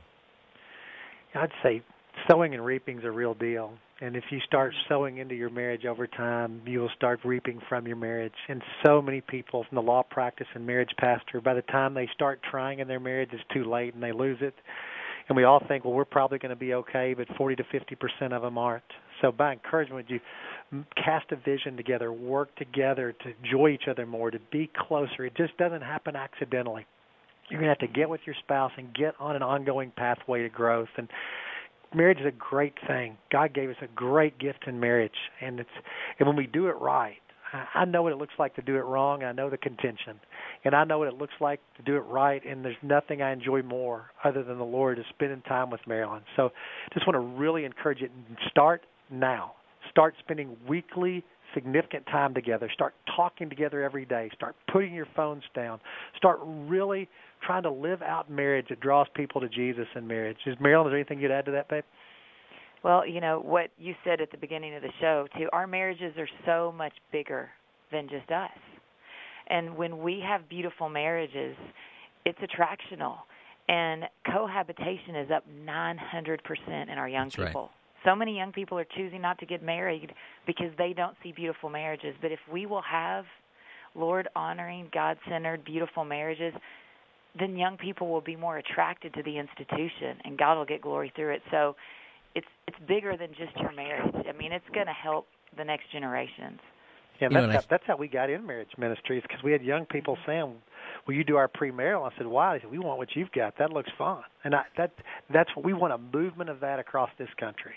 I'd 1.35 1.53
say 1.63 1.83
sowing 2.27 2.55
and 2.55 2.65
reaping 2.65 3.01
is 3.01 3.05
a 3.05 3.11
real 3.11 3.35
deal. 3.35 3.75
And 4.05 4.17
if 4.17 4.25
you 4.31 4.39
start 4.41 4.75
sowing 4.87 5.17
into 5.17 5.35
your 5.35 5.49
marriage 5.49 5.87
over 5.87 6.07
time, 6.07 6.61
you 6.67 6.81
will 6.81 6.91
start 6.95 7.21
reaping 7.25 7.59
from 7.71 7.87
your 7.87 7.97
marriage. 7.97 8.35
And 8.51 8.63
so 8.85 9.01
many 9.01 9.23
people 9.23 9.65
from 9.67 9.77
the 9.77 9.83
law 9.83 10.03
practice 10.03 10.47
and 10.55 10.67
marriage 10.67 10.91
pastor, 10.99 11.41
by 11.41 11.55
the 11.55 11.63
time 11.63 11.95
they 11.95 12.07
start 12.13 12.41
trying 12.51 12.81
in 12.81 12.89
their 12.89 13.01
marriage, 13.01 13.31
it's 13.33 13.43
too 13.55 13.65
late 13.65 13.95
and 13.95 14.03
they 14.03 14.13
lose 14.13 14.37
it. 14.43 14.53
And 15.27 15.37
we 15.37 15.45
all 15.45 15.63
think, 15.69 15.87
well, 15.87 15.95
we're 15.95 16.05
probably 16.05 16.39
going 16.39 16.51
to 16.51 16.57
be 16.57 16.75
okay, 16.75 17.15
but 17.15 17.27
40 17.39 17.57
to 17.57 17.65
50 17.73 17.95
percent 17.95 18.35
of 18.35 18.43
them 18.43 18.59
aren't. 18.59 18.85
So, 19.23 19.33
by 19.33 19.53
encouragement, 19.53 20.11
you 20.11 20.21
cast 21.03 21.33
a 21.33 21.37
vision 21.37 21.75
together, 21.75 22.13
work 22.13 22.55
together 22.57 23.15
to 23.23 23.33
enjoy 23.43 23.71
each 23.71 23.89
other 23.89 24.05
more, 24.05 24.31
to 24.31 24.41
be 24.53 24.71
closer. 24.87 25.25
It 25.25 25.35
just 25.35 25.57
doesn't 25.57 25.81
happen 25.81 26.15
accidentally. 26.15 26.85
You're 27.49 27.61
going 27.61 27.75
to 27.75 27.81
have 27.81 27.91
to 27.91 27.99
get 27.99 28.11
with 28.11 28.21
your 28.27 28.37
spouse 28.43 28.73
and 28.77 28.95
get 28.95 29.15
on 29.19 29.35
an 29.35 29.43
ongoing 29.43 29.93
pathway 29.97 30.43
to 30.43 30.51
growth. 30.51 30.89
And 30.99 31.09
marriage 31.95 32.19
is 32.21 32.27
a 32.27 32.33
great 32.33 32.75
thing. 32.87 33.17
God 33.31 33.55
gave 33.55 33.71
us 33.71 33.77
a 33.83 33.87
great 33.89 34.39
gift 34.39 34.65
in 34.67 34.81
marriage, 34.81 35.13
and 35.41 35.61
it's 35.61 35.71
and 36.19 36.27
when 36.27 36.37
we 36.37 36.47
do 36.47 36.69
it 36.69 36.77
right, 36.81 37.17
I 37.75 37.85
know 37.85 38.03
what 38.03 38.13
it 38.13 38.19
looks 38.19 38.35
like 38.39 38.55
to 38.57 38.63
do 38.63 38.77
it 38.77 38.85
wrong. 38.85 39.23
I 39.23 39.33
know 39.33 39.49
the 39.49 39.57
contention, 39.57 40.19
and 40.65 40.75
I 40.75 40.85
know 40.85 40.99
what 40.99 41.09
it 41.09 41.15
looks 41.15 41.35
like 41.41 41.61
to 41.77 41.83
do 41.83 41.97
it 41.97 42.01
right. 42.01 42.45
And 42.45 42.65
there's 42.65 42.77
nothing 42.83 43.23
I 43.23 43.33
enjoy 43.33 43.63
more 43.63 44.11
other 44.25 44.43
than 44.43 44.59
the 44.59 44.65
Lord 44.65 44.99
is 44.99 45.05
spending 45.11 45.43
time 45.43 45.71
with 45.71 45.81
Marilyn. 45.87 46.23
So, 46.37 46.51
just 46.93 47.07
want 47.07 47.15
to 47.15 47.41
really 47.41 47.65
encourage 47.65 48.01
you. 48.01 48.09
Start 48.51 48.83
now. 49.11 49.53
Start 49.91 50.15
spending 50.19 50.57
weekly 50.69 51.25
significant 51.55 52.05
time 52.07 52.35
together. 52.35 52.69
Start 52.73 52.95
talking 53.15 53.49
together 53.49 53.83
every 53.83 54.05
day. 54.05 54.29
Start 54.35 54.57
putting 54.73 54.93
your 54.93 55.07
phones 55.15 55.45
down. 55.55 55.79
Start 56.17 56.41
really 56.43 57.09
trying 57.45 57.63
to 57.65 57.71
live 57.71 58.03
out 58.03 58.31
marriage 58.31 58.67
that 58.69 58.81
draws 58.81 59.07
people 59.15 59.41
to 59.41 59.49
Jesus 59.49 59.87
in 59.95 60.07
marriage. 60.07 60.39
Is 60.47 60.57
Marilyn, 60.61 60.89
is 60.89 60.91
there 60.93 60.99
anything 60.99 61.21
you'd 61.21 61.31
add 61.31 61.45
to 61.47 61.53
that, 61.53 61.69
babe? 61.69 61.85
Well, 62.83 63.07
you 63.07 63.21
know 63.21 63.41
what 63.41 63.71
you 63.79 63.95
said 64.05 64.21
at 64.21 64.31
the 64.31 64.37
beginning 64.37 64.75
of 64.75 64.83
the 64.83 64.93
show 65.01 65.27
too. 65.39 65.49
Our 65.53 65.67
marriages 65.67 66.15
are 66.19 66.29
so 66.45 66.73
much 66.77 66.93
bigger 67.13 67.49
than 67.91 68.09
just 68.09 68.31
us. 68.31 68.51
And 69.49 69.77
when 69.77 69.99
we 69.99 70.23
have 70.27 70.49
beautiful 70.49 70.89
marriages, 70.89 71.57
it's 72.25 72.39
attractional. 72.41 73.17
And 73.69 74.05
cohabitation 74.31 75.17
is 75.17 75.31
up 75.31 75.45
900% 75.67 75.99
in 76.69 76.91
our 76.91 77.09
young 77.09 77.29
That's 77.29 77.37
people. 77.37 77.63
Right. 77.63 77.71
So 78.05 78.15
many 78.15 78.37
young 78.37 78.53
people 78.53 78.79
are 78.79 78.87
choosing 78.97 79.23
not 79.23 79.39
to 79.39 79.47
get 79.47 79.63
married 79.63 80.13
because 80.47 80.71
they 80.77 80.93
don't 80.93 81.17
see 81.23 81.33
beautiful 81.33 81.71
marriages. 81.71 82.15
But 82.21 82.33
if 82.33 82.41
we 82.53 82.67
will 82.67 82.83
have 82.83 83.25
Lord 83.95 84.29
honoring, 84.37 84.91
God 84.93 85.17
centered, 85.27 85.65
beautiful 85.65 86.05
marriages, 86.05 86.53
then 87.39 87.57
young 87.57 87.77
people 87.77 88.09
will 88.09 88.21
be 88.21 88.37
more 88.37 88.59
attracted 88.59 89.15
to 89.15 89.23
the 89.23 89.39
institution 89.39 90.19
and 90.25 90.39
God 90.39 90.57
will 90.57 90.65
get 90.65 90.81
glory 90.81 91.13
through 91.15 91.35
it. 91.35 91.43
So 91.51 91.77
it's 92.35 92.47
it's 92.67 92.79
bigger 92.87 93.17
than 93.17 93.31
just 93.31 93.57
your 93.61 93.73
marriage. 93.73 94.15
I 94.29 94.33
mean, 94.33 94.53
it's 94.53 94.69
going 94.73 94.87
to 94.87 94.93
help 94.93 95.27
the 95.57 95.65
next 95.65 95.91
generations. 95.93 96.61
Yeah, 97.21 97.29
You 97.31 97.35
know, 97.35 97.47
that's 97.47 97.65
I- 97.65 97.69
that's 97.71 97.85
how 97.87 97.97
we 97.97 98.09
got 98.09 98.31
in 98.31 98.47
marriage 98.47 98.71
ministries 98.77 99.23
because 99.23 99.43
we 99.43 99.53
had 99.53 99.63
young 99.63 99.87
people 99.87 100.17
mm-hmm. 100.17 100.31
saying, 100.31 100.63
"Will 101.07 101.15
you 101.15 101.25
do 101.25 101.37
our 101.37 101.49
premarital?" 101.49 102.11
I 102.11 102.17
said, 102.17 102.27
"Why?" 102.27 102.57
They 102.57 102.63
said, 102.63 102.71
"We 102.71 102.79
want 102.79 102.99
what 102.99 103.15
you've 103.15 103.33
got. 103.33 103.59
That 103.59 103.73
looks 103.73 103.91
fun." 103.97 104.23
And 104.43 104.55
I, 104.55 104.63
that 104.77 104.93
that's 105.31 105.55
what 105.55 105.65
we 105.65 105.73
want 105.73 105.93
a 105.93 105.99
movement 105.99 106.51
of 106.51 106.61
that 106.61 106.79
across 106.79 107.11
this 107.19 107.29
country. 107.39 107.75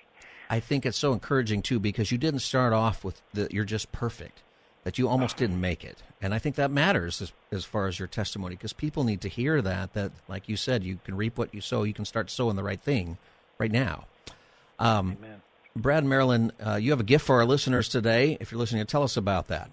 I 0.50 0.60
think 0.60 0.86
it's 0.86 0.98
so 0.98 1.14
encouraging 1.14 1.62
too 1.62 1.80
because 1.80 2.12
you 2.12 2.18
didn't 2.18 2.40
start 2.40 2.74
off 2.74 3.04
with 3.04 3.22
the 3.34 3.48
you're 3.52 3.66
just 3.66 3.92
perfect, 3.92 4.42
that 4.88 4.98
you 4.98 5.10
almost 5.10 5.36
didn't 5.36 5.60
make 5.60 5.84
it, 5.84 6.02
and 6.22 6.34
I 6.34 6.40
think 6.40 6.56
that 6.56 6.72
matters 6.72 7.22
as 7.22 7.34
as 7.52 7.66
far 7.66 7.88
as 7.88 8.00
your 8.00 8.08
testimony 8.08 8.56
because 8.56 8.72
people 8.72 9.04
need 9.04 9.20
to 9.20 9.28
hear 9.28 9.62
that 9.62 9.92
that 9.96 10.14
like 10.30 10.48
you 10.48 10.56
said 10.56 10.82
you 10.82 11.00
can 11.04 11.18
reap 11.18 11.38
what 11.38 11.54
you 11.54 11.60
sow, 11.60 11.84
you 11.84 11.94
can 11.94 12.06
start 12.06 12.30
sowing 12.30 12.56
the 12.56 12.64
right 12.64 12.80
thing 12.80 13.18
right 13.58 13.70
now. 13.70 14.06
Um, 14.80 15.18
Amen. 15.20 15.42
Brad 15.76 16.06
Marilyn, 16.06 16.54
uh, 16.66 16.76
you 16.76 16.92
have 16.92 17.02
a 17.02 17.04
gift 17.04 17.26
for 17.26 17.36
our 17.36 17.46
listeners 17.46 17.90
today. 17.90 18.38
If 18.40 18.50
you're 18.50 18.60
listening, 18.60 18.86
tell 18.86 19.04
us 19.04 19.18
about 19.18 19.50
that. 19.50 19.70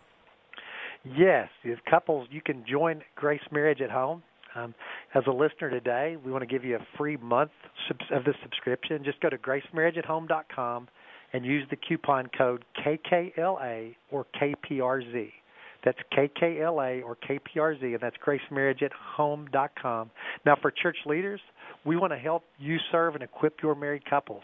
Yes, 1.05 1.49
as 1.65 1.79
couples, 1.89 2.27
you 2.33 2.41
can 2.41 2.65
join 2.69 3.05
Grace 3.15 3.47
Marriage 3.53 3.81
at 3.81 3.93
Home. 3.93 4.25
Um, 4.57 4.75
as 5.15 5.23
a 5.29 5.33
listener 5.33 5.71
today, 5.71 6.17
we 6.25 6.33
want 6.33 6.43
to 6.43 6.47
give 6.47 6.65
you 6.65 6.75
a 6.75 6.87
free 6.99 7.19
month 7.19 7.53
of 8.11 8.25
the 8.25 8.35
subscription. 8.43 9.05
Just 9.05 9.21
go 9.21 9.31
to 9.31 9.39
gracemarriageathome.com 9.39 10.89
and 11.35 11.45
use 11.45 11.67
the 11.69 11.77
coupon 11.77 12.31
code 12.37 12.65
KKLA 12.79 13.97
or 14.11 14.25
KPRZ. 14.41 15.33
That's 15.85 15.99
KKLA 16.17 17.05
or 17.05 17.17
KPRZ, 17.17 17.83
and 17.83 18.01
that's 18.01 18.17
gracemarriageathome.com. 18.27 20.11
Now, 20.47 20.57
for 20.63 20.71
church 20.71 20.97
leaders, 21.05 21.41
we 21.85 21.97
want 21.97 22.13
to 22.13 22.19
help 22.19 22.45
you 22.59 22.79
serve 22.91 23.15
and 23.15 23.23
equip 23.23 23.63
your 23.63 23.75
married 23.75 24.09
couples. 24.09 24.43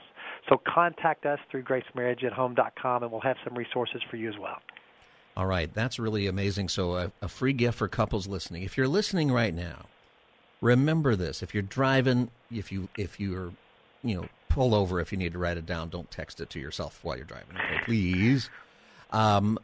So 0.48 0.60
contact 0.68 1.24
us 1.24 1.38
through 1.50 1.62
gracemarriageathome.com, 1.62 3.02
and 3.02 3.10
we'll 3.10 3.22
have 3.22 3.36
some 3.44 3.56
resources 3.56 4.02
for 4.10 4.16
you 4.16 4.28
as 4.28 4.38
well. 4.38 4.58
All 5.36 5.46
right, 5.46 5.72
that's 5.72 5.98
really 5.98 6.26
amazing. 6.26 6.68
So, 6.68 6.96
a, 6.96 7.12
a 7.22 7.28
free 7.28 7.52
gift 7.52 7.78
for 7.78 7.88
couples 7.88 8.26
listening. 8.26 8.64
If 8.64 8.76
you're 8.76 8.88
listening 8.88 9.30
right 9.30 9.54
now, 9.54 9.86
remember 10.60 11.16
this: 11.16 11.42
if 11.42 11.54
you're 11.54 11.62
driving, 11.62 12.30
if 12.50 12.72
you 12.72 12.88
if 12.98 13.20
you're, 13.20 13.52
you 14.02 14.16
know, 14.16 14.28
pull 14.48 14.74
over 14.74 15.00
if 15.00 15.12
you 15.12 15.18
need 15.18 15.32
to 15.32 15.38
write 15.38 15.56
it 15.56 15.66
down. 15.66 15.88
Don't 15.88 16.10
text 16.10 16.40
it 16.40 16.50
to 16.50 16.60
yourself 16.60 17.00
while 17.02 17.16
you're 17.16 17.24
driving, 17.24 17.56
okay, 17.56 17.84
please. 17.84 18.50
Um, 19.10 19.58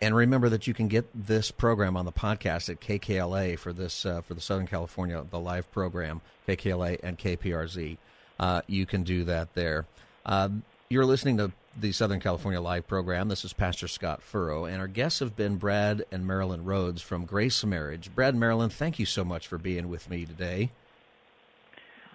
and 0.00 0.14
remember 0.14 0.48
that 0.48 0.66
you 0.66 0.74
can 0.74 0.88
get 0.88 1.08
this 1.14 1.50
program 1.50 1.96
on 1.96 2.04
the 2.04 2.12
podcast 2.12 2.68
at 2.68 2.80
KKLA 2.80 3.58
for 3.58 3.72
this 3.72 4.06
uh, 4.06 4.20
for 4.20 4.34
the 4.34 4.40
Southern 4.40 4.66
California 4.66 5.24
the 5.28 5.40
live 5.40 5.70
program 5.72 6.20
KKLA 6.46 7.00
and 7.02 7.18
KPRZ. 7.18 7.96
Uh, 8.38 8.62
you 8.66 8.86
can 8.86 9.02
do 9.02 9.24
that 9.24 9.54
there. 9.54 9.86
Uh, 10.24 10.48
you're 10.88 11.04
listening 11.04 11.36
to 11.38 11.52
the 11.78 11.92
Southern 11.92 12.20
California 12.20 12.60
live 12.60 12.86
program. 12.86 13.28
This 13.28 13.44
is 13.44 13.52
Pastor 13.52 13.88
Scott 13.88 14.22
Furrow, 14.22 14.64
and 14.64 14.80
our 14.80 14.86
guests 14.86 15.20
have 15.20 15.36
been 15.36 15.56
Brad 15.56 16.04
and 16.10 16.26
Marilyn 16.26 16.64
Rhoads 16.64 17.00
from 17.00 17.24
Grace 17.24 17.64
Marriage. 17.64 18.14
Brad 18.14 18.34
and 18.34 18.40
Marilyn, 18.40 18.70
thank 18.70 18.98
you 18.98 19.06
so 19.06 19.24
much 19.24 19.46
for 19.46 19.58
being 19.58 19.88
with 19.88 20.08
me 20.08 20.24
today. 20.24 20.70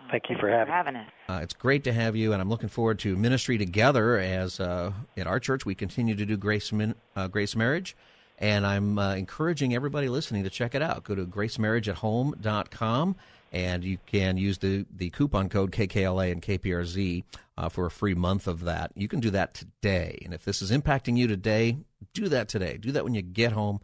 Thank 0.09 0.29
you 0.29 0.37
for 0.39 0.49
having, 0.49 0.67
for 0.67 0.71
having 0.71 0.95
us. 0.95 1.09
Uh, 1.27 1.39
it's 1.41 1.53
great 1.53 1.83
to 1.85 1.93
have 1.93 2.15
you, 2.15 2.33
and 2.33 2.41
I'm 2.41 2.49
looking 2.49 2.69
forward 2.69 2.99
to 2.99 3.15
ministry 3.15 3.57
together 3.57 4.17
as 4.17 4.59
uh, 4.59 4.91
at 5.17 5.27
our 5.27 5.39
church 5.39 5.65
we 5.65 5.75
continue 5.75 6.15
to 6.15 6.25
do 6.25 6.37
Grace 6.37 6.71
Min- 6.71 6.95
uh, 7.15 7.27
Grace 7.27 7.55
Marriage, 7.55 7.95
and 8.37 8.65
I'm 8.65 8.99
uh, 8.99 9.15
encouraging 9.15 9.73
everybody 9.73 10.09
listening 10.09 10.43
to 10.43 10.49
check 10.49 10.75
it 10.75 10.81
out. 10.81 11.03
Go 11.03 11.15
to 11.15 11.25
gracemarriageathome.com, 11.25 13.15
and 13.51 13.83
you 13.83 13.97
can 14.05 14.37
use 14.37 14.57
the 14.59 14.85
the 14.95 15.09
coupon 15.09 15.49
code 15.49 15.71
KKLA 15.71 16.31
and 16.31 16.41
KPRZ 16.41 17.23
uh, 17.57 17.69
for 17.69 17.85
a 17.85 17.91
free 17.91 18.15
month 18.15 18.47
of 18.47 18.61
that. 18.65 18.91
You 18.95 19.07
can 19.07 19.19
do 19.19 19.29
that 19.31 19.53
today, 19.53 20.19
and 20.23 20.33
if 20.33 20.45
this 20.45 20.61
is 20.61 20.71
impacting 20.71 21.17
you 21.17 21.27
today, 21.27 21.77
do 22.13 22.29
that 22.29 22.49
today. 22.49 22.77
Do 22.77 22.91
that 22.91 23.03
when 23.03 23.15
you 23.15 23.21
get 23.21 23.53
home. 23.53 23.79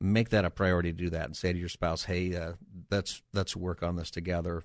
Make 0.00 0.30
that 0.30 0.44
a 0.44 0.50
priority 0.50 0.92
to 0.92 0.98
do 0.98 1.10
that, 1.10 1.24
and 1.26 1.36
say 1.36 1.52
to 1.52 1.58
your 1.58 1.68
spouse, 1.68 2.04
"Hey, 2.04 2.36
uh, 2.36 2.52
let's 2.90 3.22
let's 3.32 3.56
work 3.56 3.82
on 3.82 3.96
this 3.96 4.10
together." 4.10 4.62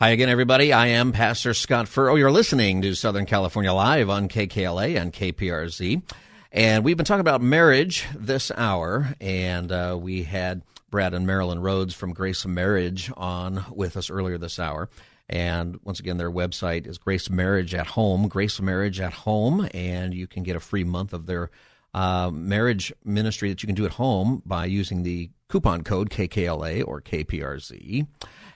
Hi 0.00 0.08
again, 0.08 0.30
everybody. 0.30 0.72
I 0.72 0.86
am 0.86 1.12
Pastor 1.12 1.52
Scott 1.52 1.86
Furrow. 1.86 2.14
You're 2.14 2.32
listening 2.32 2.80
to 2.80 2.94
Southern 2.94 3.26
California 3.26 3.74
Live 3.74 4.08
on 4.08 4.30
KKLA 4.30 4.98
and 4.98 5.12
KPRZ. 5.12 6.02
And 6.54 6.84
we've 6.84 6.98
been 6.98 7.06
talking 7.06 7.22
about 7.22 7.40
marriage 7.40 8.06
this 8.14 8.52
hour, 8.54 9.14
and 9.22 9.72
uh, 9.72 9.98
we 9.98 10.24
had 10.24 10.60
Brad 10.90 11.14
and 11.14 11.26
Marilyn 11.26 11.60
Rhoads 11.60 11.94
from 11.94 12.12
Grace 12.12 12.44
Marriage 12.44 13.10
on 13.16 13.64
with 13.74 13.96
us 13.96 14.10
earlier 14.10 14.36
this 14.36 14.58
hour. 14.58 14.90
And 15.30 15.80
once 15.82 15.98
again, 15.98 16.18
their 16.18 16.30
website 16.30 16.86
is 16.86 16.98
Grace 16.98 17.30
Marriage 17.30 17.74
at 17.74 17.86
Home, 17.86 18.28
Grace 18.28 18.60
Marriage 18.60 19.00
at 19.00 19.14
Home, 19.14 19.66
and 19.72 20.12
you 20.12 20.26
can 20.26 20.42
get 20.42 20.54
a 20.54 20.60
free 20.60 20.84
month 20.84 21.14
of 21.14 21.24
their 21.24 21.50
uh, 21.94 22.30
marriage 22.30 22.92
ministry 23.02 23.48
that 23.48 23.62
you 23.62 23.66
can 23.66 23.74
do 23.74 23.86
at 23.86 23.92
home 23.92 24.42
by 24.44 24.66
using 24.66 25.04
the 25.04 25.30
coupon 25.48 25.82
code 25.82 26.10
KKLA 26.10 26.86
or 26.86 27.00
KPRZ. 27.00 28.06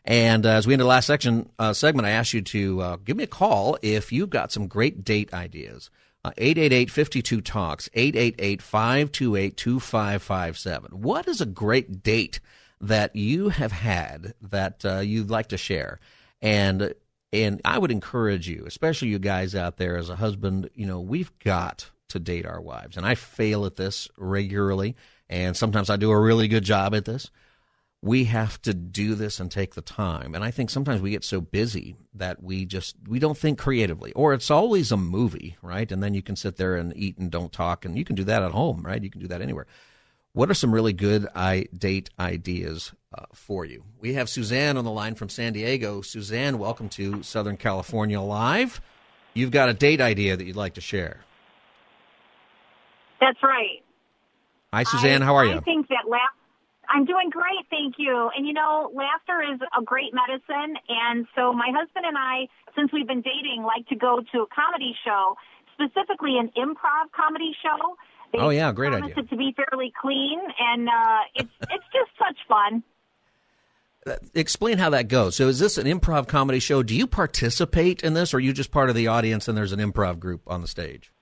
And 0.04 0.44
uh, 0.44 0.50
as 0.50 0.66
we 0.66 0.74
end 0.74 0.82
the 0.82 0.86
last 0.86 1.06
section 1.06 1.48
uh, 1.58 1.72
segment, 1.72 2.06
I 2.06 2.10
asked 2.10 2.34
you 2.34 2.42
to 2.42 2.80
uh, 2.82 2.96
give 2.96 3.16
me 3.16 3.24
a 3.24 3.26
call 3.26 3.78
if 3.80 4.12
you've 4.12 4.28
got 4.28 4.52
some 4.52 4.66
great 4.66 5.02
date 5.02 5.32
ideas. 5.32 5.88
Uh, 6.26 6.32
888 6.38 6.90
52 6.90 7.40
Talks, 7.40 7.88
888 7.94 8.60
528 8.60 9.56
2557. 9.56 10.90
What 11.00 11.28
is 11.28 11.40
a 11.40 11.46
great 11.46 12.02
date 12.02 12.40
that 12.80 13.14
you 13.14 13.50
have 13.50 13.70
had 13.70 14.34
that 14.42 14.84
uh, 14.84 14.98
you'd 14.98 15.30
like 15.30 15.50
to 15.50 15.56
share? 15.56 16.00
And 16.42 16.94
and 17.32 17.60
I 17.64 17.78
would 17.78 17.92
encourage 17.92 18.48
you, 18.48 18.64
especially 18.66 19.06
you 19.06 19.20
guys 19.20 19.54
out 19.54 19.76
there 19.76 19.96
as 19.96 20.10
a 20.10 20.16
husband, 20.16 20.68
you 20.74 20.84
know, 20.84 20.98
we've 20.98 21.30
got 21.38 21.90
to 22.08 22.18
date 22.18 22.44
our 22.44 22.60
wives. 22.60 22.96
And 22.96 23.06
I 23.06 23.14
fail 23.14 23.64
at 23.64 23.76
this 23.76 24.08
regularly, 24.16 24.96
and 25.28 25.56
sometimes 25.56 25.90
I 25.90 25.96
do 25.96 26.10
a 26.10 26.20
really 26.20 26.48
good 26.48 26.64
job 26.64 26.92
at 26.92 27.04
this 27.04 27.30
we 28.02 28.24
have 28.24 28.60
to 28.62 28.74
do 28.74 29.14
this 29.14 29.40
and 29.40 29.50
take 29.50 29.74
the 29.74 29.82
time. 29.82 30.34
And 30.34 30.44
I 30.44 30.50
think 30.50 30.70
sometimes 30.70 31.00
we 31.00 31.10
get 31.10 31.24
so 31.24 31.40
busy 31.40 31.96
that 32.14 32.42
we 32.42 32.64
just 32.64 32.96
we 33.08 33.18
don't 33.18 33.36
think 33.36 33.58
creatively. 33.58 34.12
Or 34.12 34.32
it's 34.34 34.50
always 34.50 34.92
a 34.92 34.96
movie, 34.96 35.56
right? 35.62 35.90
And 35.90 36.02
then 36.02 36.14
you 36.14 36.22
can 36.22 36.36
sit 36.36 36.56
there 36.56 36.76
and 36.76 36.96
eat 36.96 37.18
and 37.18 37.30
don't 37.30 37.52
talk 37.52 37.84
and 37.84 37.96
you 37.98 38.04
can 38.04 38.16
do 38.16 38.24
that 38.24 38.42
at 38.42 38.52
home, 38.52 38.82
right? 38.82 39.02
You 39.02 39.10
can 39.10 39.20
do 39.20 39.28
that 39.28 39.40
anywhere. 39.42 39.66
What 40.32 40.50
are 40.50 40.54
some 40.54 40.72
really 40.74 40.92
good 40.92 41.26
I 41.34 41.66
date 41.76 42.10
ideas 42.20 42.92
uh, 43.16 43.24
for 43.32 43.64
you? 43.64 43.84
We 43.98 44.14
have 44.14 44.28
Suzanne 44.28 44.76
on 44.76 44.84
the 44.84 44.90
line 44.90 45.14
from 45.14 45.30
San 45.30 45.54
Diego. 45.54 46.02
Suzanne, 46.02 46.58
welcome 46.58 46.90
to 46.90 47.22
Southern 47.22 47.56
California 47.56 48.20
Live. 48.20 48.82
You've 49.32 49.50
got 49.50 49.70
a 49.70 49.74
date 49.74 50.02
idea 50.02 50.36
that 50.36 50.44
you'd 50.44 50.54
like 50.54 50.74
to 50.74 50.82
share. 50.82 51.24
That's 53.18 53.42
right. 53.42 53.82
Hi, 54.72 54.82
Suzanne. 54.82 55.22
I, 55.22 55.24
how 55.24 55.36
are 55.36 55.46
you? 55.46 55.56
I 55.56 55.60
think 55.60 55.88
that 55.88 56.06
last 56.06 56.34
I'm 56.88 57.04
doing 57.04 57.30
great, 57.30 57.66
thank 57.70 57.94
you. 57.98 58.30
And 58.36 58.46
you 58.46 58.52
know, 58.52 58.90
laughter 58.94 59.42
is 59.42 59.60
a 59.76 59.82
great 59.82 60.12
medicine. 60.14 60.76
And 60.88 61.26
so 61.34 61.52
my 61.52 61.68
husband 61.74 62.06
and 62.06 62.16
I, 62.16 62.48
since 62.76 62.92
we've 62.92 63.06
been 63.06 63.22
dating, 63.22 63.64
like 63.64 63.86
to 63.88 63.96
go 63.96 64.20
to 64.32 64.38
a 64.42 64.46
comedy 64.54 64.94
show, 65.04 65.36
specifically 65.74 66.38
an 66.38 66.50
improv 66.56 67.12
comedy 67.14 67.52
show. 67.62 67.96
They 68.32 68.38
oh 68.38 68.50
yeah, 68.50 68.72
great 68.72 68.92
idea. 68.92 69.14
It 69.16 69.28
to 69.30 69.36
be 69.36 69.54
fairly 69.54 69.92
clean, 70.00 70.40
and 70.58 70.88
uh, 70.88 71.20
it's 71.34 71.52
it's 71.62 71.86
just 71.92 72.10
such 72.18 72.38
fun. 72.48 72.82
Uh, 74.06 74.16
explain 74.34 74.78
how 74.78 74.90
that 74.90 75.08
goes. 75.08 75.36
So, 75.36 75.48
is 75.48 75.58
this 75.58 75.78
an 75.78 75.86
improv 75.86 76.28
comedy 76.28 76.60
show? 76.60 76.82
Do 76.82 76.94
you 76.94 77.06
participate 77.06 78.02
in 78.02 78.14
this, 78.14 78.32
or 78.32 78.38
are 78.38 78.40
you 78.40 78.52
just 78.52 78.70
part 78.70 78.88
of 78.88 78.96
the 78.96 79.08
audience 79.08 79.48
and 79.48 79.56
there's 79.56 79.72
an 79.72 79.80
improv 79.80 80.18
group 80.18 80.42
on 80.46 80.60
the 80.60 80.68
stage? 80.68 81.12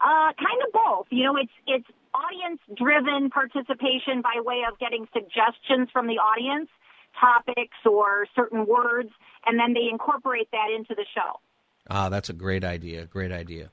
Uh, 0.00 0.32
kind 0.34 0.62
of 0.66 0.72
both. 0.72 1.06
You 1.10 1.24
know, 1.24 1.36
it's 1.36 1.52
it's 1.66 1.86
audience 2.16 2.60
driven 2.76 3.30
participation 3.30 4.22
by 4.22 4.40
way 4.40 4.62
of 4.70 4.78
getting 4.78 5.06
suggestions 5.12 5.88
from 5.92 6.06
the 6.06 6.18
audience, 6.18 6.68
topics 7.20 7.76
or 7.84 8.26
certain 8.34 8.66
words, 8.66 9.10
and 9.44 9.58
then 9.60 9.74
they 9.74 9.88
incorporate 9.90 10.48
that 10.52 10.68
into 10.74 10.94
the 10.94 11.04
show. 11.14 11.40
Ah, 11.88 12.08
that's 12.08 12.28
a 12.28 12.32
great 12.32 12.64
idea. 12.64 13.06
Great 13.06 13.32
idea. 13.32 13.70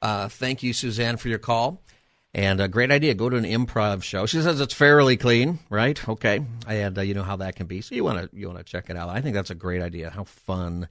Uh, 0.00 0.28
thank 0.28 0.62
you, 0.62 0.72
Suzanne, 0.72 1.16
for 1.16 1.28
your 1.28 1.38
call. 1.38 1.82
And 2.32 2.60
a 2.60 2.68
great 2.68 2.92
idea. 2.92 3.14
Go 3.14 3.28
to 3.28 3.36
an 3.36 3.44
improv 3.44 4.04
show. 4.04 4.24
She 4.24 4.40
says 4.40 4.60
it's 4.60 4.72
fairly 4.72 5.16
clean, 5.16 5.58
right? 5.68 6.08
Okay, 6.08 6.44
and 6.68 6.96
uh, 6.96 7.00
you 7.00 7.12
know 7.12 7.24
how 7.24 7.36
that 7.36 7.56
can 7.56 7.66
be. 7.66 7.80
So 7.80 7.96
you 7.96 8.04
want 8.04 8.30
to 8.30 8.38
you 8.38 8.46
want 8.46 8.58
to 8.58 8.64
check 8.64 8.88
it 8.88 8.96
out. 8.96 9.08
I 9.08 9.20
think 9.20 9.34
that's 9.34 9.50
a 9.50 9.56
great 9.56 9.82
idea. 9.82 10.10
How 10.10 10.22
fun 10.22 10.86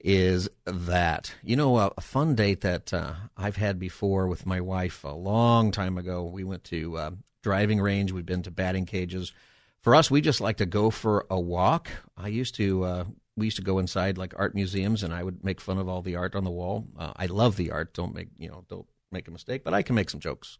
is 0.00 0.48
that 0.64 1.34
you 1.42 1.56
know 1.56 1.78
a, 1.78 2.00
fun 2.00 2.34
date 2.34 2.60
that 2.60 2.92
uh, 2.92 3.14
I've 3.36 3.56
had 3.56 3.78
before 3.78 4.28
with 4.28 4.46
my 4.46 4.60
wife 4.60 5.04
a 5.04 5.08
long 5.08 5.70
time 5.70 5.98
ago. 5.98 6.24
We 6.24 6.44
went 6.44 6.64
to 6.64 6.96
uh, 6.96 7.10
driving 7.42 7.80
range. 7.80 8.12
We've 8.12 8.26
been 8.26 8.42
to 8.42 8.50
batting 8.50 8.86
cages. 8.86 9.32
For 9.80 9.94
us, 9.94 10.10
we 10.10 10.20
just 10.20 10.40
like 10.40 10.58
to 10.58 10.66
go 10.66 10.90
for 10.90 11.26
a 11.30 11.40
walk. 11.40 11.88
I 12.16 12.28
used 12.28 12.54
to. 12.56 12.84
Uh, 12.84 13.04
we 13.36 13.46
used 13.46 13.58
to 13.58 13.62
go 13.62 13.78
inside 13.78 14.16
like 14.16 14.34
art 14.38 14.54
museums, 14.54 15.02
and 15.02 15.12
I 15.12 15.22
would 15.22 15.44
make 15.44 15.60
fun 15.60 15.78
of 15.78 15.88
all 15.88 16.02
the 16.02 16.16
art 16.16 16.34
on 16.34 16.44
the 16.44 16.50
wall. 16.50 16.86
Uh, 16.98 17.12
I 17.16 17.26
love 17.26 17.56
the 17.56 17.70
art. 17.70 17.94
Don't 17.94 18.14
make 18.14 18.28
you 18.38 18.48
know. 18.48 18.64
Don't 18.68 18.86
make 19.12 19.28
a 19.28 19.30
mistake. 19.30 19.64
But 19.64 19.74
I 19.74 19.82
can 19.82 19.94
make 19.94 20.10
some 20.10 20.20
jokes 20.20 20.58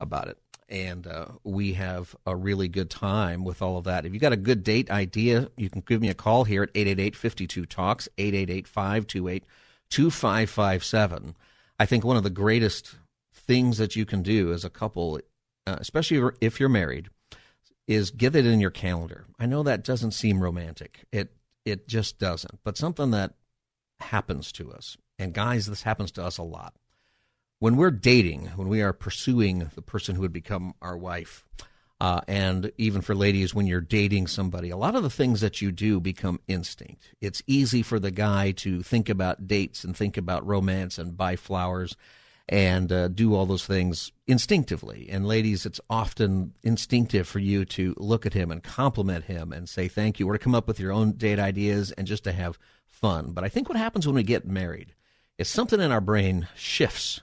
about 0.00 0.28
it 0.28 0.38
and 0.68 1.06
uh, 1.06 1.26
we 1.42 1.74
have 1.74 2.16
a 2.26 2.34
really 2.34 2.68
good 2.68 2.90
time 2.90 3.44
with 3.44 3.60
all 3.62 3.76
of 3.76 3.84
that. 3.84 4.06
If 4.06 4.14
you 4.14 4.20
got 4.20 4.32
a 4.32 4.36
good 4.36 4.64
date 4.64 4.90
idea, 4.90 5.50
you 5.56 5.68
can 5.70 5.82
give 5.82 6.00
me 6.00 6.08
a 6.08 6.14
call 6.14 6.44
here 6.44 6.62
at 6.62 6.72
888-52-TALKS, 6.74 8.08
888-528-2557. 9.90 11.34
I 11.78 11.86
think 11.86 12.04
one 12.04 12.16
of 12.16 12.22
the 12.22 12.30
greatest 12.30 12.96
things 13.32 13.78
that 13.78 13.96
you 13.96 14.06
can 14.06 14.22
do 14.22 14.52
as 14.52 14.64
a 14.64 14.70
couple, 14.70 15.20
uh, 15.66 15.76
especially 15.78 16.30
if 16.40 16.58
you're 16.58 16.68
married, 16.68 17.08
is 17.86 18.10
get 18.10 18.34
it 18.34 18.46
in 18.46 18.60
your 18.60 18.70
calendar. 18.70 19.26
I 19.38 19.46
know 19.46 19.62
that 19.62 19.84
doesn't 19.84 20.12
seem 20.12 20.42
romantic. 20.42 21.04
It 21.12 21.32
it 21.64 21.86
just 21.88 22.18
doesn't. 22.18 22.60
But 22.62 22.76
something 22.76 23.10
that 23.10 23.34
happens 24.00 24.52
to 24.52 24.72
us, 24.72 24.96
and 25.18 25.32
guys, 25.32 25.66
this 25.66 25.82
happens 25.82 26.12
to 26.12 26.24
us 26.24 26.38
a 26.38 26.42
lot 26.42 26.74
when 27.58 27.76
we're 27.76 27.90
dating, 27.90 28.46
when 28.56 28.68
we 28.68 28.82
are 28.82 28.92
pursuing 28.92 29.70
the 29.74 29.82
person 29.82 30.14
who 30.14 30.22
would 30.22 30.32
become 30.32 30.74
our 30.82 30.96
wife, 30.96 31.44
uh, 32.00 32.20
and 32.26 32.72
even 32.76 33.00
for 33.00 33.14
ladies, 33.14 33.54
when 33.54 33.66
you're 33.66 33.80
dating 33.80 34.26
somebody, 34.26 34.68
a 34.68 34.76
lot 34.76 34.94
of 34.94 35.02
the 35.02 35.10
things 35.10 35.40
that 35.40 35.62
you 35.62 35.72
do 35.72 36.00
become 36.00 36.40
instinct. 36.48 37.14
It's 37.20 37.42
easy 37.46 37.82
for 37.82 37.98
the 37.98 38.10
guy 38.10 38.50
to 38.52 38.82
think 38.82 39.08
about 39.08 39.46
dates 39.46 39.84
and 39.84 39.96
think 39.96 40.16
about 40.16 40.46
romance 40.46 40.98
and 40.98 41.16
buy 41.16 41.36
flowers 41.36 41.96
and 42.48 42.92
uh, 42.92 43.08
do 43.08 43.34
all 43.34 43.46
those 43.46 43.64
things 43.64 44.12
instinctively. 44.26 45.08
And 45.10 45.26
ladies, 45.26 45.64
it's 45.64 45.80
often 45.88 46.52
instinctive 46.62 47.26
for 47.26 47.38
you 47.38 47.64
to 47.66 47.94
look 47.96 48.26
at 48.26 48.34
him 48.34 48.50
and 48.50 48.62
compliment 48.62 49.24
him 49.24 49.52
and 49.52 49.68
say 49.68 49.88
thank 49.88 50.20
you, 50.20 50.28
or 50.28 50.34
to 50.34 50.38
come 50.38 50.54
up 50.54 50.66
with 50.66 50.78
your 50.80 50.92
own 50.92 51.12
date 51.12 51.38
ideas 51.38 51.90
and 51.92 52.06
just 52.06 52.24
to 52.24 52.32
have 52.32 52.58
fun. 52.86 53.32
But 53.32 53.44
I 53.44 53.48
think 53.48 53.68
what 53.68 53.78
happens 53.78 54.06
when 54.06 54.16
we 54.16 54.24
get 54.24 54.46
married 54.46 54.94
is 55.38 55.48
something 55.48 55.80
in 55.80 55.90
our 55.90 56.02
brain 56.02 56.48
shifts 56.54 57.22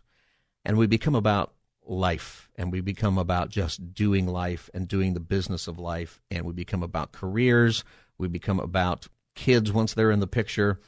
and 0.65 0.77
we 0.77 0.87
become 0.87 1.15
about 1.15 1.53
life 1.83 2.49
and 2.55 2.71
we 2.71 2.81
become 2.81 3.17
about 3.17 3.49
just 3.49 3.93
doing 3.93 4.27
life 4.27 4.69
and 4.73 4.87
doing 4.87 5.13
the 5.13 5.19
business 5.19 5.67
of 5.67 5.79
life 5.79 6.21
and 6.29 6.45
we 6.45 6.53
become 6.53 6.83
about 6.83 7.11
careers 7.11 7.83
we 8.17 8.27
become 8.27 8.59
about 8.59 9.07
kids 9.35 9.71
once 9.71 9.93
they're 9.93 10.11
in 10.11 10.19
the 10.19 10.27
picture 10.27 10.79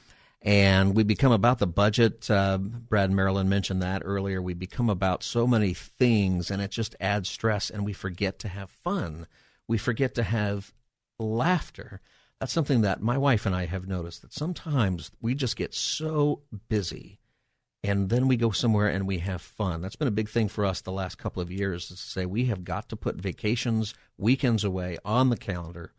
and 0.43 0.93
we 0.95 1.03
become 1.03 1.31
about 1.31 1.59
the 1.59 1.67
budget. 1.67 2.29
Uh, 2.29 2.57
brad 2.57 3.09
and 3.09 3.15
marilyn 3.15 3.47
mentioned 3.47 3.81
that 3.81 4.01
earlier. 4.03 4.41
We 4.41 4.53
become 4.53 4.89
about 4.89 5.23
so 5.23 5.47
many 5.47 5.73
things 5.73 6.51
and 6.51 6.61
it 6.61 6.69
just 6.71 6.95
adds 6.99 7.29
stress 7.29 7.69
and 7.69 7.85
we 7.85 7.93
forget 7.93 8.39
to 8.39 8.49
have 8.49 8.69
fun. 8.69 9.27
We 9.67 9.77
forget 9.77 10.15
to 10.15 10.23
have 10.23 10.73
laughter. 11.17 12.01
That's 12.39 12.51
something 12.51 12.81
that 12.81 13.01
my 13.01 13.17
wife 13.17 13.45
and 13.45 13.55
i 13.55 13.65
have 13.65 13.87
noticed 13.87 14.21
that 14.21 14.33
sometimes 14.33 15.11
we 15.21 15.33
just 15.33 15.55
get 15.55 15.73
so 15.73 16.41
busy 16.67 17.19
and 17.83 18.09
then 18.09 18.27
we 18.27 18.37
go 18.37 18.51
somewhere 18.51 18.87
and 18.87 19.05
we 19.05 19.19
have 19.19 19.41
fun. 19.41 19.81
That's 19.81 19.97
been 19.97 20.07
a 20.07 20.11
big 20.11 20.29
thing 20.29 20.47
for 20.47 20.65
us 20.65 20.79
the 20.81 20.91
last 20.91 21.17
couple 21.17 21.41
of 21.41 21.51
years 21.51 21.87
to 21.87 21.97
say 21.97 22.25
we 22.25 22.45
have 22.45 22.63
got 22.63 22.87
to 22.89 22.95
put 22.95 23.17
vacations, 23.17 23.93
weekends 24.17 24.63
away 24.63 24.97
on 25.03 25.29
the 25.29 25.35
calendar 25.35 25.91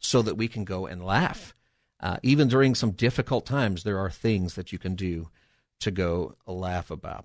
so 0.00 0.20
that 0.22 0.36
we 0.36 0.48
can 0.48 0.64
go 0.64 0.86
and 0.86 1.04
laugh. 1.04 1.54
Uh, 2.00 2.16
even 2.22 2.48
during 2.48 2.74
some 2.74 2.90
difficult 2.90 3.46
times, 3.46 3.84
there 3.84 3.98
are 3.98 4.10
things 4.10 4.54
that 4.54 4.72
you 4.72 4.78
can 4.78 4.96
do 4.96 5.28
to 5.80 5.92
go 5.92 6.36
laugh 6.46 6.90
about. 6.90 7.24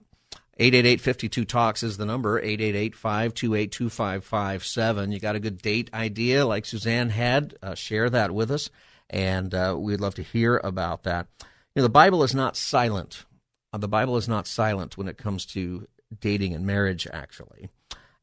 888-52-TALKS 0.60 1.84
is 1.84 1.98
the 1.98 2.06
number, 2.06 2.40
888-528-2557. 2.42 5.12
You 5.12 5.20
got 5.20 5.36
a 5.36 5.40
good 5.40 5.60
date 5.60 5.90
idea 5.92 6.46
like 6.46 6.66
Suzanne 6.66 7.10
had, 7.10 7.56
uh, 7.64 7.74
share 7.74 8.12
that 8.12 8.30
with 8.32 8.52
us, 8.52 8.70
and 9.10 9.56
uh, 9.56 9.76
we'd 9.78 10.00
love 10.00 10.16
to 10.16 10.24
hear 10.24 10.62
about 10.64 11.04
that. 11.04 11.28
You 11.74 11.82
know, 11.82 11.84
the 11.84 11.90
Bible 11.90 12.22
is 12.22 12.36
not 12.36 12.56
silent 12.56 13.26
uh, 13.74 13.78
the 13.78 13.88
Bible 13.88 14.16
is 14.18 14.30
not 14.30 14.48
silent 14.48 14.98
when 14.98 15.08
it 15.08 15.18
comes 15.18 15.46
to 15.48 15.88
dating 16.20 16.54
and 16.54 16.66
marriage, 16.66 17.08
actually. 17.12 17.70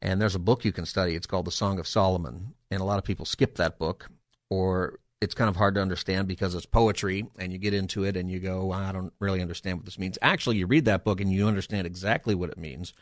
And 0.01 0.21
there's 0.21 0.35
a 0.35 0.41
book 0.41 0.65
you 0.65 0.73
can 0.73 0.87
study. 0.87 1.15
It's 1.15 1.27
called 1.27 1.47
The 1.47 1.51
Song 1.51 1.79
of 1.79 1.87
Solomon. 1.87 2.55
And 2.71 2.81
a 2.81 2.85
lot 2.85 2.99
of 2.99 3.05
people 3.05 3.27
skip 3.27 3.57
that 3.57 3.79
book, 3.79 4.09
or 4.49 4.99
it's 5.21 5.35
kind 5.35 5.51
of 5.51 5.57
hard 5.57 5.75
to 5.75 5.83
understand 5.83 6.29
because 6.29 6.55
it's 6.55 6.67
poetry, 6.67 7.27
and 7.39 7.53
you 7.53 7.59
get 7.59 7.75
into 7.75 8.05
it 8.05 8.17
and 8.17 8.31
you 8.31 8.39
go, 8.39 8.67
well, 8.67 8.79
I 8.79 8.93
don't 8.93 9.13
really 9.19 9.43
understand 9.43 9.79
what 9.79 9.85
this 9.85 9.99
means. 9.99 10.19
Actually, 10.23 10.57
you 10.57 10.67
read 10.67 10.87
that 10.87 11.05
book 11.05 11.21
and 11.21 11.33
you 11.33 11.47
understand 11.47 11.87
exactly 11.87 12.35
what 12.35 12.51
it 12.51 12.59
means. 12.59 12.95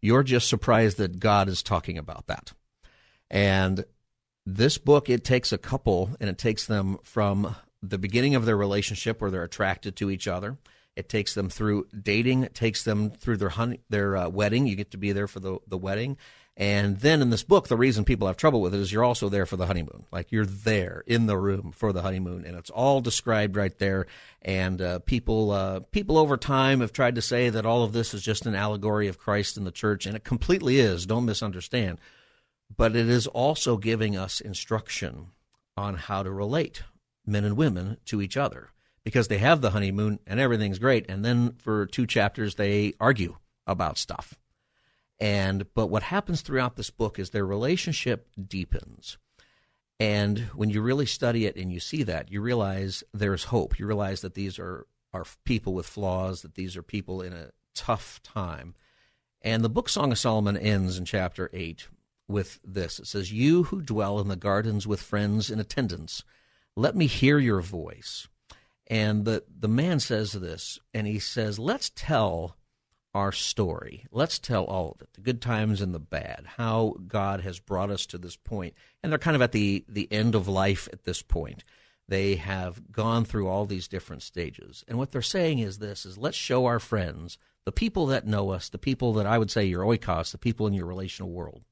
You're 0.00 0.22
just 0.22 0.48
surprised 0.48 0.98
that 0.98 1.18
God 1.18 1.48
is 1.48 1.62
talking 1.62 1.98
about 1.98 2.28
that. 2.28 2.52
And 3.30 3.84
this 4.46 4.78
book, 4.78 5.10
it 5.10 5.24
takes 5.24 5.52
a 5.52 5.58
couple 5.58 6.10
and 6.20 6.30
it 6.30 6.38
takes 6.38 6.66
them 6.66 6.98
from 7.02 7.56
the 7.82 7.98
beginning 7.98 8.36
of 8.36 8.46
their 8.46 8.56
relationship 8.56 9.20
where 9.20 9.30
they're 9.30 9.42
attracted 9.42 9.96
to 9.96 10.10
each 10.10 10.28
other 10.28 10.56
It 10.96 11.08
takes 11.08 11.34
them 11.34 11.50
through 11.50 11.86
dating. 12.02 12.42
It 12.42 12.54
takes 12.54 12.82
them 12.82 13.10
through 13.10 13.36
their 13.36 13.50
honey, 13.50 13.80
their 13.90 14.16
uh, 14.16 14.28
wedding. 14.28 14.66
You 14.66 14.76
get 14.76 14.90
to 14.92 14.96
be 14.96 15.12
there 15.12 15.28
for 15.28 15.40
the 15.40 15.58
the 15.68 15.78
wedding, 15.78 16.16
and 16.58 17.00
then 17.00 17.20
in 17.20 17.28
this 17.28 17.42
book, 17.42 17.68
the 17.68 17.76
reason 17.76 18.06
people 18.06 18.26
have 18.28 18.38
trouble 18.38 18.62
with 18.62 18.74
it 18.74 18.80
is 18.80 18.90
you're 18.90 19.04
also 19.04 19.28
there 19.28 19.44
for 19.44 19.58
the 19.58 19.66
honeymoon. 19.66 20.06
Like 20.10 20.32
you're 20.32 20.46
there 20.46 21.04
in 21.06 21.26
the 21.26 21.36
room 21.36 21.70
for 21.70 21.92
the 21.92 22.00
honeymoon, 22.00 22.46
and 22.46 22.56
it's 22.56 22.70
all 22.70 23.02
described 23.02 23.56
right 23.56 23.76
there. 23.78 24.06
And 24.40 24.80
uh, 24.80 25.00
people, 25.00 25.50
uh, 25.50 25.80
people 25.90 26.16
over 26.16 26.38
time 26.38 26.80
have 26.80 26.94
tried 26.94 27.16
to 27.16 27.22
say 27.22 27.50
that 27.50 27.66
all 27.66 27.82
of 27.82 27.92
this 27.92 28.14
is 28.14 28.22
just 28.22 28.46
an 28.46 28.54
allegory 28.54 29.06
of 29.06 29.18
Christ 29.18 29.58
and 29.58 29.66
the 29.66 29.70
church, 29.70 30.06
and 30.06 30.16
it 30.16 30.24
completely 30.24 30.78
is. 30.78 31.04
Don't 31.04 31.26
misunderstand. 31.26 31.98
But 32.74 32.96
it 32.96 33.08
is 33.08 33.26
also 33.26 33.76
giving 33.76 34.16
us 34.16 34.40
instruction 34.40 35.26
on 35.76 35.96
how 35.96 36.22
to 36.22 36.30
relate 36.30 36.84
men 37.26 37.44
and 37.44 37.56
women 37.56 37.98
to 38.06 38.22
each 38.22 38.36
other 38.36 38.70
because 39.06 39.28
they 39.28 39.38
have 39.38 39.62
the 39.62 39.70
honeymoon 39.70 40.18
and 40.26 40.38
everything's 40.38 40.78
great, 40.78 41.06
and 41.08 41.24
then 41.24 41.54
for 41.56 41.86
two 41.86 42.06
chapters 42.06 42.56
they 42.56 42.92
argue 43.00 43.36
about 43.66 43.96
stuff 43.96 44.34
and 45.18 45.66
but 45.74 45.86
what 45.86 46.04
happens 46.04 46.40
throughout 46.40 46.76
this 46.76 46.90
book 46.90 47.18
is 47.18 47.30
their 47.30 47.46
relationship 47.46 48.28
deepens. 48.46 49.18
And 49.98 50.40
when 50.54 50.68
you 50.68 50.82
really 50.82 51.06
study 51.06 51.46
it 51.46 51.56
and 51.56 51.72
you 51.72 51.80
see 51.80 52.02
that, 52.02 52.30
you 52.30 52.42
realize 52.42 53.02
there's 53.14 53.44
hope. 53.44 53.78
You 53.78 53.86
realize 53.86 54.20
that 54.20 54.34
these 54.34 54.58
are 54.58 54.86
are 55.12 55.24
people 55.44 55.72
with 55.72 55.86
flaws, 55.86 56.42
that 56.42 56.54
these 56.54 56.76
are 56.76 56.82
people 56.82 57.22
in 57.22 57.32
a 57.32 57.50
tough 57.74 58.20
time. 58.22 58.74
And 59.40 59.64
the 59.64 59.70
book 59.70 59.88
Song 59.88 60.12
of 60.12 60.18
Solomon 60.18 60.56
ends 60.56 60.98
in 60.98 61.06
chapter 61.06 61.48
8 61.52 61.88
with 62.28 62.58
this. 62.62 62.98
It 62.98 63.06
says, 63.06 63.32
"You 63.32 63.64
who 63.64 63.80
dwell 63.80 64.20
in 64.20 64.28
the 64.28 64.36
gardens 64.36 64.86
with 64.86 65.00
friends 65.00 65.50
in 65.50 65.58
attendance, 65.58 66.24
let 66.74 66.94
me 66.94 67.06
hear 67.06 67.38
your 67.38 67.62
voice." 67.62 68.28
And 68.88 69.24
the 69.24 69.44
the 69.48 69.68
man 69.68 70.00
says 70.00 70.32
this, 70.32 70.78
and 70.94 71.06
he 71.06 71.18
says, 71.18 71.58
"Let's 71.58 71.90
tell 71.94 72.56
our 73.16 73.32
story. 73.32 74.04
Let's 74.12 74.38
tell 74.38 74.64
all 74.64 74.92
of 74.94 75.00
it, 75.00 75.14
the 75.14 75.22
good 75.22 75.40
times 75.40 75.80
and 75.80 75.94
the 75.94 75.98
bad, 75.98 76.44
how 76.58 76.96
God 77.08 77.40
has 77.40 77.58
brought 77.58 77.88
us 77.88 78.04
to 78.06 78.18
this 78.18 78.36
point. 78.36 78.74
And 79.02 79.10
they're 79.10 79.18
kind 79.18 79.34
of 79.34 79.40
at 79.40 79.52
the, 79.52 79.86
the 79.88 80.06
end 80.12 80.34
of 80.34 80.48
life 80.48 80.86
at 80.92 81.04
this 81.04 81.22
point. 81.22 81.64
They 82.08 82.36
have 82.36 82.92
gone 82.92 83.24
through 83.24 83.48
all 83.48 83.64
these 83.64 83.88
different 83.88 84.22
stages. 84.22 84.84
And 84.86 84.98
what 84.98 85.12
they're 85.12 85.22
saying 85.22 85.60
is 85.60 85.78
this 85.78 86.04
is 86.04 86.18
let's 86.18 86.36
show 86.36 86.66
our 86.66 86.78
friends, 86.78 87.38
the 87.64 87.72
people 87.72 88.04
that 88.06 88.26
know 88.26 88.50
us, 88.50 88.68
the 88.68 88.76
people 88.76 89.14
that 89.14 89.24
I 89.24 89.38
would 89.38 89.50
say 89.50 89.64
your 89.64 89.84
oikos, 89.84 90.32
the 90.32 90.38
people 90.38 90.66
in 90.66 90.74
your 90.74 90.86
relational 90.86 91.30
world, 91.30 91.64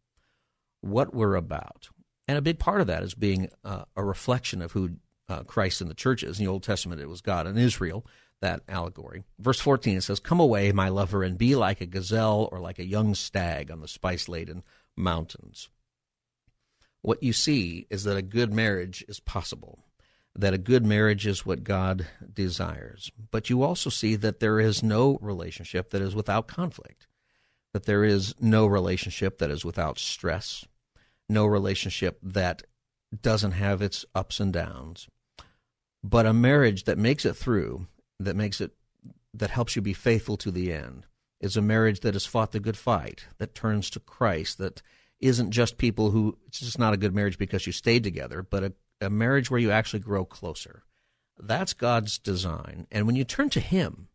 what 0.80 1.14
we're 1.14 1.36
about. 1.36 1.90
And 2.26 2.38
a 2.38 2.42
big 2.42 2.58
part 2.58 2.80
of 2.80 2.86
that 2.86 3.02
is 3.02 3.14
being 3.14 3.50
uh, 3.62 3.84
a 3.94 4.02
reflection 4.02 4.62
of 4.62 4.72
who 4.72 4.92
uh, 5.28 5.42
Christ 5.42 5.80
and 5.80 5.90
the 5.90 5.94
churches. 5.94 6.38
In 6.38 6.44
the 6.44 6.50
Old 6.50 6.62
Testament, 6.62 7.00
it 7.00 7.08
was 7.08 7.20
God 7.20 7.46
and 7.46 7.58
Israel 7.58 8.06
that 8.40 8.62
allegory. 8.68 9.24
Verse 9.38 9.58
14, 9.58 9.96
it 9.96 10.02
says, 10.02 10.20
Come 10.20 10.38
away, 10.38 10.70
my 10.72 10.90
lover, 10.90 11.22
and 11.22 11.38
be 11.38 11.54
like 11.54 11.80
a 11.80 11.86
gazelle 11.86 12.48
or 12.52 12.60
like 12.60 12.78
a 12.78 12.84
young 12.84 13.14
stag 13.14 13.70
on 13.70 13.80
the 13.80 13.88
spice 13.88 14.28
laden 14.28 14.62
mountains. 14.96 15.70
What 17.00 17.22
you 17.22 17.32
see 17.32 17.86
is 17.90 18.04
that 18.04 18.16
a 18.16 18.22
good 18.22 18.52
marriage 18.52 19.04
is 19.08 19.20
possible, 19.20 19.84
that 20.34 20.54
a 20.54 20.58
good 20.58 20.84
marriage 20.84 21.26
is 21.26 21.46
what 21.46 21.64
God 21.64 22.06
desires. 22.32 23.10
But 23.30 23.50
you 23.50 23.62
also 23.62 23.90
see 23.90 24.14
that 24.16 24.40
there 24.40 24.60
is 24.60 24.82
no 24.82 25.18
relationship 25.20 25.90
that 25.90 26.02
is 26.02 26.14
without 26.14 26.46
conflict, 26.46 27.06
that 27.72 27.84
there 27.84 28.04
is 28.04 28.34
no 28.40 28.66
relationship 28.66 29.38
that 29.38 29.50
is 29.50 29.64
without 29.64 29.98
stress, 29.98 30.66
no 31.28 31.46
relationship 31.46 32.18
that 32.22 32.62
doesn't 33.22 33.52
have 33.52 33.80
its 33.80 34.04
ups 34.14 34.40
and 34.40 34.52
downs. 34.52 35.08
But 36.06 36.26
a 36.26 36.34
marriage 36.34 36.84
that 36.84 36.98
makes 36.98 37.24
it 37.24 37.32
through 37.32 37.86
that 38.20 38.36
makes 38.36 38.60
it 38.60 38.72
that 39.32 39.50
helps 39.50 39.74
you 39.74 39.80
be 39.80 39.94
faithful 39.94 40.36
to 40.36 40.50
the 40.50 40.70
end 40.70 41.06
is 41.40 41.56
a 41.56 41.62
marriage 41.62 42.00
that 42.00 42.14
has 42.14 42.26
fought 42.26 42.52
the 42.52 42.60
good 42.60 42.76
fight, 42.76 43.24
that 43.38 43.54
turns 43.54 43.90
to 43.90 44.00
Christ, 44.00 44.58
that 44.58 44.82
isn't 45.18 45.50
just 45.50 45.78
people 45.78 46.10
who 46.10 46.36
it's 46.46 46.60
just 46.60 46.78
not 46.78 46.92
a 46.92 46.98
good 46.98 47.14
marriage 47.14 47.38
because 47.38 47.66
you 47.66 47.72
stayed 47.72 48.04
together, 48.04 48.42
but 48.42 48.64
a, 48.64 48.72
a 49.00 49.08
marriage 49.08 49.50
where 49.50 49.58
you 49.58 49.70
actually 49.70 50.00
grow 50.00 50.26
closer. 50.26 50.84
That's 51.38 51.72
God's 51.72 52.18
design. 52.18 52.86
And 52.92 53.06
when 53.06 53.16
you 53.16 53.24
turn 53.24 53.48
to 53.50 53.60
Him, 53.60 54.08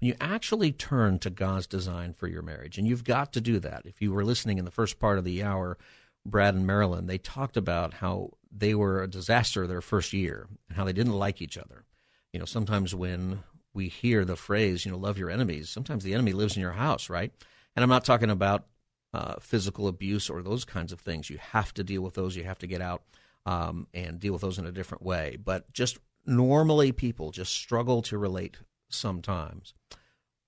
when 0.00 0.08
you 0.08 0.16
actually 0.20 0.72
turn 0.72 1.20
to 1.20 1.30
God's 1.30 1.68
design 1.68 2.14
for 2.14 2.26
your 2.26 2.42
marriage, 2.42 2.78
and 2.78 2.86
you've 2.86 3.04
got 3.04 3.32
to 3.34 3.40
do 3.40 3.60
that. 3.60 3.82
If 3.86 4.02
you 4.02 4.12
were 4.12 4.24
listening 4.24 4.58
in 4.58 4.64
the 4.64 4.72
first 4.72 4.98
part 4.98 5.18
of 5.18 5.24
the 5.24 5.44
hour, 5.44 5.78
Brad 6.26 6.54
and 6.54 6.66
Marilyn, 6.66 7.06
they 7.06 7.18
talked 7.18 7.56
about 7.56 7.94
how 7.94 8.32
they 8.50 8.74
were 8.74 9.02
a 9.02 9.08
disaster 9.08 9.66
their 9.66 9.80
first 9.80 10.12
year 10.12 10.46
and 10.68 10.76
how 10.76 10.84
they 10.84 10.92
didn't 10.92 11.18
like 11.18 11.40
each 11.40 11.58
other 11.58 11.84
you 12.32 12.38
know, 12.38 12.44
sometimes 12.44 12.94
when 12.94 13.42
we 13.74 13.88
hear 13.88 14.24
the 14.24 14.36
phrase, 14.36 14.84
you 14.84 14.92
know, 14.92 14.98
love 14.98 15.18
your 15.18 15.30
enemies, 15.30 15.70
sometimes 15.70 16.04
the 16.04 16.14
enemy 16.14 16.32
lives 16.32 16.56
in 16.56 16.62
your 16.62 16.72
house, 16.72 17.08
right? 17.08 17.32
And 17.74 17.82
I'm 17.82 17.88
not 17.88 18.04
talking 18.04 18.30
about 18.30 18.66
uh, 19.14 19.36
physical 19.40 19.88
abuse 19.88 20.28
or 20.28 20.42
those 20.42 20.64
kinds 20.64 20.92
of 20.92 21.00
things. 21.00 21.30
You 21.30 21.38
have 21.38 21.72
to 21.74 21.84
deal 21.84 22.02
with 22.02 22.14
those. 22.14 22.36
You 22.36 22.44
have 22.44 22.58
to 22.58 22.66
get 22.66 22.80
out 22.80 23.02
um, 23.46 23.86
and 23.94 24.20
deal 24.20 24.32
with 24.32 24.42
those 24.42 24.58
in 24.58 24.66
a 24.66 24.72
different 24.72 25.02
way. 25.02 25.38
But 25.42 25.72
just 25.72 25.98
normally, 26.26 26.92
people 26.92 27.30
just 27.30 27.52
struggle 27.52 28.02
to 28.02 28.18
relate 28.18 28.58
sometimes. 28.90 29.74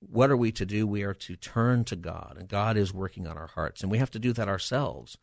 What 0.00 0.30
are 0.30 0.36
we 0.36 0.52
to 0.52 0.66
do? 0.66 0.86
We 0.86 1.02
are 1.02 1.14
to 1.14 1.36
turn 1.36 1.84
to 1.84 1.96
God, 1.96 2.36
and 2.38 2.48
God 2.48 2.76
is 2.76 2.92
working 2.92 3.26
on 3.26 3.36
our 3.36 3.48
hearts, 3.48 3.82
and 3.82 3.90
we 3.90 3.98
have 3.98 4.10
to 4.12 4.18
do 4.18 4.32
that 4.34 4.48
ourselves. 4.48 5.18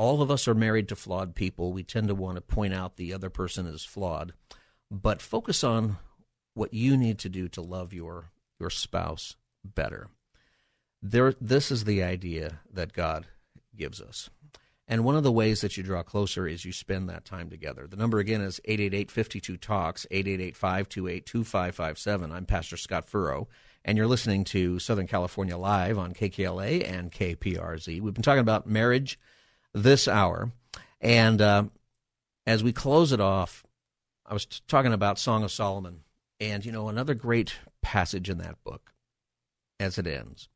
All 0.00 0.22
of 0.22 0.30
us 0.30 0.48
are 0.48 0.54
married 0.54 0.88
to 0.88 0.96
flawed 0.96 1.34
people. 1.34 1.74
We 1.74 1.82
tend 1.82 2.08
to 2.08 2.14
want 2.14 2.36
to 2.36 2.40
point 2.40 2.72
out 2.72 2.96
the 2.96 3.12
other 3.12 3.28
person 3.28 3.66
is 3.66 3.84
flawed 3.84 4.32
but 4.90 5.22
focus 5.22 5.62
on 5.62 5.98
what 6.54 6.74
you 6.74 6.96
need 6.96 7.20
to 7.20 7.28
do 7.28 7.46
to 7.48 7.60
love 7.60 7.92
your 7.92 8.30
your 8.58 8.70
spouse 8.70 9.36
better. 9.64 10.08
There, 11.00 11.34
this 11.40 11.70
is 11.70 11.84
the 11.84 12.02
idea 12.02 12.60
that 12.72 12.92
God 12.92 13.26
gives 13.74 14.00
us. 14.00 14.28
And 14.86 15.04
one 15.04 15.16
of 15.16 15.22
the 15.22 15.32
ways 15.32 15.60
that 15.60 15.76
you 15.76 15.82
draw 15.82 16.02
closer 16.02 16.48
is 16.48 16.64
you 16.64 16.72
spend 16.72 17.08
that 17.08 17.24
time 17.24 17.48
together. 17.48 17.86
The 17.86 17.96
number 17.96 18.18
again 18.18 18.40
is 18.40 18.60
888-52-TALKS, 18.68 20.06
888-528-2557. 20.10 22.32
I'm 22.32 22.44
Pastor 22.44 22.76
Scott 22.76 23.08
Furrow, 23.08 23.48
and 23.84 23.96
you're 23.96 24.08
listening 24.08 24.44
to 24.44 24.78
Southern 24.78 25.06
California 25.06 25.56
Live 25.56 25.96
on 25.96 26.12
KKLA 26.12 26.90
and 26.90 27.12
KPRZ. 27.12 28.00
We've 28.00 28.12
been 28.12 28.22
talking 28.22 28.40
about 28.40 28.66
marriage 28.66 29.18
this 29.74 30.08
hour. 30.08 30.52
And 31.00 31.40
uh, 31.40 31.64
as 32.46 32.62
we 32.62 32.72
close 32.72 33.12
it 33.12 33.20
off, 33.20 33.64
I 34.26 34.34
was 34.34 34.46
t- 34.46 34.60
talking 34.68 34.92
about 34.92 35.18
Song 35.18 35.42
of 35.42 35.50
Solomon, 35.50 36.00
and 36.38 36.64
you 36.64 36.72
know 36.72 36.88
another 36.88 37.14
great 37.14 37.54
passage 37.82 38.28
in 38.30 38.38
that 38.38 38.62
book, 38.64 38.92
as 39.78 39.98
it 39.98 40.06
ends. 40.06 40.48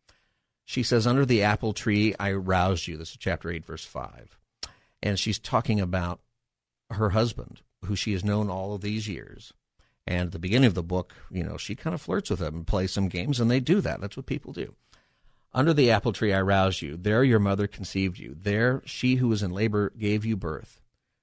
She 0.65 0.83
says, 0.83 1.07
"Under 1.07 1.27
the 1.27 1.43
apple 1.43 1.73
tree, 1.73 2.15
I 2.19 2.33
roused 2.33 2.87
you." 2.87 2.97
This 2.97 3.11
is 3.11 3.17
chapter 3.17 3.51
eight, 3.51 3.65
verse 3.65 3.85
five, 3.85 4.39
and 5.03 5.19
she's 5.19 5.39
talking 5.39 5.81
about 5.81 6.21
her 6.91 7.11
husband, 7.11 7.63
who 7.85 7.97
she 7.97 8.13
has 8.13 8.25
known 8.25 8.51
all 8.51 8.75
of 8.75 8.83
these 8.83 9.09
years. 9.09 9.53
And 10.07 10.27
at 10.27 10.33
the 10.33 10.39
beginning 10.39 10.67
of 10.67 10.75
the 10.75 10.83
book, 10.83 11.15
you 11.31 11.43
know, 11.43 11.57
she 11.57 11.75
kind 11.75 11.95
of 11.95 12.03
flirts 12.03 12.29
with 12.29 12.41
him 12.41 12.55
and 12.55 12.67
plays 12.67 12.93
some 12.93 13.09
games, 13.09 13.41
and 13.41 13.51
they 13.51 13.61
do 13.61 13.81
that. 13.81 14.01
That's 14.01 14.17
what 14.17 14.27
people 14.27 14.53
do. 14.53 14.75
Under 15.55 15.73
the 15.73 15.93
apple 15.93 16.13
tree 16.13 16.33
I 16.33 16.41
roused 16.41 16.83
you. 16.83 16.97
There 16.97 17.23
your 17.23 17.39
mother 17.39 17.69
conceived 17.69 18.19
you. 18.19 18.37
There 18.37 18.83
she 18.85 19.17
who 19.17 19.29
was 19.29 19.43
in 19.43 19.53
labor 19.53 19.93
gave 19.97 20.25
you 20.25 20.37
birth. 20.37 20.81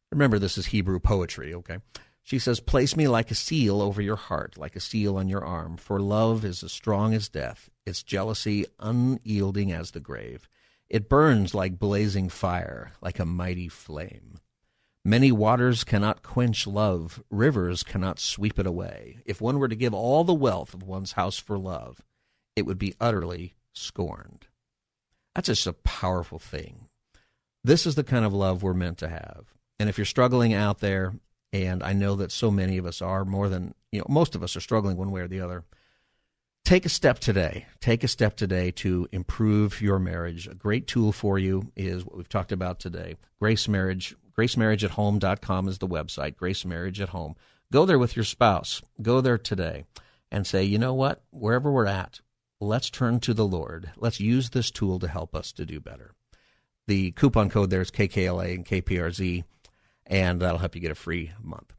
Remember, 0.09 0.39
this 0.39 0.57
is 0.57 0.67
Hebrew 0.67 0.99
poetry, 0.99 1.53
okay? 1.53 1.79
She 2.23 2.39
says, 2.39 2.61
Place 2.61 2.95
me 2.95 3.09
like 3.09 3.29
a 3.29 3.35
seal 3.35 3.81
over 3.81 4.01
your 4.01 4.15
heart, 4.15 4.57
like 4.57 4.77
a 4.77 4.81
seal 4.81 5.17
on 5.17 5.27
your 5.27 5.43
arm, 5.43 5.75
for 5.75 5.99
love 5.99 6.45
is 6.45 6.63
as 6.63 6.71
strong 6.71 7.13
as 7.13 7.27
death, 7.27 7.69
its 7.85 8.03
jealousy 8.03 8.65
unyielding 8.79 9.73
as 9.73 9.91
the 9.91 9.99
grave. 9.99 10.47
It 10.89 11.09
burns 11.09 11.53
like 11.53 11.79
blazing 11.79 12.29
fire, 12.29 12.93
like 13.01 13.19
a 13.19 13.25
mighty 13.25 13.67
flame. 13.67 14.39
Many 15.03 15.31
waters 15.31 15.83
cannot 15.83 16.23
quench 16.23 16.67
love, 16.67 17.21
rivers 17.29 17.83
cannot 17.83 18.19
sweep 18.19 18.59
it 18.59 18.67
away. 18.67 19.17
If 19.25 19.41
one 19.41 19.57
were 19.59 19.67
to 19.67 19.75
give 19.75 19.93
all 19.93 20.23
the 20.23 20.33
wealth 20.33 20.73
of 20.73 20.83
one's 20.83 21.13
house 21.13 21.37
for 21.37 21.57
love, 21.57 22.01
it 22.55 22.65
would 22.65 22.77
be 22.77 22.95
utterly 22.99 23.55
scorned. 23.73 24.47
That's 25.35 25.47
just 25.47 25.67
a 25.67 25.73
powerful 25.73 26.39
thing. 26.39 26.87
This 27.63 27.85
is 27.85 27.95
the 27.95 28.03
kind 28.03 28.25
of 28.25 28.33
love 28.33 28.63
we're 28.63 28.73
meant 28.73 28.97
to 28.99 29.07
have. 29.07 29.53
And 29.79 29.89
if 29.89 29.97
you're 29.97 30.05
struggling 30.05 30.53
out 30.53 30.79
there 30.79 31.13
and 31.53 31.83
I 31.83 31.93
know 31.93 32.15
that 32.15 32.31
so 32.31 32.49
many 32.49 32.77
of 32.77 32.85
us 32.85 33.01
are 33.01 33.25
more 33.25 33.49
than 33.49 33.73
you 33.91 33.99
know 33.99 34.05
most 34.09 34.35
of 34.35 34.43
us 34.43 34.55
are 34.55 34.61
struggling 34.61 34.97
one 34.97 35.11
way 35.11 35.21
or 35.21 35.27
the 35.27 35.41
other. 35.41 35.63
Take 36.63 36.85
a 36.85 36.89
step 36.89 37.19
today. 37.19 37.65
Take 37.79 38.03
a 38.03 38.07
step 38.07 38.37
today 38.37 38.71
to 38.71 39.07
improve 39.11 39.81
your 39.81 39.97
marriage. 39.97 40.47
A 40.47 40.53
great 40.53 40.87
tool 40.87 41.11
for 41.11 41.39
you 41.39 41.71
is 41.75 42.05
what 42.05 42.15
we've 42.15 42.29
talked 42.29 42.51
about 42.51 42.79
today. 42.79 43.15
Grace 43.39 43.67
Marriage, 43.67 44.15
gracemarriageathome.com 44.37 45.67
is 45.67 45.79
the 45.79 45.87
website. 45.87 46.37
Grace 46.37 46.63
Marriage 46.63 47.01
at 47.01 47.09
Home. 47.09 47.35
Go 47.71 47.85
there 47.85 47.97
with 47.97 48.15
your 48.15 48.25
spouse. 48.25 48.83
Go 49.01 49.21
there 49.21 49.39
today 49.39 49.85
and 50.31 50.45
say, 50.45 50.63
you 50.63 50.77
know 50.77 50.93
what? 50.93 51.23
Wherever 51.31 51.71
we're 51.71 51.87
at, 51.87 52.21
let's 52.61 52.89
turn 52.89 53.19
to 53.21 53.33
the 53.33 53.45
Lord. 53.45 53.91
Let's 53.97 54.21
use 54.21 54.51
this 54.51 54.71
tool 54.71 54.99
to 54.99 55.07
help 55.07 55.35
us 55.35 55.51
to 55.53 55.65
do 55.65 55.81
better. 55.81 56.11
The 56.87 57.11
coupon 57.11 57.49
code 57.49 57.69
there 57.69 57.81
is 57.81 57.91
KKLA 57.91 58.55
and 58.55 58.65
KPRZ 58.65 59.43
and 60.05 60.41
that'll 60.41 60.59
help 60.59 60.75
you 60.75 60.81
get 60.81 60.91
a 60.91 60.95
free 60.95 61.31
month. 61.41 61.73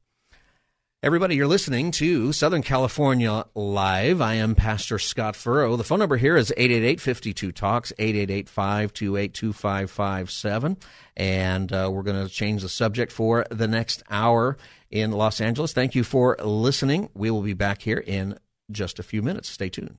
Everybody, 1.04 1.34
you're 1.34 1.48
listening 1.48 1.90
to 1.92 2.32
Southern 2.32 2.62
California 2.62 3.44
Live. 3.56 4.20
I 4.20 4.34
am 4.34 4.54
Pastor 4.54 5.00
Scott 5.00 5.34
Furrow. 5.34 5.76
The 5.76 5.82
phone 5.82 5.98
number 5.98 6.16
here 6.16 6.36
is 6.36 6.54
888-52-TALKS, 6.56 7.92
888-528-2557. 7.98 10.80
And 11.16 11.72
uh, 11.72 11.90
we're 11.92 12.04
going 12.04 12.24
to 12.24 12.32
change 12.32 12.62
the 12.62 12.68
subject 12.68 13.10
for 13.10 13.44
the 13.50 13.66
next 13.66 14.04
hour 14.10 14.56
in 14.92 15.10
Los 15.10 15.40
Angeles. 15.40 15.72
Thank 15.72 15.96
you 15.96 16.04
for 16.04 16.36
listening. 16.40 17.08
We 17.14 17.32
will 17.32 17.42
be 17.42 17.54
back 17.54 17.82
here 17.82 17.98
in 17.98 18.38
just 18.70 19.00
a 19.00 19.02
few 19.02 19.22
minutes. 19.22 19.48
Stay 19.48 19.70
tuned. 19.70 19.98